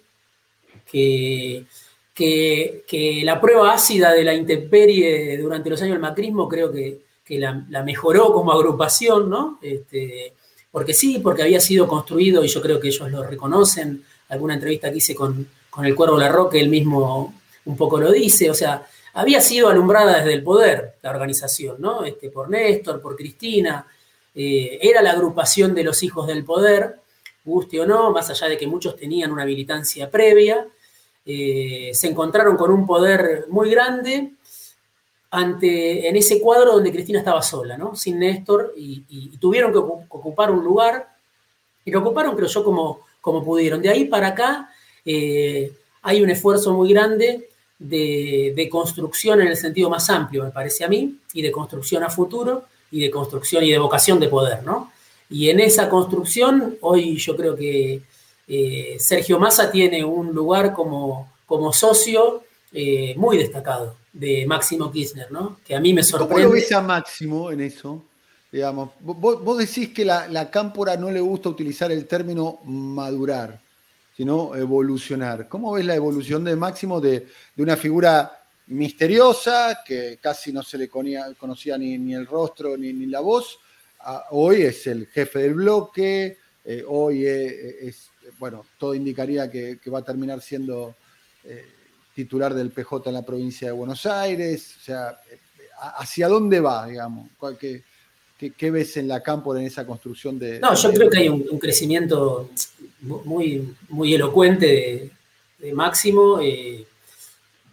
que, 0.86 1.66
que, 2.14 3.22
la 3.24 3.40
prueba 3.40 3.74
ácida 3.74 4.14
de 4.14 4.24
la 4.24 4.34
intemperie 4.34 5.38
durante 5.38 5.70
los 5.70 5.82
años 5.82 5.94
del 5.94 6.02
macrismo 6.02 6.48
creo 6.48 6.72
que, 6.72 7.02
la, 7.30 7.84
mejoró 7.84 8.32
como 8.32 8.52
agrupación, 8.52 9.30
¿no? 9.30 9.60
Este, 9.62 10.34
porque 10.72 10.94
sí, 10.94 11.20
porque 11.20 11.44
había 11.44 11.60
sido 11.60 11.88
construido, 11.88 12.44
y 12.44 12.48
yo 12.48 12.62
creo 12.62 12.80
que 12.80 12.88
ellos 12.88 13.12
lo 13.12 13.24
reconocen, 13.24 14.04
alguna 14.30 14.54
entrevista 14.54 14.90
que 14.92 14.98
hice 14.98 15.16
con, 15.16 15.48
con 15.70 15.86
el 15.86 15.96
Cuervo 15.96 16.18
Larroque, 16.18 16.60
él 16.60 16.70
mismo 16.70 17.34
un 17.66 17.78
poco 17.78 18.00
lo 18.00 18.12
dice, 18.12 18.50
o 18.50 18.54
sea, 18.54 18.88
había 19.14 19.42
sido 19.42 19.68
alumbrada 19.68 20.18
desde 20.18 20.34
el 20.34 20.44
poder 20.44 20.96
la 21.02 21.10
organización, 21.10 21.78
¿no? 21.80 22.04
Este, 22.04 22.30
por 22.30 22.50
Néstor, 22.50 23.02
por 23.02 23.16
Cristina, 23.16 23.86
eh, 24.34 24.80
era 24.82 25.02
la 25.02 25.12
agrupación 25.12 25.74
de 25.74 25.84
los 25.84 26.04
hijos 26.04 26.28
del 26.28 26.44
poder, 26.46 26.98
guste 27.44 27.82
o 27.82 27.86
no, 27.86 28.12
más 28.12 28.30
allá 28.30 28.48
de 28.48 28.58
que 28.58 28.68
muchos 28.68 28.96
tenían 28.96 29.32
una 29.32 29.46
militancia 29.46 30.12
previa, 30.12 30.68
eh, 31.26 31.92
se 31.94 32.08
encontraron 32.08 32.56
con 32.56 32.72
un 32.72 32.86
poder 32.86 33.46
muy 33.50 33.70
grande 33.70 34.34
ante, 35.32 36.08
en 36.08 36.16
ese 36.16 36.40
cuadro 36.40 36.74
donde 36.74 36.92
Cristina 36.92 37.20
estaba 37.20 37.42
sola, 37.42 37.78
¿no? 37.78 37.96
Sin 37.96 38.20
Néstor, 38.20 38.74
y, 38.78 39.38
tuvieron 39.38 39.72
que 39.72 39.78
ocupar 39.78 40.52
un 40.52 40.64
lugar, 40.64 41.16
y 41.84 41.92
lo 41.92 42.00
ocuparon, 42.00 42.36
creo 42.36 42.48
yo, 42.48 42.64
como, 42.64 43.02
como 43.22 43.44
pudieron. 43.44 43.82
De 43.82 43.90
ahí 43.90 44.06
para 44.06 44.28
acá 44.30 44.70
eh, 45.06 45.72
hay 46.02 46.22
un 46.22 46.30
esfuerzo 46.30 46.74
muy 46.74 46.92
grande 46.94 47.50
de, 47.80 48.68
construcción 48.72 49.42
en 49.42 49.48
el 49.48 49.58
sentido 49.58 49.90
más 49.90 50.10
amplio, 50.10 50.44
me 50.44 50.52
parece 50.52 50.84
a 50.84 50.88
mí, 50.88 51.18
y 51.34 51.42
de 51.42 51.52
construcción 51.52 52.04
a 52.04 52.10
futuro, 52.10 52.66
y 52.92 53.02
de 53.02 53.12
construcción 53.12 53.64
y 53.64 53.72
de 53.72 53.80
vocación 53.80 54.20
de 54.20 54.30
poder, 54.30 54.64
¿no? 54.64 54.92
Y 55.30 55.50
en 55.50 55.60
esa 55.60 55.90
construcción, 55.90 56.78
hoy 56.82 57.18
yo 57.18 57.36
creo 57.36 57.56
que 57.56 58.02
eh, 58.48 58.96
Sergio 58.98 59.40
Massa 59.40 59.70
tiene 59.70 60.06
un 60.06 60.34
lugar 60.34 60.74
como, 60.74 61.30
como 61.46 61.74
socio 61.74 62.44
eh, 62.74 63.14
muy 63.18 63.38
destacado 63.38 63.98
de 64.14 64.46
Máximo 64.46 64.92
Kirchner, 64.92 65.32
¿no? 65.32 65.60
Que 65.66 65.76
a 65.76 65.80
mí 65.80 65.94
me 65.94 66.04
sorprende. 66.04 66.34
¿Cómo 66.34 66.46
lo 66.46 66.52
ves 66.52 66.72
a 66.72 66.82
Máximo 66.82 67.52
en 67.52 67.62
eso? 67.62 68.04
Digamos, 68.52 68.92
vos, 69.02 69.58
decís 69.58 69.90
que 69.90 70.06
la, 70.06 70.28
la 70.28 70.50
cámpora 70.50 70.96
no 70.96 71.12
le 71.12 71.20
gusta 71.20 71.50
utilizar 71.50 71.92
el 71.92 72.06
término 72.08 72.60
madurar 72.64 73.60
sino 74.18 74.56
evolucionar. 74.56 75.48
¿Cómo 75.48 75.74
ves 75.74 75.86
la 75.86 75.94
evolución 75.94 76.44
de 76.44 76.56
Máximo 76.56 77.00
de, 77.00 77.28
una 77.58 77.78
figura 77.78 78.40
misteriosa, 78.66 79.84
que 79.86 80.18
casi 80.20 80.52
no 80.52 80.64
se 80.64 80.80
le 80.80 80.90
conocía, 80.90 81.78
ni, 81.78 82.16
el 82.16 82.26
rostro 82.26 82.76
ni, 82.76 82.94
la 83.06 83.20
voz? 83.20 83.60
hoy 84.32 84.64
es 84.64 84.88
el 84.88 85.06
jefe 85.06 85.40
del 85.40 85.54
bloque, 85.54 86.38
eh, 86.66 86.84
hoy 86.88 87.28
es, 87.28 88.10
bueno, 88.40 88.66
todo 88.80 88.96
indicaría 88.96 89.52
que, 89.52 89.80
va 89.94 90.00
a 90.00 90.04
terminar 90.04 90.42
siendo 90.42 90.96
eh, 91.44 91.66
titular 92.18 92.56
del 92.56 92.72
PJ 92.72 93.10
en 93.10 93.14
la 93.14 93.22
provincia 93.22 93.68
de 93.68 93.74
Buenos 93.74 94.08
Aires. 94.08 94.76
O 94.76 94.84
sea, 94.84 95.20
eh, 95.32 95.38
¿hacia 96.00 96.28
dónde 96.28 96.60
va, 96.60 96.88
digamos? 96.88 97.30
¿Qué, 97.60 97.84
qué, 98.58 98.72
ves 98.72 98.98
en 98.98 99.08
la 99.08 99.22
campo 99.22 99.56
en 99.56 99.66
esa 99.66 99.86
construcción 99.86 100.40
de... 100.40 100.60
No, 100.60 100.74
yo 100.74 100.92
creo 100.94 101.12
que 101.12 101.20
hay 101.20 101.30
un 101.30 101.60
crecimiento 101.60 102.50
muy, 103.02 103.76
muy 103.90 104.16
elocuente 104.16 105.12
de, 105.60 105.74
Máximo. 105.74 106.40
Eh, 106.42 106.88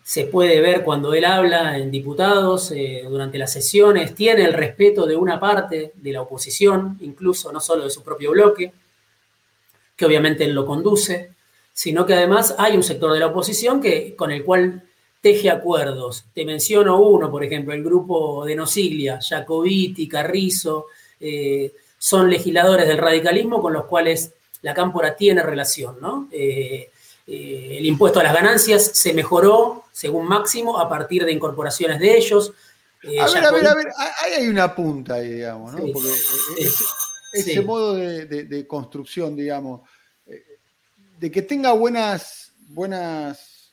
se 0.03 0.27
puede 0.27 0.61
ver 0.61 0.85
cuando 0.85 1.15
él 1.15 1.25
habla 1.25 1.79
en 1.79 1.91
diputados, 1.91 2.71
eh, 2.73 3.03
durante 3.09 3.39
las 3.39 3.51
sesiones, 3.51 4.15
tiene 4.15 4.45
el 4.45 4.53
respeto 4.53 5.07
de 5.07 5.17
una 5.17 5.41
parte 5.41 5.93
de 5.95 6.13
la 6.13 6.21
oposición, 6.21 6.99
incluso 7.01 7.51
no 7.51 7.61
solo 7.61 7.85
de 7.85 7.91
su 7.91 8.03
propio 8.03 8.33
bloque, 8.33 8.75
que 9.97 10.05
obviamente 10.05 10.45
él 10.45 10.53
lo 10.53 10.67
conduce, 10.67 11.33
sino 11.75 12.07
que 12.07 12.15
además 12.15 12.55
hay 12.57 12.77
un 12.77 12.85
sector 12.85 13.13
de 13.13 13.19
la 13.19 13.27
oposición 13.27 13.83
que, 13.83 14.15
con 14.15 14.31
el 14.31 14.45
cual 14.45 14.85
teje 15.21 15.51
acuerdos. 15.51 16.25
Te 16.33 16.45
menciono 16.45 17.01
uno, 17.01 17.31
por 17.31 17.43
ejemplo, 17.43 17.75
el 17.75 17.83
grupo 17.83 18.45
de 18.45 18.55
Nosiglia, 18.55 19.19
Jacobiti, 19.21 20.09
Carrizo, 20.09 20.87
eh, 21.19 21.73
son 21.99 22.31
legisladores 22.31 22.87
del 22.87 22.99
radicalismo 22.99 23.61
con 23.61 23.73
los 23.73 23.87
cuales 23.87 24.33
la 24.63 24.73
cámpora 24.73 25.17
tiene 25.17 25.43
relación, 25.43 25.97
¿no? 26.01 26.29
Eh, 26.31 26.91
eh, 27.27 27.77
el 27.79 27.87
impuesto 27.87 28.21
a 28.21 28.23
las 28.23 28.35
ganancias 28.35 28.91
se 28.95 29.13
mejoró, 29.15 29.85
según 29.91 30.27
máximo, 30.27 30.79
a 30.79 30.89
partir 30.89 31.25
de 31.25 31.33
incorporaciones 31.33 31.99
de 31.99 32.17
ellos. 32.17 32.53
A 33.03 33.31
ver, 33.31 33.45
a 33.45 33.51
ver, 33.51 33.67
a 33.67 33.75
ver, 33.75 33.87
ahí 34.23 34.33
hay 34.43 34.49
una 34.49 34.75
punta 34.75 35.15
ahí, 35.15 35.33
digamos, 35.35 35.73
¿no? 35.73 35.85
Porque 35.93 36.11
ese, 37.33 37.61
modo 37.63 37.95
de, 37.95 38.67
construcción, 38.67 39.35
digamos, 39.35 39.81
de 41.19 41.31
que 41.31 41.43
tenga 41.43 41.73
buenas, 41.73 42.53
buenas, 42.69 43.73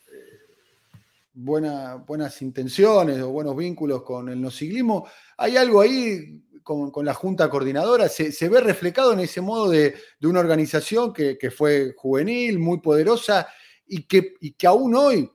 buenas 1.34 2.42
intenciones 2.42 3.22
o 3.22 3.30
buenos 3.30 3.56
vínculos 3.56 4.04
con 4.04 4.30
el 4.30 4.42
no 4.42 4.52
ciclismo, 4.52 5.08
hay 5.38 5.58
algo 5.58 5.82
ahí 5.82 6.42
con, 6.64 7.06
la 7.06 7.14
Junta 7.14 7.50
Coordinadora, 7.50 8.08
se, 8.08 8.50
ve 8.50 8.62
reflejado 8.62 9.14
en 9.14 9.22
ese 9.22 9.42
modo 9.42 9.70
de, 9.70 9.96
una 10.24 10.40
organización 10.40 11.14
que, 11.14 11.52
fue 11.56 11.94
juvenil, 11.98 12.60
muy 12.60 12.80
poderosa 12.80 13.48
y 13.88 14.04
que, 14.04 14.36
que 14.58 14.68
aún 14.68 14.96
hoy, 14.96 15.30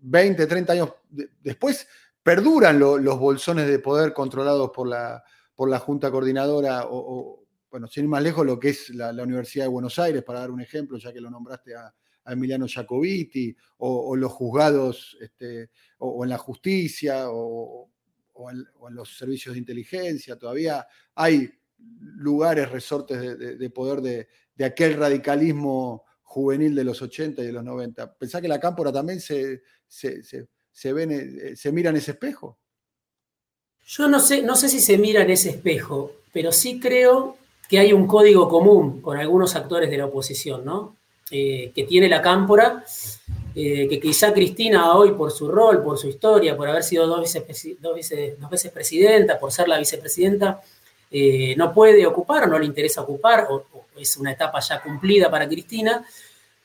20, 0.00 0.46
30 0.46 0.72
años 0.72 0.94
después, 1.40 1.86
perduran 2.22 2.78
los 2.78 3.18
bolsones 3.18 3.68
de 3.68 3.78
poder 3.78 4.12
controlados 4.12 4.70
por 4.70 4.88
la, 4.88 5.22
por 5.54 5.68
la 5.68 5.78
Junta 5.78 6.10
Coordinadora 6.10 6.86
bueno, 7.72 7.86
sin 7.86 8.04
ir 8.04 8.10
más 8.10 8.22
lejos, 8.22 8.44
lo 8.44 8.60
que 8.60 8.68
es 8.68 8.90
la, 8.90 9.10
Universidad 9.22 9.64
de 9.64 9.70
Buenos 9.70 9.98
Aires, 9.98 10.22
para 10.22 10.40
dar 10.40 10.50
un 10.50 10.60
ejemplo, 10.60 10.98
ya 10.98 11.10
que 11.10 11.22
lo 11.22 11.30
nombraste 11.30 11.74
a, 11.74 11.92
Emiliano 12.24 12.66
Jacobiti, 12.68 13.56
o, 13.78 14.14
los 14.14 14.30
juzgados, 14.30 15.16
este, 15.20 15.70
o, 15.98 16.22
en 16.22 16.30
la 16.30 16.38
justicia, 16.38 17.30
o, 17.30 17.90
en, 18.50 18.94
los 18.94 19.16
servicios 19.16 19.54
de 19.54 19.58
inteligencia, 19.58 20.38
todavía 20.38 20.86
hay 21.14 21.50
lugares, 21.78 22.70
resortes 22.70 23.58
de, 23.58 23.70
poder 23.70 24.28
de, 24.54 24.64
aquel 24.64 24.94
radicalismo 24.94 26.04
juvenil 26.22 26.74
de 26.74 26.84
los 26.84 27.00
80 27.00 27.42
y 27.42 27.46
de 27.46 27.52
los 27.52 27.64
90. 27.64 28.18
¿Pensá 28.18 28.40
que 28.40 28.48
la 28.48 28.60
cámpora 28.60 28.92
también 28.92 29.18
se, 29.18 29.62
se, 29.88 30.22
se, 30.22 30.46
eh, 30.84 31.56
se 31.56 31.72
mira 31.72 31.90
en 31.90 31.96
ese 31.96 32.12
espejo? 32.12 32.58
Yo 33.84 34.08
no 34.08 34.20
sé, 34.20 34.42
no 34.42 34.54
sé 34.56 34.68
si 34.68 34.78
se 34.78 34.98
mira 34.98 35.22
en 35.22 35.30
ese 35.30 35.50
espejo, 35.50 36.12
pero 36.32 36.52
sí 36.52 36.78
creo 36.78 37.41
que 37.68 37.78
hay 37.78 37.92
un 37.92 38.06
código 38.06 38.48
común 38.48 39.00
con 39.00 39.18
algunos 39.18 39.56
actores 39.56 39.90
de 39.90 39.98
la 39.98 40.06
oposición, 40.06 40.64
¿no? 40.64 40.96
Eh, 41.30 41.72
que 41.74 41.84
tiene 41.84 42.10
la 42.10 42.20
cámpora, 42.20 42.84
eh, 43.54 43.88
que 43.88 43.98
quizá 43.98 44.34
Cristina 44.34 44.94
hoy 44.94 45.12
por 45.12 45.30
su 45.30 45.50
rol, 45.50 45.82
por 45.82 45.96
su 45.96 46.08
historia, 46.08 46.54
por 46.54 46.68
haber 46.68 46.82
sido 46.82 47.06
dos, 47.06 47.20
veces, 47.20 48.70
presidenta, 48.70 49.38
por 49.38 49.50
ser 49.50 49.68
la 49.68 49.78
vicepresidenta, 49.78 50.60
eh, 51.10 51.54
no 51.56 51.72
puede 51.72 52.06
ocupar 52.06 52.44
o 52.44 52.46
no 52.48 52.58
le 52.58 52.66
interesa 52.66 53.00
ocupar, 53.00 53.46
o, 53.48 53.64
es 53.96 54.16
una 54.18 54.32
etapa 54.32 54.60
ya 54.60 54.82
cumplida 54.82 55.30
para 55.30 55.48
Cristina, 55.48 56.04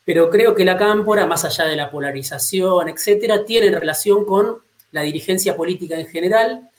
pero 0.04 0.30
creo 0.30 0.54
que 0.54 0.66
la 0.66 0.78
cámpora, 0.78 1.26
más 1.26 1.46
allá 1.46 1.64
de 1.64 1.78
la 1.78 1.90
polarización, 1.90 2.90
etcétera, 2.90 3.46
tiene 3.46 3.70
relación 3.78 4.26
con 4.26 4.58
la 4.92 5.02
dirigencia 5.02 5.56
política 5.56 5.98
en 5.98 6.08
general 6.08 6.70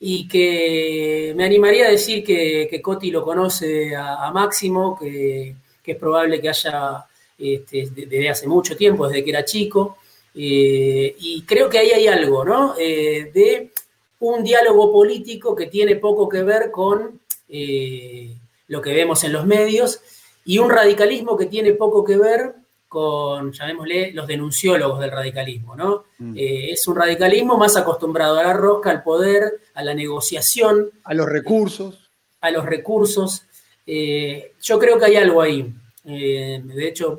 y 0.00 0.28
que 0.28 1.32
me 1.36 1.44
animaría 1.44 1.86
a 1.86 1.90
decir 1.90 2.22
que, 2.24 2.80
Coti 2.82 3.10
lo 3.10 3.24
conoce 3.24 3.96
a, 3.96 4.30
Máximo, 4.32 4.96
que, 4.98 5.54
es 5.84 5.96
probable 5.96 6.38
que 6.38 6.50
haya 6.50 7.06
este, 7.38 7.88
desde 7.90 8.28
hace 8.28 8.46
mucho 8.46 8.76
tiempo, 8.76 9.08
desde 9.08 9.24
que 9.24 9.30
era 9.30 9.44
chico, 9.44 9.96
eh, 10.34 11.16
y 11.18 11.42
creo 11.42 11.68
que 11.70 11.78
ahí 11.78 11.90
hay 11.90 12.06
algo, 12.06 12.44
¿no? 12.44 12.74
Eh, 12.78 13.30
de 13.32 13.70
un 14.20 14.44
diálogo 14.44 14.92
político 14.92 15.56
que 15.56 15.66
tiene 15.66 15.96
poco 15.96 16.28
que 16.28 16.42
ver 16.42 16.70
con 16.70 17.20
eh, 17.48 18.34
lo 18.66 18.82
que 18.82 18.92
vemos 18.92 19.24
en 19.24 19.32
los 19.32 19.46
medios 19.46 20.00
y 20.44 20.58
un 20.58 20.70
radicalismo 20.70 21.36
que 21.36 21.46
tiene 21.46 21.72
poco 21.72 22.04
que 22.04 22.16
ver 22.16 22.54
con, 22.88 23.52
llamémosle, 23.52 24.12
los 24.12 24.26
denunciólogos 24.26 24.98
del 24.98 25.10
radicalismo, 25.10 25.76
¿no? 25.76 26.06
Mm. 26.18 26.34
Eh, 26.36 26.70
es 26.72 26.88
un 26.88 26.96
radicalismo 26.96 27.58
más 27.58 27.76
acostumbrado 27.76 28.38
a 28.38 28.42
la 28.42 28.54
rosca, 28.54 28.90
al 28.90 29.02
poder, 29.02 29.60
a 29.74 29.84
la 29.84 29.92
negociación. 29.94 30.90
A 31.04 31.12
los 31.12 31.28
recursos. 31.28 32.10
A 32.40 32.50
los 32.50 32.64
recursos. 32.64 33.44
Eh, 33.86 34.54
yo 34.62 34.78
creo 34.78 34.98
que 34.98 35.04
hay 35.04 35.16
algo 35.16 35.42
ahí. 35.42 35.70
Eh, 36.06 36.62
de 36.64 36.88
hecho, 36.88 37.18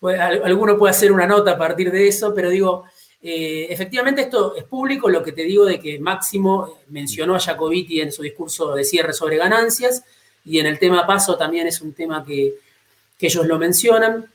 alguno 0.02 0.78
puede 0.78 0.92
hacer 0.92 1.12
una 1.12 1.26
nota 1.26 1.52
a 1.52 1.58
partir 1.58 1.92
de 1.92 2.08
eso, 2.08 2.32
pero 2.34 2.48
digo, 2.48 2.84
efectivamente 3.20 4.22
esto 4.22 4.56
es 4.56 4.64
público, 4.64 5.10
lo 5.10 5.22
que 5.22 5.32
te 5.32 5.42
digo 5.42 5.66
de 5.66 5.78
que 5.78 5.98
Máximo 5.98 6.78
mencionó 6.88 7.34
a 7.34 7.40
Jacobiti 7.40 8.00
en 8.00 8.12
su 8.12 8.22
discurso 8.22 8.74
de 8.74 8.84
cierre 8.84 9.12
sobre 9.12 9.36
ganancias, 9.36 10.02
y 10.44 10.60
en 10.60 10.66
el 10.66 10.78
tema 10.78 11.06
paso 11.06 11.36
también 11.36 11.66
es 11.66 11.82
un 11.82 11.92
tema 11.92 12.24
que, 12.24 12.54
que 13.18 13.26
ellos 13.26 13.46
lo 13.46 13.58
mencionan 13.58 14.30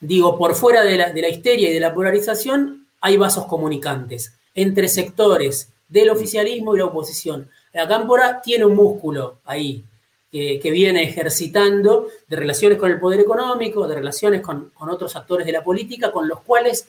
digo, 0.00 0.36
por 0.38 0.54
fuera 0.54 0.82
de 0.82 0.96
la, 0.96 1.28
histeria 1.28 1.70
y 1.70 1.74
de 1.74 1.80
la 1.80 1.94
polarización, 1.94 2.86
hay 3.00 3.16
vasos 3.16 3.46
comunicantes 3.46 4.34
entre 4.54 4.88
sectores 4.88 5.68
del 5.88 6.10
oficialismo 6.10 6.74
y 6.74 6.78
la 6.78 6.86
oposición. 6.86 7.48
La 7.72 7.86
cámpora 7.86 8.40
tiene 8.42 8.64
un 8.64 8.74
músculo 8.74 9.38
ahí 9.44 9.84
que, 10.30 10.70
viene 10.70 11.02
ejercitando 11.02 12.08
de 12.28 12.36
relaciones 12.36 12.78
con 12.78 12.90
el 12.90 13.00
poder 13.00 13.20
económico, 13.20 13.86
de 13.86 13.96
relaciones 13.96 14.40
con, 14.40 14.72
otros 14.78 15.14
actores 15.16 15.46
de 15.46 15.52
la 15.52 15.64
política, 15.64 16.10
con 16.10 16.28
los 16.28 16.40
cuales 16.40 16.86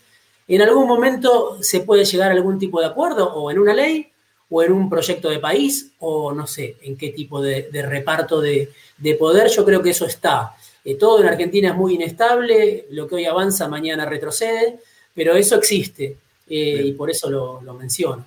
en 0.47 0.62
algún 0.62 0.88
momento 0.88 1.57
se 1.62 1.82
puede 1.82 2.05
llegar 2.05 2.32
a 2.32 2.34
algún 2.34 2.59
tipo 2.59 2.80
de 2.80 2.88
acuerdo, 2.88 3.34
o 3.34 3.51
en 3.51 3.59
una 3.59 3.74
ley, 3.74 4.12
o 4.49 4.62
en 4.62 4.74
un 4.74 4.89
proyecto 4.89 5.30
de 5.30 5.39
país, 5.39 5.91
o 5.99 6.34
no 6.34 6.45
sé 6.45 6.78
en 6.82 6.97
qué 6.97 7.09
tipo 7.09 7.41
de, 7.41 7.70
reparto 7.72 8.41
de, 8.41 8.70
de, 8.97 9.16
poder. 9.16 9.49
Yo 9.49 9.64
creo 9.64 9.82
que 9.82 9.91
eso 9.91 10.05
está. 10.05 10.55
Eh, 10.84 10.95
todo 10.95 11.21
en 11.21 11.27
Argentina 11.27 11.69
es 11.69 11.75
muy 11.75 11.95
inestable, 11.95 12.88
lo 12.91 13.07
que 13.07 13.15
hoy 13.15 13.25
avanza 13.25 13.67
mañana 13.67 14.05
retrocede, 14.05 14.79
pero 15.13 15.36
eso 15.36 15.55
existe 15.55 16.17
eh, 16.47 16.82
y 16.86 16.93
por 16.93 17.09
eso 17.11 17.29
lo, 17.29 17.73
menciono. 17.75 18.25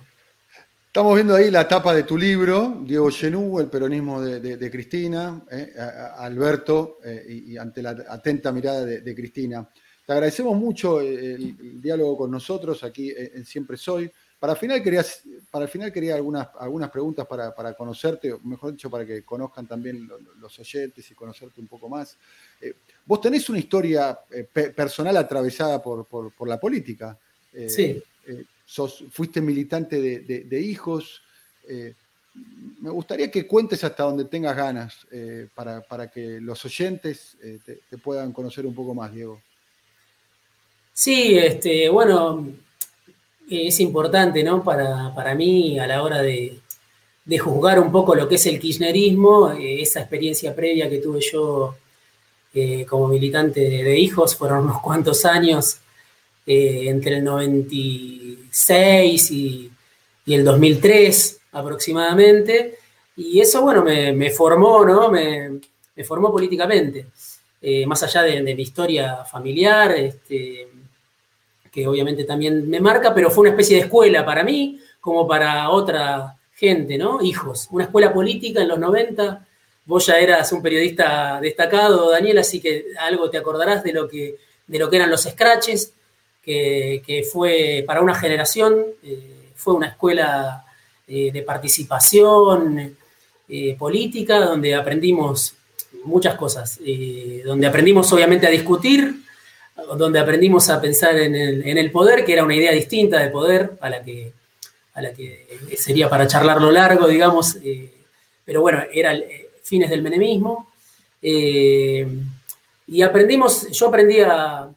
Estamos 0.87 1.15
viendo 1.15 1.35
ahí 1.35 1.51
la 1.51 1.67
tapa 1.67 1.93
de 1.93 2.03
tu 2.03 2.17
libro, 2.17 2.77
Diego 2.81 3.11
Genú, 3.11 3.59
El 3.59 3.67
peronismo 3.67 4.21
de, 4.21 4.71
Cristina, 4.71 5.43
eh, 5.51 5.73
Alberto, 6.17 6.99
y, 7.27 7.57
ante 7.57 7.81
la 7.81 7.89
atenta 8.07 8.53
mirada 8.53 8.85
de, 8.85 9.15
Cristina. 9.15 9.67
Te 10.05 10.13
agradecemos 10.13 10.55
mucho 10.55 11.01
el, 11.01 11.81
diálogo 11.81 12.19
con 12.19 12.31
nosotros 12.31 12.81
aquí 12.85 13.13
en 13.17 13.45
Siempre 13.45 13.75
Soy. 13.75 14.09
Para 14.39 14.55
final 14.55 14.83
quería, 14.83 15.03
para 15.49 15.65
el 15.65 15.71
final 15.71 15.91
quería 15.91 16.15
algunas, 16.15 16.49
algunas 16.59 16.91
preguntas 16.91 17.25
para, 17.25 17.73
conocerte, 17.73 18.31
o 18.31 18.39
mejor 18.41 18.73
dicho, 18.73 18.89
para 18.89 19.05
que 19.05 19.23
conozcan 19.23 19.65
también 19.65 20.07
los 20.39 20.59
oyentes 20.59 21.09
y 21.09 21.15
conocerte 21.15 21.61
un 21.61 21.67
poco 21.67 21.89
más. 21.89 22.17
Eh, 22.61 22.73
vos 23.05 23.21
tenés 23.21 23.49
una 23.49 23.59
historia 23.59 24.19
eh, 24.31 24.43
personal 24.43 25.15
atravesada 25.17 25.81
por, 25.81 26.07
la 26.47 26.59
política. 26.59 27.17
Eh, 27.53 27.69
sí. 27.69 28.03
Sos, 28.65 29.03
fuiste 29.11 29.41
militante 29.41 30.01
de, 30.01 30.61
hijos. 30.61 31.21
me 32.81 32.89
gustaría 32.89 33.29
que 33.29 33.45
cuentes 33.45 33.83
hasta 33.83 34.03
donde 34.03 34.25
tengas 34.25 34.55
ganas 34.55 35.05
para, 35.53 36.09
que 36.09 36.41
los 36.41 36.65
oyentes 36.65 37.37
te, 37.63 37.81
te 37.87 37.97
puedan 37.99 38.33
conocer 38.33 38.65
un 38.65 38.73
poco 38.73 38.95
más, 38.95 39.13
Diego. 39.13 39.39
Sí, 40.97 41.37
este, 41.37 41.89
bueno, 41.89 42.47
es 43.49 43.79
importante, 43.79 44.43
¿no? 44.43 44.63
Para, 44.63 45.35
mí, 45.35 45.77
a 45.77 45.87
la 45.87 46.01
hora 46.01 46.21
de, 46.21 46.59
juzgar 47.37 47.79
un 47.79 47.91
poco 47.91 48.15
lo 48.15 48.27
que 48.27 48.35
es 48.35 48.45
el 48.45 48.59
kirchnerismo, 48.59 49.51
eh, 49.51 49.81
esa 49.81 49.99
experiencia 50.01 50.55
previa 50.55 50.89
que 50.89 50.99
tuve 50.99 51.19
yo 51.19 51.75
eh, 52.55 52.85
como 52.85 53.09
militante 53.09 53.59
de, 53.59 53.99
hijos, 53.99 54.35
fueron 54.35 54.63
unos 54.63 54.81
cuantos 54.81 55.25
años, 55.25 55.79
eh, 56.45 56.85
entre 56.87 57.17
el 57.17 57.23
96 57.23 59.31
y, 59.31 59.71
el 60.27 60.43
2003 60.43 61.39
aproximadamente, 61.51 62.79
y 63.17 63.39
eso, 63.39 63.61
bueno, 63.61 63.83
me, 63.83 64.29
formó, 64.31 64.83
¿no? 64.83 65.11
Me, 65.11 65.61
formó 66.03 66.31
políticamente, 66.31 67.05
más 67.85 68.01
allá 68.03 68.23
de, 68.23 68.41
de, 68.41 68.55
mi 68.55 68.63
historia 68.63 69.23
familiar, 69.23 69.91
este, 69.91 70.67
que 71.75 71.87
obviamente 71.87 72.23
también 72.23 72.69
me 72.69 72.79
marca, 72.79 73.13
pero 73.13 73.29
fue 73.29 73.41
una 73.41 73.49
especie 73.51 73.75
de 73.75 73.83
escuela 73.83 74.25
para 74.25 74.43
mí, 74.43 74.79
como 75.01 75.27
para 75.27 75.69
otra 75.69 76.37
gente, 76.53 76.97
¿no? 76.97 77.21
Hijos, 77.21 77.67
una 77.69 77.83
escuela 77.83 78.13
política 78.13 78.61
en 78.61 78.69
los 78.69 78.79
90. 78.79 79.45
Vos 79.85 80.07
ya 80.07 80.17
eras 80.17 80.51
un 80.51 80.61
periodista 80.61 81.39
destacado, 81.39 82.09
Daniel, 82.09 82.39
así 82.39 82.59
que 82.59 82.87
algo 82.99 83.29
te 83.29 83.37
acordarás 83.37 83.83
de 83.83 83.93
lo 83.93 84.07
que, 84.07 84.35
de 84.65 84.79
lo 84.79 84.89
que 84.89 84.95
eran 84.95 85.11
los 85.11 85.23
scratches, 85.23 85.93
que, 86.41 87.27
fue 87.31 87.83
para 87.85 88.01
una 88.01 88.15
generación, 88.15 88.83
eh, 89.03 89.51
fue 89.55 89.73
una 89.73 89.87
escuela 89.87 90.65
eh, 91.07 91.31
de 91.31 91.41
participación 91.41 92.97
eh, 93.47 93.75
política, 93.77 94.39
donde 94.39 94.75
aprendimos 94.75 95.55
muchas 96.03 96.35
cosas, 96.35 96.79
donde 97.43 97.65
aprendimos 97.65 98.11
obviamente 98.13 98.45
a 98.45 98.51
discutir, 98.51 99.15
donde 99.97 100.19
aprendimos 100.19 100.69
a 100.69 100.79
pensar 100.79 101.17
en 101.17 101.35
el, 101.35 101.91
poder, 101.91 102.23
que 102.23 102.33
era 102.33 102.43
una 102.43 102.55
idea 102.55 102.71
distinta 102.71 103.19
de 103.19 103.29
poder 103.29 103.71
a 103.81 103.89
la 103.89 104.03
que, 104.03 104.31
a 104.93 105.01
la 105.01 105.13
que 105.13 105.47
sería 105.77 106.07
para 106.07 106.27
charlarlo 106.27 106.69
largo, 106.69 107.07
digamos, 107.07 107.57
pero 108.45 108.61
bueno, 108.61 108.83
era 108.93 109.13
eh, 109.15 109.44
fines 109.65 109.89
del 109.89 110.01
menemismo. 110.01 110.69
Eh, 111.21 112.07
y 112.87 113.01
aprendimos, 113.01 113.67
yo 113.71 113.87
aprendí 113.87 114.19
a, 114.21 114.69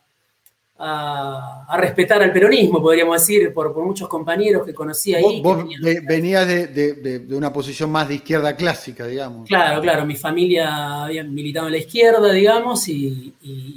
a, 0.78 1.76
respetar 1.76 2.22
al 2.22 2.32
peronismo, 2.32 2.80
podríamos 2.80 3.20
decir, 3.20 3.52
por, 3.52 3.76
muchos 3.76 4.08
compañeros 4.08 4.64
que 4.64 4.72
conocí 4.72 5.14
ahí. 5.14 5.42
Vos, 5.42 5.64
venías 6.06 6.46
de, 6.48 7.26
una 7.30 7.52
posición 7.52 7.90
más 7.90 8.08
de 8.08 8.16
izquierda 8.16 8.56
clásica, 8.56 9.06
digamos. 9.06 9.46
Claro, 9.46 9.82
claro, 9.82 10.06
mi 10.06 10.16
familia 10.16 11.04
había 11.04 11.22
militado 11.24 11.66
en 11.66 11.72
la 11.72 11.78
izquierda, 11.78 12.32
digamos, 12.32 12.88
y, 12.88 13.34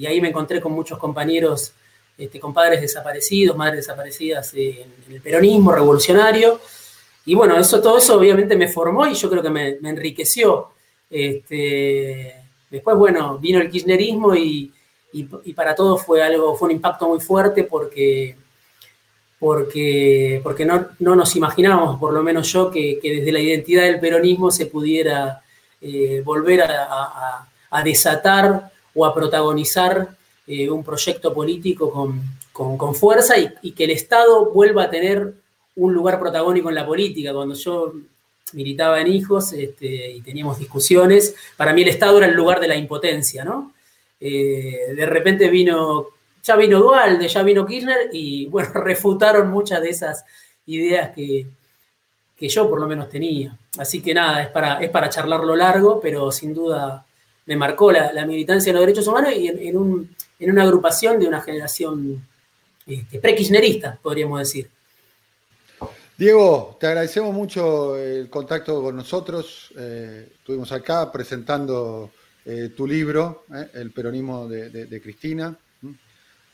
ahí 0.07 0.21
me 0.21 0.29
encontré 0.29 0.61
con 0.61 0.71
muchos 0.71 0.97
compañeros, 0.97 1.73
este, 2.17 2.39
con 2.39 2.53
padres 2.53 2.81
desaparecidos, 2.81 3.57
madres 3.57 3.85
desaparecidas 3.85 4.53
en, 4.53 4.85
el 5.09 5.21
peronismo 5.21 5.71
revolucionario. 5.73 6.61
Y 7.25 7.35
bueno, 7.35 7.57
eso, 7.57 7.81
todo 7.81 7.97
eso 7.97 8.17
obviamente 8.17 8.55
me 8.55 8.67
formó 8.67 9.05
y 9.07 9.13
yo 9.13 9.29
creo 9.29 9.43
que 9.43 9.49
me, 9.49 9.77
me 9.81 9.89
enriqueció. 9.89 10.69
Este, 11.11 12.33
después, 12.69 12.97
bueno, 12.97 13.37
vino 13.37 13.59
el 13.59 13.69
kirchnerismo 13.69 14.33
y 14.33 14.71
y, 15.13 15.53
para 15.53 15.75
todos 15.75 16.03
fue 16.03 16.23
algo, 16.23 16.55
fue 16.55 16.67
un 16.69 16.75
impacto 16.75 17.07
muy 17.07 17.19
fuerte 17.19 17.63
porque, 17.63 18.35
porque, 19.39 20.39
porque 20.43 20.65
no, 20.65 20.87
nos 20.99 21.35
imaginábamos, 21.35 21.99
por 21.99 22.13
lo 22.13 22.23
menos 22.23 22.51
yo, 22.51 22.71
que, 22.71 22.99
desde 23.03 23.31
la 23.31 23.39
identidad 23.39 23.83
del 23.83 23.99
peronismo 23.99 24.51
se 24.51 24.67
pudiera 24.67 25.41
eh, 25.81 26.21
volver 26.23 26.63
a, 26.63 27.47
desatar 27.83 28.71
o 28.93 29.05
a 29.05 29.13
protagonizar 29.13 30.15
eh, 30.45 30.69
un 30.69 30.83
proyecto 30.83 31.33
político 31.33 31.91
con, 31.91 32.95
fuerza 32.95 33.35
y, 33.37 33.71
que 33.71 33.85
el 33.85 33.91
Estado 33.91 34.51
vuelva 34.51 34.83
a 34.83 34.89
tener 34.89 35.33
un 35.75 35.93
lugar 35.93 36.19
protagónico 36.19 36.69
en 36.69 36.75
la 36.75 36.85
política. 36.85 37.33
Cuando 37.33 37.55
yo 37.55 37.93
militaba 38.53 39.01
en 39.01 39.07
hijos 39.07 39.53
este, 39.53 40.11
y 40.11 40.21
teníamos 40.21 40.59
discusiones, 40.59 41.35
para 41.57 41.73
mí 41.73 41.81
el 41.81 41.89
Estado 41.89 42.17
era 42.17 42.27
el 42.27 42.35
lugar 42.35 42.59
de 42.59 42.67
la 42.67 42.75
impotencia, 42.75 43.43
¿no? 43.43 43.73
Eh, 44.19 44.93
de 44.95 45.05
repente 45.05 45.49
vino 45.49 46.09
ya 46.43 46.55
vino 46.55 46.79
Dualde, 46.79 47.27
ya 47.27 47.43
vino 47.43 47.65
Kirchner 47.65 48.09
y 48.11 48.47
bueno, 48.47 48.69
refutaron 48.73 49.49
muchas 49.49 49.81
de 49.81 49.89
esas 49.89 50.25
ideas 50.65 51.11
que, 51.11 51.47
yo 52.39 52.67
por 52.67 52.79
lo 52.79 52.87
menos 52.87 53.07
tenía. 53.07 53.55
Así 53.77 54.01
que 54.01 54.15
nada, 54.15 54.41
es 54.41 54.49
para, 54.49 54.81
es 54.81 54.89
para 54.89 55.09
charlarlo 55.09 55.55
largo, 55.55 55.99
pero 56.01 56.31
sin 56.31 56.55
duda 56.55 57.05
me 57.45 57.55
marcó 57.55 57.91
la, 57.91 58.25
militancia 58.25 58.71
de 58.71 58.73
los 58.73 58.81
derechos 58.81 59.07
humanos 59.07 59.33
y 59.35 59.47
en, 59.47 59.77
una 60.39 60.63
agrupación 60.63 61.19
de 61.19 61.27
una 61.27 61.41
generación 61.41 62.27
este, 62.87 63.19
pre-kirchnerista, 63.19 63.99
podríamos 64.01 64.39
decir. 64.39 64.69
Diego, 66.21 66.77
te 66.79 66.85
agradecemos 66.85 67.33
mucho 67.33 67.97
el 67.97 68.29
contacto 68.29 68.79
con 68.83 68.95
nosotros. 68.95 69.73
Eh, 69.75 70.27
estuvimos 70.35 70.71
acá 70.71 71.11
presentando 71.11 72.11
eh, 72.45 72.69
tu 72.77 72.85
libro, 72.85 73.45
eh, 73.51 73.69
El 73.73 73.89
peronismo 73.89 74.47
de 74.47 75.01
Cristina. 75.01 75.57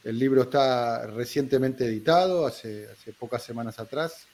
El 0.05 0.17
libro 0.17 0.43
está 0.43 1.07
recientemente 1.07 1.83
editado, 1.83 2.47
hace, 2.47 2.87
pocas 3.19 3.43
semanas 3.43 3.77
atrás, 3.77 4.25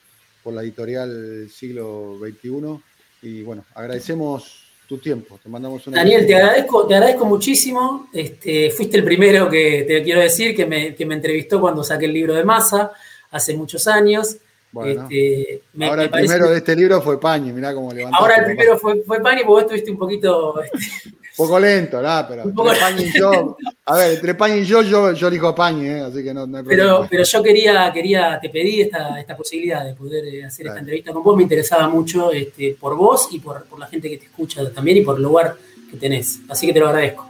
por 0.44 0.54
la 0.54 0.62
editorial 0.62 1.50
Siglo 1.50 2.20
XXI. 2.20 2.80
Y 3.24 3.42
bueno, 3.42 3.66
agradecemos 3.74 4.68
tu 4.88 5.00
tiempo. 5.00 5.40
Te 5.42 5.50
mandamos 5.50 5.88
una. 5.88 5.98
Daniel, 5.98 6.28
te 6.28 6.36
agradezco, 6.36 6.86
te 6.86 6.94
agradezco 6.94 7.26
muchísimo. 7.26 8.08
Este, 8.14 8.70
fuiste 8.70 8.98
el 8.98 9.04
primero 9.04 9.50
que 9.50 9.84
te 9.88 10.04
quiero 10.04 10.22
decir 10.22 10.56
que 10.56 10.68
me, 10.68 10.94
que 10.94 11.08
me 11.08 11.16
entrevistó 11.16 11.60
cuando 11.60 11.84
saqué 11.84 12.06
el 12.06 12.14
libro 12.14 12.36
de 12.36 12.44
Masa 12.44 12.92
hace 13.32 13.58
muchos 13.58 13.88
años. 13.88 14.38
Este, 14.82 15.62
ahora 15.82 16.04
el 16.04 16.10
primero 16.10 16.50
de 16.50 16.58
este 16.58 16.76
libro 16.76 17.02
fue 17.02 17.20
Pañi, 17.20 17.52
mirá 17.52 17.74
cómo 17.74 17.94
levantó. 17.94 18.18
Ahora 18.18 18.36
el 18.38 18.46
primero 18.46 18.78
fue, 18.80 19.04
fue 19.04 19.22
Pañi 19.22 19.42
porque 19.42 19.48
vos 19.48 19.62
estuviste 19.62 19.92
un 19.92 19.98
poquito. 19.98 20.64
Este, 20.64 21.10
un 21.10 21.48
poco 21.48 21.60
lento, 21.60 22.02
¿no? 22.02 22.26
Pero 22.28 22.44
entre 22.44 22.80
Pañi 22.80 23.04
y 23.04 23.20
yo. 23.20 23.58
A 23.86 23.98
ver, 23.98 24.14
entre 24.14 24.36
Pañi 24.36 24.60
y 24.60 24.66
yo, 24.66 24.82
yo, 24.82 25.14
yo 25.14 25.28
elijo 25.28 25.54
Pañi, 25.54 25.88
¿eh? 25.88 26.00
así 26.02 26.24
que 26.24 26.34
no, 26.34 26.48
no 26.48 26.58
hay 26.58 26.64
problema. 26.64 26.94
Pero, 26.94 27.08
pero 27.10 27.24
yo 27.24 27.44
quería, 27.44 27.92
quería, 27.94 28.40
te 28.42 28.50
pedí 28.50 28.82
esta, 28.82 29.20
esta 29.20 29.38
posibilidad 29.38 29.86
de 29.86 29.94
poder 29.94 30.26
eh, 30.26 30.46
hacer 30.46 30.68
esta 30.68 30.80
entrevista 30.80 31.14
con 31.14 31.24
vos. 31.24 31.38
Me 31.38 31.44
interesaba 31.44 31.88
mucho 31.88 32.32
este, 32.32 32.76
por 32.80 32.96
vos 32.96 33.28
y 33.32 33.40
por, 33.40 33.66
por 33.66 33.80
la 33.80 33.88
gente 33.88 34.10
que 34.10 34.18
te 34.18 34.26
escucha 34.26 34.68
también 34.72 34.98
y 34.98 35.02
por 35.02 35.18
el 35.18 35.24
lugar 35.24 35.56
que 35.90 35.98
tenés. 35.98 36.40
Así 36.50 36.66
que 36.66 36.74
te 36.74 36.80
lo 36.80 36.88
agradezco. 36.88 37.28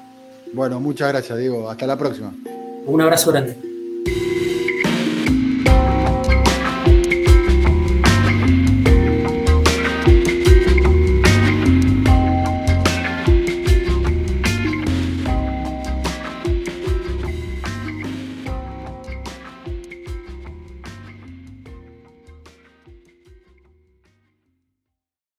Bueno, 0.54 0.80
muchas 0.80 1.10
gracias, 1.10 1.38
Diego. 1.38 1.70
Hasta 1.70 1.88
la 1.88 1.98
próxima. 1.98 2.34
Un 2.86 3.02
abrazo 3.02 3.32
grande. 3.32 3.58